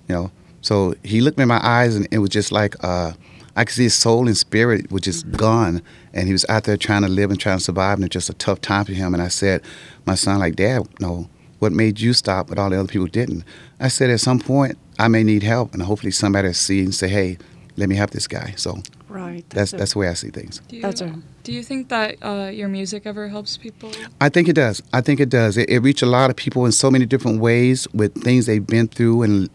you 0.08 0.16
know. 0.16 0.32
So 0.66 0.96
he 1.04 1.22
looked 1.22 1.38
me 1.38 1.44
in 1.44 1.48
my 1.48 1.64
eyes, 1.64 1.96
and 1.96 2.08
it 2.10 2.18
was 2.18 2.32
just 2.32 2.52
like 2.52 2.76
uh, 2.84 3.12
I 3.56 3.66
could 3.66 3.76
see 3.76 3.84
his 3.84 3.94
soul 3.94 4.26
and 4.26 4.36
spirit 4.36 4.92
was 4.92 5.04
just 5.04 5.30
gone. 5.34 5.84
And 6.12 6.26
he 6.26 6.34
was 6.34 6.44
out 6.50 6.64
there 6.64 6.76
trying 6.76 7.04
to 7.04 7.08
live 7.08 7.30
and 7.30 7.40
trying 7.40 7.60
to 7.60 7.64
survive, 7.64 8.00
and 8.00 8.04
it 8.04 8.08
was 8.08 8.26
just 8.26 8.32
a 8.32 8.34
tough 8.34 8.62
time 8.62 8.84
for 8.84 8.94
him. 8.94 9.14
And 9.14 9.22
I 9.22 9.28
said, 9.28 9.62
My 10.08 10.16
son, 10.16 10.40
like, 10.40 10.56
Dad, 10.56 10.88
no, 11.00 11.30
what 11.60 11.72
made 11.72 12.00
you 12.00 12.14
stop, 12.14 12.48
but 12.48 12.58
all 12.58 12.72
the 12.72 12.80
other 12.80 12.88
people 12.88 13.06
didn't? 13.06 13.44
I 13.80 13.90
said, 13.90 14.10
At 14.10 14.22
some 14.22 14.40
point, 14.40 14.76
I 14.98 15.08
may 15.08 15.22
need 15.22 15.44
help, 15.44 15.72
and 15.76 15.84
hopefully 15.84 16.10
somebody 16.10 16.48
will 16.48 16.56
see 16.56 16.80
and 16.80 16.96
say, 16.96 17.10
Hey, 17.10 17.38
let 17.78 17.88
me 17.88 17.96
help 17.96 18.10
this 18.10 18.28
guy. 18.28 18.56
So 18.58 18.82
right. 19.16 19.44
that's 19.50 19.74
a- 19.74 19.78
that's 19.78 19.94
the 19.94 20.00
way 20.00 20.08
I 20.10 20.14
see 20.14 20.30
things. 20.30 20.62
Do 20.68 20.76
you, 20.76 20.82
That's 20.82 21.02
a- 21.02 21.16
do 21.44 21.52
you 21.52 21.64
think 21.64 21.90
that 21.90 22.16
uh, 22.22 22.50
your 22.60 22.68
music 22.68 23.04
ever 23.06 23.28
helps 23.30 23.56
people? 23.58 23.92
I 24.20 24.30
think 24.30 24.48
it 24.50 24.54
does. 24.54 24.82
I 24.94 25.02
think 25.02 25.20
it 25.20 25.30
does. 25.30 25.58
It, 25.58 25.70
it 25.70 25.80
reached 25.80 26.02
a 26.02 26.08
lot 26.18 26.30
of 26.30 26.36
people 26.36 26.66
in 26.66 26.72
so 26.72 26.90
many 26.92 27.06
different 27.06 27.40
ways 27.40 27.88
with 27.94 28.12
things 28.24 28.46
they've 28.46 28.66
been 28.66 28.88
through 28.88 29.22
and 29.24 29.50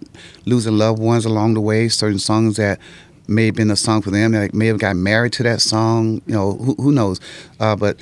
losing 0.47 0.79
loved 0.79 1.01
ones 1.01 1.25
along 1.25 1.55
the 1.55 1.61
way. 1.61 1.89
Certain 1.89 2.19
songs 2.21 2.57
that 2.57 2.79
may 3.29 3.47
have 3.47 3.55
been 3.55 3.71
a 3.71 3.77
song 3.77 4.03
for 4.03 4.11
them. 4.11 4.33
They 4.33 4.49
may 4.53 4.67
have 4.67 4.79
got 4.79 4.97
married 4.97 5.33
to 5.35 5.43
that 5.45 5.61
song. 5.61 6.23
You 6.27 6.35
know, 6.35 6.53
who, 6.55 6.75
who 6.77 6.93
knows? 6.93 7.21
Uh, 7.59 7.77
but 7.77 8.01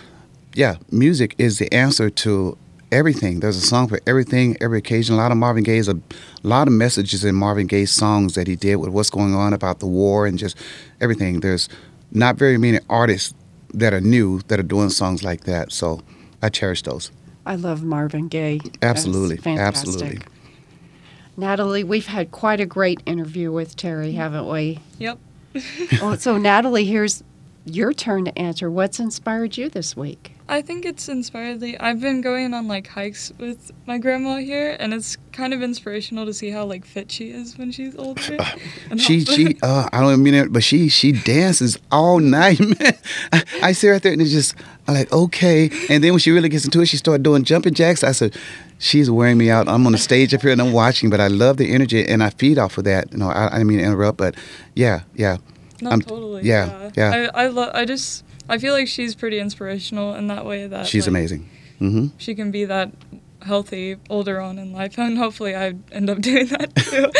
yeah, 0.55 0.77
music 0.91 1.35
is 1.39 1.59
the 1.59 1.73
answer 1.73 2.11
to 2.11 2.57
everything. 2.93 3.41
There's 3.41 3.57
a 3.57 3.67
song 3.67 3.89
for 3.89 4.01
everything, 4.07 4.57
every 4.61 4.79
occasion. 4.79 5.15
A 5.15 5.19
lot 5.19 5.33
of 5.33 5.39
Marvin 5.39 5.63
Gaye's, 5.63 5.89
a, 5.89 5.95
a 5.95 6.01
lot 6.43 6.69
of 6.69 6.75
messages 6.75 7.25
in 7.25 7.35
Marvin 7.35 7.67
Gaye's 7.67 7.91
songs 7.91 8.35
that 8.35 8.47
he 8.47 8.57
did 8.57 8.77
with 8.77 8.91
what's 8.91 9.11
going 9.11 9.35
on 9.35 9.53
about 9.53 9.81
the 9.81 9.87
war 9.87 10.27
and 10.27 10.39
just 10.39 10.57
everything. 11.01 11.41
There's 11.41 11.69
not 12.11 12.37
very 12.37 12.59
many 12.59 12.79
artists 12.89 13.35
that 13.75 13.93
are 13.93 14.01
new 14.01 14.41
that 14.49 14.59
are 14.59 14.65
doing 14.65 14.91
songs 14.91 15.23
like 15.23 15.45
that. 15.45 15.73
So 15.73 16.03
I 16.43 16.49
cherish 16.49 16.83
those. 16.83 17.11
I 17.45 17.57
love 17.57 17.83
Marvin 17.83 18.29
Gaye. 18.29 18.61
Absolutely, 18.83 19.39
fantastic. 19.39 19.89
absolutely. 19.89 20.19
Natalie, 21.37 21.85
we've 21.85 22.07
had 22.07 22.31
quite 22.31 22.61
a 22.61 22.67
great 22.67 23.01
interview 23.07 23.53
with 23.53 23.77
Terry, 23.77 24.13
haven't 24.13 24.49
we? 24.49 24.81
Yep. 24.99 25.19
oh, 26.03 26.17
so 26.17 26.37
Natalie, 26.37 26.85
here's 26.85 27.23
your 27.65 27.93
turn 27.93 28.25
to 28.25 28.37
answer. 28.39 28.71
What's 28.71 28.99
inspired 28.99 29.57
you 29.57 29.69
this 29.69 29.97
week? 29.97 30.33
I 30.51 30.63
think 30.63 30.87
it's 30.87 31.09
inspiredly. 31.11 31.79
I've 31.79 32.01
been 32.01 32.23
going 32.23 32.55
on 32.55 32.69
like 32.69 32.87
hikes 32.87 33.31
with 33.39 33.71
my 33.87 33.99
grandma 33.99 34.37
here, 34.39 34.77
and 34.81 34.95
it's 34.95 35.17
kind 35.33 35.53
of 35.53 35.63
inspirational 35.63 36.25
to 36.25 36.33
see 36.33 36.51
how 36.51 36.65
like 36.65 36.87
fit 36.87 37.13
she 37.13 37.31
is 37.31 37.59
when 37.59 37.71
she's 37.71 37.95
older. 37.97 38.39
She 38.97 39.25
she 39.27 39.57
uh, 39.63 39.89
I 39.93 40.01
don't 40.01 40.23
mean 40.23 40.33
it, 40.35 40.51
but 40.53 40.63
she 40.65 40.89
she 40.89 41.13
dances 41.13 41.79
all 41.93 42.19
night, 42.19 42.59
man. 42.61 42.95
I, 43.33 43.43
I 43.63 43.73
see 43.73 43.89
her 43.89 43.95
out 43.95 44.03
there 44.03 44.13
and 44.13 44.23
it's 44.23 44.31
just 44.31 44.55
I'm 44.87 44.95
like 44.95 45.13
okay, 45.13 45.71
and 45.91 46.03
then 46.03 46.13
when 46.13 46.19
she 46.19 46.31
really 46.31 46.49
gets 46.49 46.65
into 46.65 46.81
it, 46.81 46.87
she 46.87 46.97
started 46.97 47.23
doing 47.23 47.45
jumping 47.45 47.75
jacks. 47.75 48.03
I 48.03 48.13
said, 48.13 48.35
she's 48.79 49.11
wearing 49.11 49.37
me 49.37 49.51
out. 49.51 49.69
I'm 49.69 49.85
on 49.87 49.93
the 49.93 49.99
stage 49.99 50.33
up 50.33 50.41
here 50.41 50.53
and 50.53 50.63
I'm 50.63 50.73
watching, 50.73 51.11
but 51.11 51.21
I 51.21 51.29
love 51.29 51.59
the 51.59 51.71
energy 51.75 52.07
and 52.07 52.23
I 52.23 52.31
feed 52.31 52.57
off 52.59 52.79
of 52.79 52.85
that. 52.85 53.13
You 53.13 53.19
know, 53.19 53.29
I, 53.29 53.49
I 53.49 53.51
didn't 53.59 53.67
mean 53.67 53.79
to 53.79 53.85
interrupt, 53.85 54.17
but 54.17 54.35
yeah, 54.75 55.03
yeah, 55.15 55.37
No, 55.83 55.91
I'm- 55.91 56.01
totally. 56.01 56.45
yeah, 56.45 56.91
yeah. 56.97 57.29
I 57.35 57.45
I, 57.45 57.47
lo- 57.49 57.71
I 57.75 57.85
just 57.85 58.25
I 58.49 58.59
feel 58.59 58.73
like 58.73 58.89
she's 58.89 59.15
pretty 59.15 59.39
inspirational 59.39 60.15
in 60.15 60.27
that 60.29 60.45
way 60.47 60.67
that 60.67 60.87
she's 60.87 61.05
like, 61.05 61.09
amazing. 61.09 61.49
hmm 61.79 62.07
She 62.17 62.35
can 62.35 62.51
be 62.51 62.65
that 62.65 62.93
healthy 63.43 63.97
older 64.11 64.41
on 64.41 64.59
in 64.59 64.73
life, 64.73 64.99
and 64.99 65.17
hopefully 65.19 65.55
I 65.55 65.75
end 65.93 66.11
up 66.11 66.21
doing 66.31 66.47
that 66.49 66.75
too. 66.75 67.11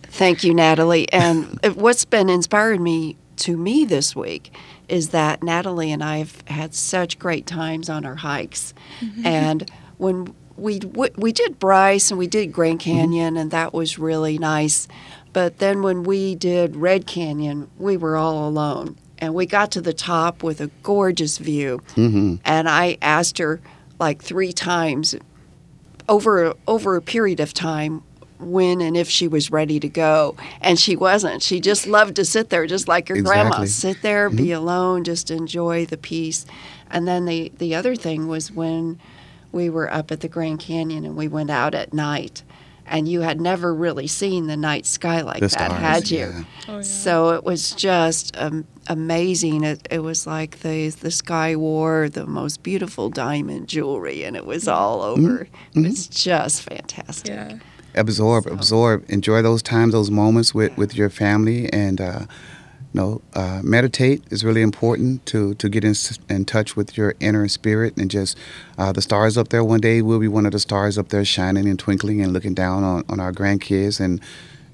Thank 0.10 0.44
you, 0.44 0.54
Natalie. 0.54 1.10
And 1.12 1.58
what's 1.76 2.04
been 2.04 2.28
inspiring 2.28 2.82
me 2.82 3.16
to 3.36 3.56
me 3.56 3.84
this 3.84 4.14
week 4.14 4.54
is 4.88 5.08
that 5.10 5.42
Natalie 5.42 5.90
and 5.92 6.04
I 6.04 6.18
have 6.18 6.42
had 6.46 6.74
such 6.74 7.18
great 7.18 7.46
times 7.46 7.88
on 7.88 8.04
our 8.04 8.16
hikes. 8.16 8.74
and 9.24 9.70
when 9.96 10.34
we 10.56 10.78
we 11.16 11.32
did 11.32 11.58
Bryce 11.58 12.10
and 12.10 12.18
we 12.18 12.26
did 12.26 12.52
Grand 12.52 12.80
Canyon, 12.80 13.36
and 13.38 13.50
that 13.50 13.72
was 13.72 13.98
really 13.98 14.36
nice. 14.38 14.88
But 15.32 15.58
then 15.58 15.82
when 15.82 16.02
we 16.02 16.34
did 16.34 16.76
Red 16.76 17.06
Canyon, 17.06 17.70
we 17.78 17.96
were 17.96 18.16
all 18.16 18.46
alone. 18.48 18.96
And 19.20 19.34
we 19.34 19.46
got 19.46 19.70
to 19.72 19.80
the 19.80 19.92
top 19.92 20.42
with 20.42 20.60
a 20.60 20.70
gorgeous 20.82 21.38
view. 21.38 21.82
hmm 21.94 22.36
And 22.44 22.68
I 22.68 22.96
asked 23.02 23.38
her 23.38 23.60
like 23.98 24.22
three 24.22 24.52
times 24.52 25.14
over 26.08 26.54
over 26.66 26.96
a 26.96 27.02
period 27.02 27.40
of 27.40 27.52
time 27.52 28.02
when 28.38 28.80
and 28.80 28.96
if 28.96 29.08
she 29.08 29.28
was 29.28 29.50
ready 29.50 29.78
to 29.80 29.88
go. 29.88 30.34
And 30.62 30.78
she 30.78 30.96
wasn't. 30.96 31.42
She 31.42 31.60
just 31.60 31.86
loved 31.86 32.16
to 32.16 32.24
sit 32.24 32.48
there 32.50 32.66
just 32.66 32.88
like 32.88 33.08
her 33.08 33.20
grandma. 33.20 33.64
Sit 33.66 34.00
there 34.02 34.30
be 34.30 34.52
alone 34.52 35.04
just 35.04 35.30
enjoy 35.30 35.86
the 35.86 35.98
peace. 35.98 36.46
And 36.90 37.06
then 37.06 37.26
the 37.26 37.52
the 37.58 37.74
other 37.74 37.94
thing 37.94 38.26
was 38.28 38.50
when 38.50 38.98
we 39.52 39.68
were 39.68 39.92
up 39.92 40.10
at 40.10 40.20
the 40.20 40.28
grand 40.28 40.60
canyon 40.60 41.04
and 41.04 41.16
we 41.16 41.28
went 41.28 41.50
out 41.50 41.74
at 41.74 41.92
night 41.92 42.42
and 42.86 43.08
you 43.08 43.20
had 43.20 43.40
never 43.40 43.72
really 43.74 44.06
seen 44.06 44.46
the 44.46 44.56
night 44.56 44.86
sky 44.86 45.20
like 45.20 45.40
The 45.40 45.48
that 45.48 45.50
stars, 45.50 45.80
had 45.80 46.10
you? 46.10 46.18
yeah. 46.18 46.42
oh, 46.68 46.76
yeah. 46.76 46.82
so 46.82 47.30
it 47.30 47.44
was 47.44 47.72
just 47.72 48.36
um, 48.36 48.64
amazing. 48.90 49.64
It, 49.64 49.86
it 49.90 50.00
was 50.00 50.26
like 50.26 50.60
the 50.60 50.90
the 50.90 51.10
sky 51.10 51.56
wore 51.56 52.08
the 52.08 52.26
most 52.26 52.62
beautiful 52.62 53.08
diamond 53.08 53.68
jewelry, 53.68 54.24
and 54.24 54.36
it 54.36 54.44
was 54.44 54.68
all 54.68 55.00
over. 55.00 55.48
Mm-hmm. 55.74 55.86
It's 55.86 56.08
just 56.08 56.62
fantastic. 56.62 57.32
yeah. 57.32 57.58
absorb, 57.94 58.46
absorb, 58.46 59.04
enjoy 59.08 59.42
those 59.42 59.62
times, 59.62 59.92
those 59.92 60.10
moments 60.10 60.52
with, 60.52 60.76
with 60.76 60.94
your 60.94 61.08
family, 61.08 61.72
and 61.72 62.00
uh, 62.00 62.26
you 62.92 63.00
know, 63.00 63.22
uh, 63.34 63.60
meditate 63.62 64.24
is 64.30 64.44
really 64.44 64.62
important 64.62 65.24
to 65.26 65.54
to 65.54 65.68
get 65.68 65.84
in, 65.84 65.94
in 66.28 66.44
touch 66.44 66.76
with 66.76 66.96
your 66.96 67.14
inner 67.20 67.46
spirit 67.46 67.96
and 67.96 68.10
just 68.10 68.36
uh, 68.76 68.90
the 68.92 69.02
stars 69.02 69.38
up 69.38 69.48
there. 69.50 69.62
One 69.62 69.80
day 69.80 70.02
we'll 70.02 70.18
be 70.18 70.28
one 70.28 70.46
of 70.46 70.52
the 70.52 70.58
stars 70.58 70.98
up 70.98 71.08
there 71.08 71.24
shining 71.24 71.68
and 71.68 71.78
twinkling 71.78 72.20
and 72.20 72.32
looking 72.32 72.54
down 72.54 72.82
on, 72.82 73.04
on 73.08 73.20
our 73.20 73.32
grandkids 73.32 74.00
and 74.00 74.20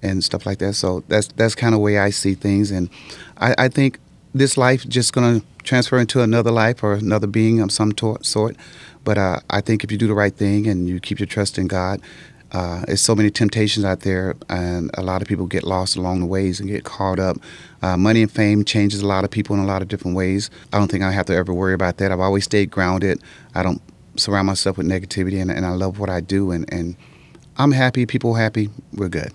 and 0.03 0.25
stuff 0.25 0.47
like 0.47 0.59
that. 0.59 0.75
So 0.75 1.05
that's 1.09 1.29
that's 1.29 1.55
kind 1.55 1.75
of 1.75 1.81
way 1.81 1.99
I 1.99 2.11
see 2.11 2.35
things, 2.35 2.71
and 2.71 2.89
I, 3.37 3.55
I 3.59 3.69
think 3.69 3.99
this 4.39 4.57
life 4.57 4.87
just 4.89 5.13
gonna 5.13 5.43
transfer 5.63 5.99
into 5.99 6.23
another 6.23 6.51
life 6.51 6.83
or 6.83 6.95
another 6.95 7.27
being 7.27 7.61
of 7.61 7.73
some 7.73 7.93
sort. 8.23 8.57
But 9.05 9.19
uh, 9.19 9.41
I 9.51 9.61
think 9.61 9.85
if 9.85 9.93
you 9.93 9.99
do 9.99 10.07
the 10.07 10.15
right 10.15 10.35
thing 10.35 10.67
and 10.67 10.89
you 10.89 11.01
keep 11.01 11.19
your 11.21 11.27
trust 11.27 11.59
in 11.59 11.67
God, 11.67 12.01
uh, 12.53 12.85
there's 12.87 13.03
so 13.03 13.15
many 13.15 13.31
temptations 13.31 13.85
out 13.85 14.01
there, 14.01 14.35
and 14.49 14.91
a 14.95 15.03
lot 15.03 15.21
of 15.21 15.29
people 15.29 15.47
get 15.47 15.65
lost 15.65 15.97
along 15.97 16.21
the 16.21 16.27
ways 16.27 16.61
and 16.61 16.69
get 16.69 16.85
caught 16.85 17.19
up. 17.19 17.37
Uh, 17.83 17.97
money 17.97 18.23
and 18.23 18.31
fame 18.31 18.65
changes 18.65 19.01
a 19.01 19.07
lot 19.07 19.25
of 19.25 19.31
people 19.31 19.55
in 19.57 19.61
a 19.61 19.67
lot 19.67 19.83
of 19.83 19.89
different 19.89 20.17
ways. 20.17 20.49
I 20.73 20.79
don't 20.79 20.91
think 20.91 21.03
I 21.03 21.11
have 21.11 21.27
to 21.27 21.35
ever 21.35 21.53
worry 21.53 21.75
about 21.75 21.97
that. 21.99 22.13
I've 22.13 22.21
always 22.21 22.45
stayed 22.45 22.71
grounded. 22.71 23.21
I 23.55 23.63
don't 23.63 23.83
surround 24.17 24.47
myself 24.47 24.79
with 24.79 24.87
negativity, 24.87 25.41
and, 25.41 25.51
and 25.51 25.67
I 25.67 25.71
love 25.71 25.99
what 25.99 26.09
I 26.09 26.21
do, 26.21 26.51
and, 26.51 26.73
and 26.73 26.97
I'm 27.59 27.73
happy. 27.73 28.07
People 28.07 28.35
happy. 28.35 28.71
We're 28.93 29.09
good. 29.09 29.33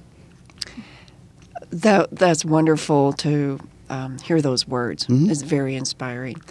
That 1.69 2.09
that's 2.11 2.43
wonderful 2.43 3.13
to 3.13 3.59
um, 3.91 4.17
hear 4.19 4.41
those 4.41 4.67
words. 4.67 5.05
Mhm. 5.07 5.29
It's 5.29 5.41
very 5.43 5.75
inspiring. 5.75 6.41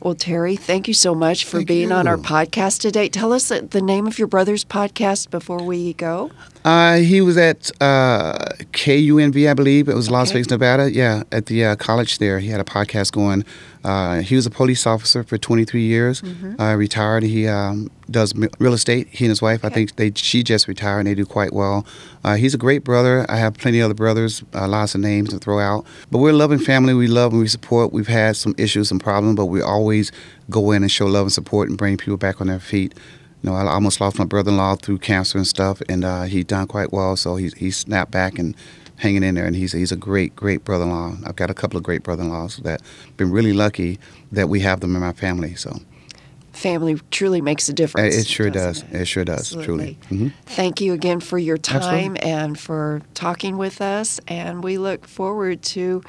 Well, 0.00 0.14
Terry, 0.14 0.54
thank 0.56 0.86
you 0.86 0.94
so 0.94 1.14
much 1.14 1.44
for 1.44 1.58
Thank 1.58 1.68
being 1.68 1.92
on 1.92 2.06
our 2.06 2.16
podcast 2.16 2.80
today. 2.80 3.08
Tell 3.08 3.32
us 3.32 3.48
the 3.48 3.80
name 3.82 4.06
of 4.06 4.18
your 4.18 4.28
brother's 4.28 4.64
podcast 4.64 5.30
before 5.30 5.62
we 5.62 5.92
go. 5.94 6.30
Uh, 6.68 6.96
he 6.98 7.22
was 7.22 7.38
at 7.38 7.70
uh, 7.80 8.34
KUNV, 8.72 9.50
I 9.50 9.54
believe. 9.54 9.88
It 9.88 9.94
was 9.94 10.10
Las 10.10 10.32
Vegas, 10.32 10.50
Nevada. 10.50 10.92
Yeah, 10.92 11.22
at 11.32 11.46
the 11.46 11.64
uh, 11.64 11.76
college 11.76 12.18
there. 12.18 12.40
He 12.40 12.48
had 12.48 12.60
a 12.60 12.64
podcast 12.64 13.12
going. 13.12 13.46
Uh, 13.84 14.20
he 14.20 14.34
was 14.36 14.44
a 14.44 14.50
police 14.50 14.86
officer 14.86 15.22
for 15.24 15.38
23 15.38 15.80
years. 15.80 16.20
Mm-hmm. 16.20 16.60
Uh, 16.60 16.74
retired. 16.74 17.22
He 17.22 17.48
um, 17.48 17.90
does 18.10 18.34
real 18.58 18.74
estate. 18.74 19.08
He 19.10 19.24
and 19.24 19.30
his 19.30 19.40
wife. 19.40 19.64
I 19.64 19.70
think 19.70 19.96
they 19.96 20.12
she 20.14 20.42
just 20.42 20.68
retired 20.68 20.98
and 20.98 21.08
they 21.08 21.14
do 21.14 21.24
quite 21.24 21.54
well. 21.54 21.86
Uh, 22.22 22.34
he's 22.34 22.52
a 22.52 22.58
great 22.58 22.84
brother. 22.84 23.24
I 23.30 23.36
have 23.36 23.54
plenty 23.54 23.80
of 23.80 23.86
other 23.86 23.94
brothers. 23.94 24.44
Uh, 24.52 24.68
lots 24.68 24.94
of 24.94 25.00
names 25.00 25.30
to 25.30 25.38
throw 25.38 25.60
out. 25.60 25.86
But 26.10 26.18
we're 26.18 26.30
a 26.30 26.34
loving 26.34 26.58
family. 26.58 26.92
We 26.92 27.06
love 27.06 27.32
and 27.32 27.40
we 27.40 27.48
support. 27.48 27.94
We've 27.94 28.08
had 28.08 28.36
some 28.36 28.54
issues, 28.58 28.90
some 28.90 28.98
problems, 28.98 29.36
but 29.36 29.46
we 29.46 29.62
always 29.62 30.12
go 30.50 30.72
in 30.72 30.82
and 30.82 30.92
show 30.92 31.06
love 31.06 31.22
and 31.22 31.32
support 31.32 31.70
and 31.70 31.78
bring 31.78 31.96
people 31.96 32.18
back 32.18 32.42
on 32.42 32.48
their 32.48 32.60
feet. 32.60 32.94
You 33.42 33.50
know, 33.50 33.56
I 33.56 33.66
almost 33.66 34.00
lost 34.00 34.18
my 34.18 34.24
brother-in-law 34.24 34.76
through 34.76 34.98
cancer 34.98 35.38
and 35.38 35.46
stuff, 35.46 35.80
and 35.88 36.04
uh, 36.04 36.22
he 36.22 36.42
done 36.42 36.66
quite 36.66 36.92
well. 36.92 37.16
So 37.16 37.36
he 37.36 37.50
he 37.56 37.70
snapped 37.70 38.10
back 38.10 38.38
and 38.38 38.56
hanging 38.96 39.22
in 39.22 39.36
there, 39.36 39.46
and 39.46 39.54
he's 39.54 39.72
he's 39.72 39.92
a 39.92 39.96
great 39.96 40.34
great 40.34 40.64
brother-in-law. 40.64 41.18
I've 41.24 41.36
got 41.36 41.50
a 41.50 41.54
couple 41.54 41.76
of 41.76 41.84
great 41.84 42.02
brother-in-laws 42.02 42.58
that 42.58 42.82
been 43.16 43.30
really 43.30 43.52
lucky 43.52 43.98
that 44.32 44.48
we 44.48 44.60
have 44.60 44.80
them 44.80 44.94
in 44.94 45.00
my 45.00 45.12
family. 45.12 45.54
So 45.54 45.80
Family 46.52 46.98
truly 47.12 47.40
makes 47.40 47.68
a 47.68 47.72
difference. 47.72 48.16
it 48.16 48.26
sure 48.26 48.50
doesn't 48.50 48.90
does. 48.90 49.00
It 49.02 49.04
sure 49.04 49.24
does. 49.24 49.54
Absolutely. 49.54 49.96
Truly. 50.08 50.28
hmm 50.28 50.28
Thank 50.46 50.80
you 50.80 50.92
again 50.92 51.20
for 51.20 51.38
your 51.38 51.56
time 51.56 52.16
Absolutely. 52.16 52.20
and 52.22 52.58
for 52.58 53.02
talking 53.14 53.58
with 53.58 53.80
us. 53.80 54.18
And 54.26 54.64
we 54.64 54.76
look 54.76 55.06
forward 55.06 55.62
to 55.62 56.02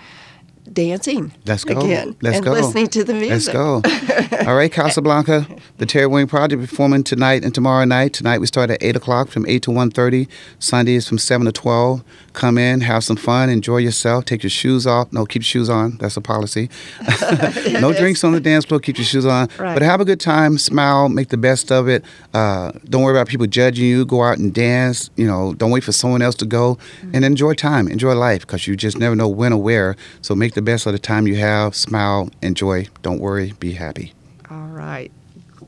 dancing 0.74 1.32
Let's 1.46 1.64
go. 1.64 1.80
again 1.80 2.16
Let's 2.22 2.38
and 2.38 2.46
go. 2.46 2.52
listening 2.52 2.88
to 2.88 3.04
the 3.04 3.14
music. 3.14 3.54
Let's 3.54 4.38
go. 4.38 4.46
All 4.48 4.56
right, 4.56 4.72
Casablanca, 4.72 5.48
the 5.78 5.86
Terry 5.86 6.08
Wayne 6.08 6.28
Project 6.28 6.62
performing 6.62 7.04
tonight 7.04 7.44
and 7.44 7.54
tomorrow 7.54 7.86
night. 7.86 8.14
Tonight 8.14 8.40
we 8.40 8.48
start 8.48 8.70
at 8.70 8.82
8 8.82 8.96
o'clock 8.96 9.30
from 9.30 9.46
8 9.48 9.62
to 9.64 9.72
1.30. 9.72 10.28
Sunday 10.60 10.96
is 10.96 11.08
from 11.08 11.18
7 11.18 11.46
to 11.46 11.52
12. 11.52 12.04
Come 12.40 12.58
in, 12.58 12.80
have 12.80 13.04
some 13.04 13.18
fun, 13.18 13.50
enjoy 13.50 13.80
yourself. 13.80 14.24
Take 14.24 14.44
your 14.44 14.50
shoes 14.50 14.88
off. 14.88 15.12
No, 15.12 15.26
keep 15.26 15.42
your 15.42 15.48
shoes 15.48 15.70
on. 15.70 15.98
That's 15.98 16.16
a 16.16 16.22
policy. 16.22 16.70
no 17.82 17.92
drinks 17.98 18.24
on 18.24 18.32
the 18.32 18.40
dance 18.40 18.64
floor. 18.64 18.80
Keep 18.80 18.98
your 18.98 19.04
shoes 19.04 19.26
on. 19.26 19.50
Right. 19.60 19.74
But 19.74 19.82
have 19.82 20.00
a 20.00 20.06
good 20.06 20.22
time. 20.22 20.58
Smile. 20.58 21.10
Make 21.10 21.28
the 21.28 21.38
best 21.38 21.70
of 21.70 21.90
it. 21.90 22.06
Uh, 22.34 22.72
don't 22.86 23.04
worry 23.04 23.14
about 23.14 23.28
people 23.28 23.46
judging 23.46 23.84
you. 23.84 24.06
Go 24.06 24.24
out 24.24 24.38
and 24.38 24.54
dance. 24.54 25.10
You 25.18 25.28
know, 25.28 25.54
don't 25.54 25.70
wait 25.70 25.84
for 25.84 25.92
someone 25.92 26.22
else 26.22 26.36
to 26.36 26.46
go. 26.46 26.78
And 27.12 27.26
enjoy 27.26 27.56
time. 27.56 27.90
Enjoy 27.90 28.14
life 28.14 28.48
because 28.48 28.68
you 28.68 28.78
just 28.78 28.98
never 28.98 29.18
know 29.18 29.28
when 29.28 29.52
or 29.52 29.62
where. 29.62 29.98
So 30.22 30.34
make 30.34 30.54
the 30.54 30.62
best 30.62 30.86
of 30.86 30.94
the 30.94 31.00
time 31.00 31.28
you 31.28 31.36
have. 31.36 31.76
Smile. 31.76 32.30
Enjoy. 32.42 32.88
Don't 33.02 33.20
worry. 33.20 33.52
Be 33.60 33.74
happy. 33.74 34.14
All 34.50 34.68
right. 34.68 35.12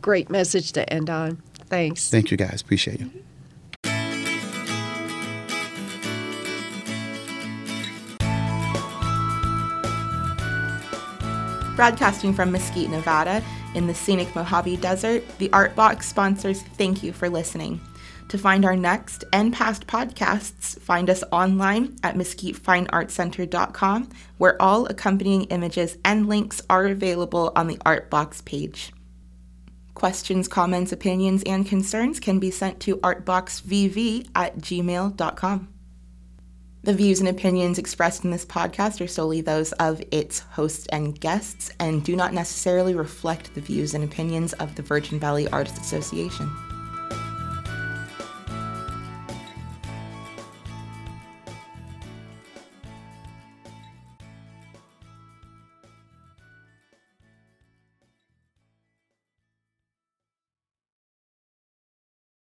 Great 0.02 0.30
message 0.30 0.72
to 0.72 0.90
end 0.92 1.10
on. 1.10 1.42
Thanks. 1.66 2.10
Thank 2.10 2.32
you 2.32 2.38
guys. 2.38 2.62
Appreciate 2.62 3.02
you. 3.02 3.12
Broadcasting 11.82 12.32
from 12.32 12.52
Mesquite, 12.52 12.92
Nevada, 12.92 13.44
in 13.74 13.88
the 13.88 13.96
scenic 13.96 14.36
Mojave 14.36 14.78
Desert, 14.78 15.24
the 15.40 15.52
Art 15.52 15.74
Box 15.76 16.08
sponsors 16.08 16.62
thank 16.62 17.02
you 17.02 17.12
for 17.12 17.28
listening. 17.28 17.82
To 18.30 18.38
find 18.38 18.66
our 18.66 18.76
next 18.76 19.24
and 19.34 19.52
past 19.52 19.88
podcasts, 19.88 20.80
find 20.80 21.10
us 21.10 21.24
online 21.32 21.96
at 22.04 22.14
mesquitefineartcenter.com, 22.14 24.10
where 24.38 24.62
all 24.62 24.86
accompanying 24.86 25.46
images 25.46 25.98
and 26.06 26.30
links 26.30 26.62
are 26.70 26.86
available 26.86 27.52
on 27.56 27.66
the 27.66 27.80
Art 27.84 28.12
Box 28.12 28.42
page. 28.42 28.94
Questions, 29.96 30.48
comments, 30.48 30.92
opinions, 30.92 31.42
and 31.48 31.66
concerns 31.66 32.20
can 32.20 32.38
be 32.38 32.52
sent 32.52 32.80
to 32.82 32.98
artboxvv 32.98 34.30
at 34.36 34.60
gmail.com. 34.60 35.81
The 36.84 36.94
views 36.96 37.20
and 37.20 37.30
opinions 37.30 37.78
expressed 37.78 38.24
in 38.24 38.32
this 38.32 38.44
podcast 38.44 39.02
are 39.02 39.08
solely 39.08 39.42
those 39.42 39.72
of 39.74 40.02
its 40.10 40.40
hosts 40.40 40.88
and 40.88 41.20
guests 41.20 41.70
and 41.80 42.04
do 42.04 42.16
not 42.16 42.34
necessarily 42.34 42.96
reflect 42.96 43.54
the 43.54 43.62
views 43.62 43.94
and 43.94 44.04
opinions 44.04 44.54
of 44.54 44.74
the 44.74 44.82
Virgin 44.82 45.20
Valley 45.20 45.48
Artists 45.50 45.78
Association. 45.78 46.52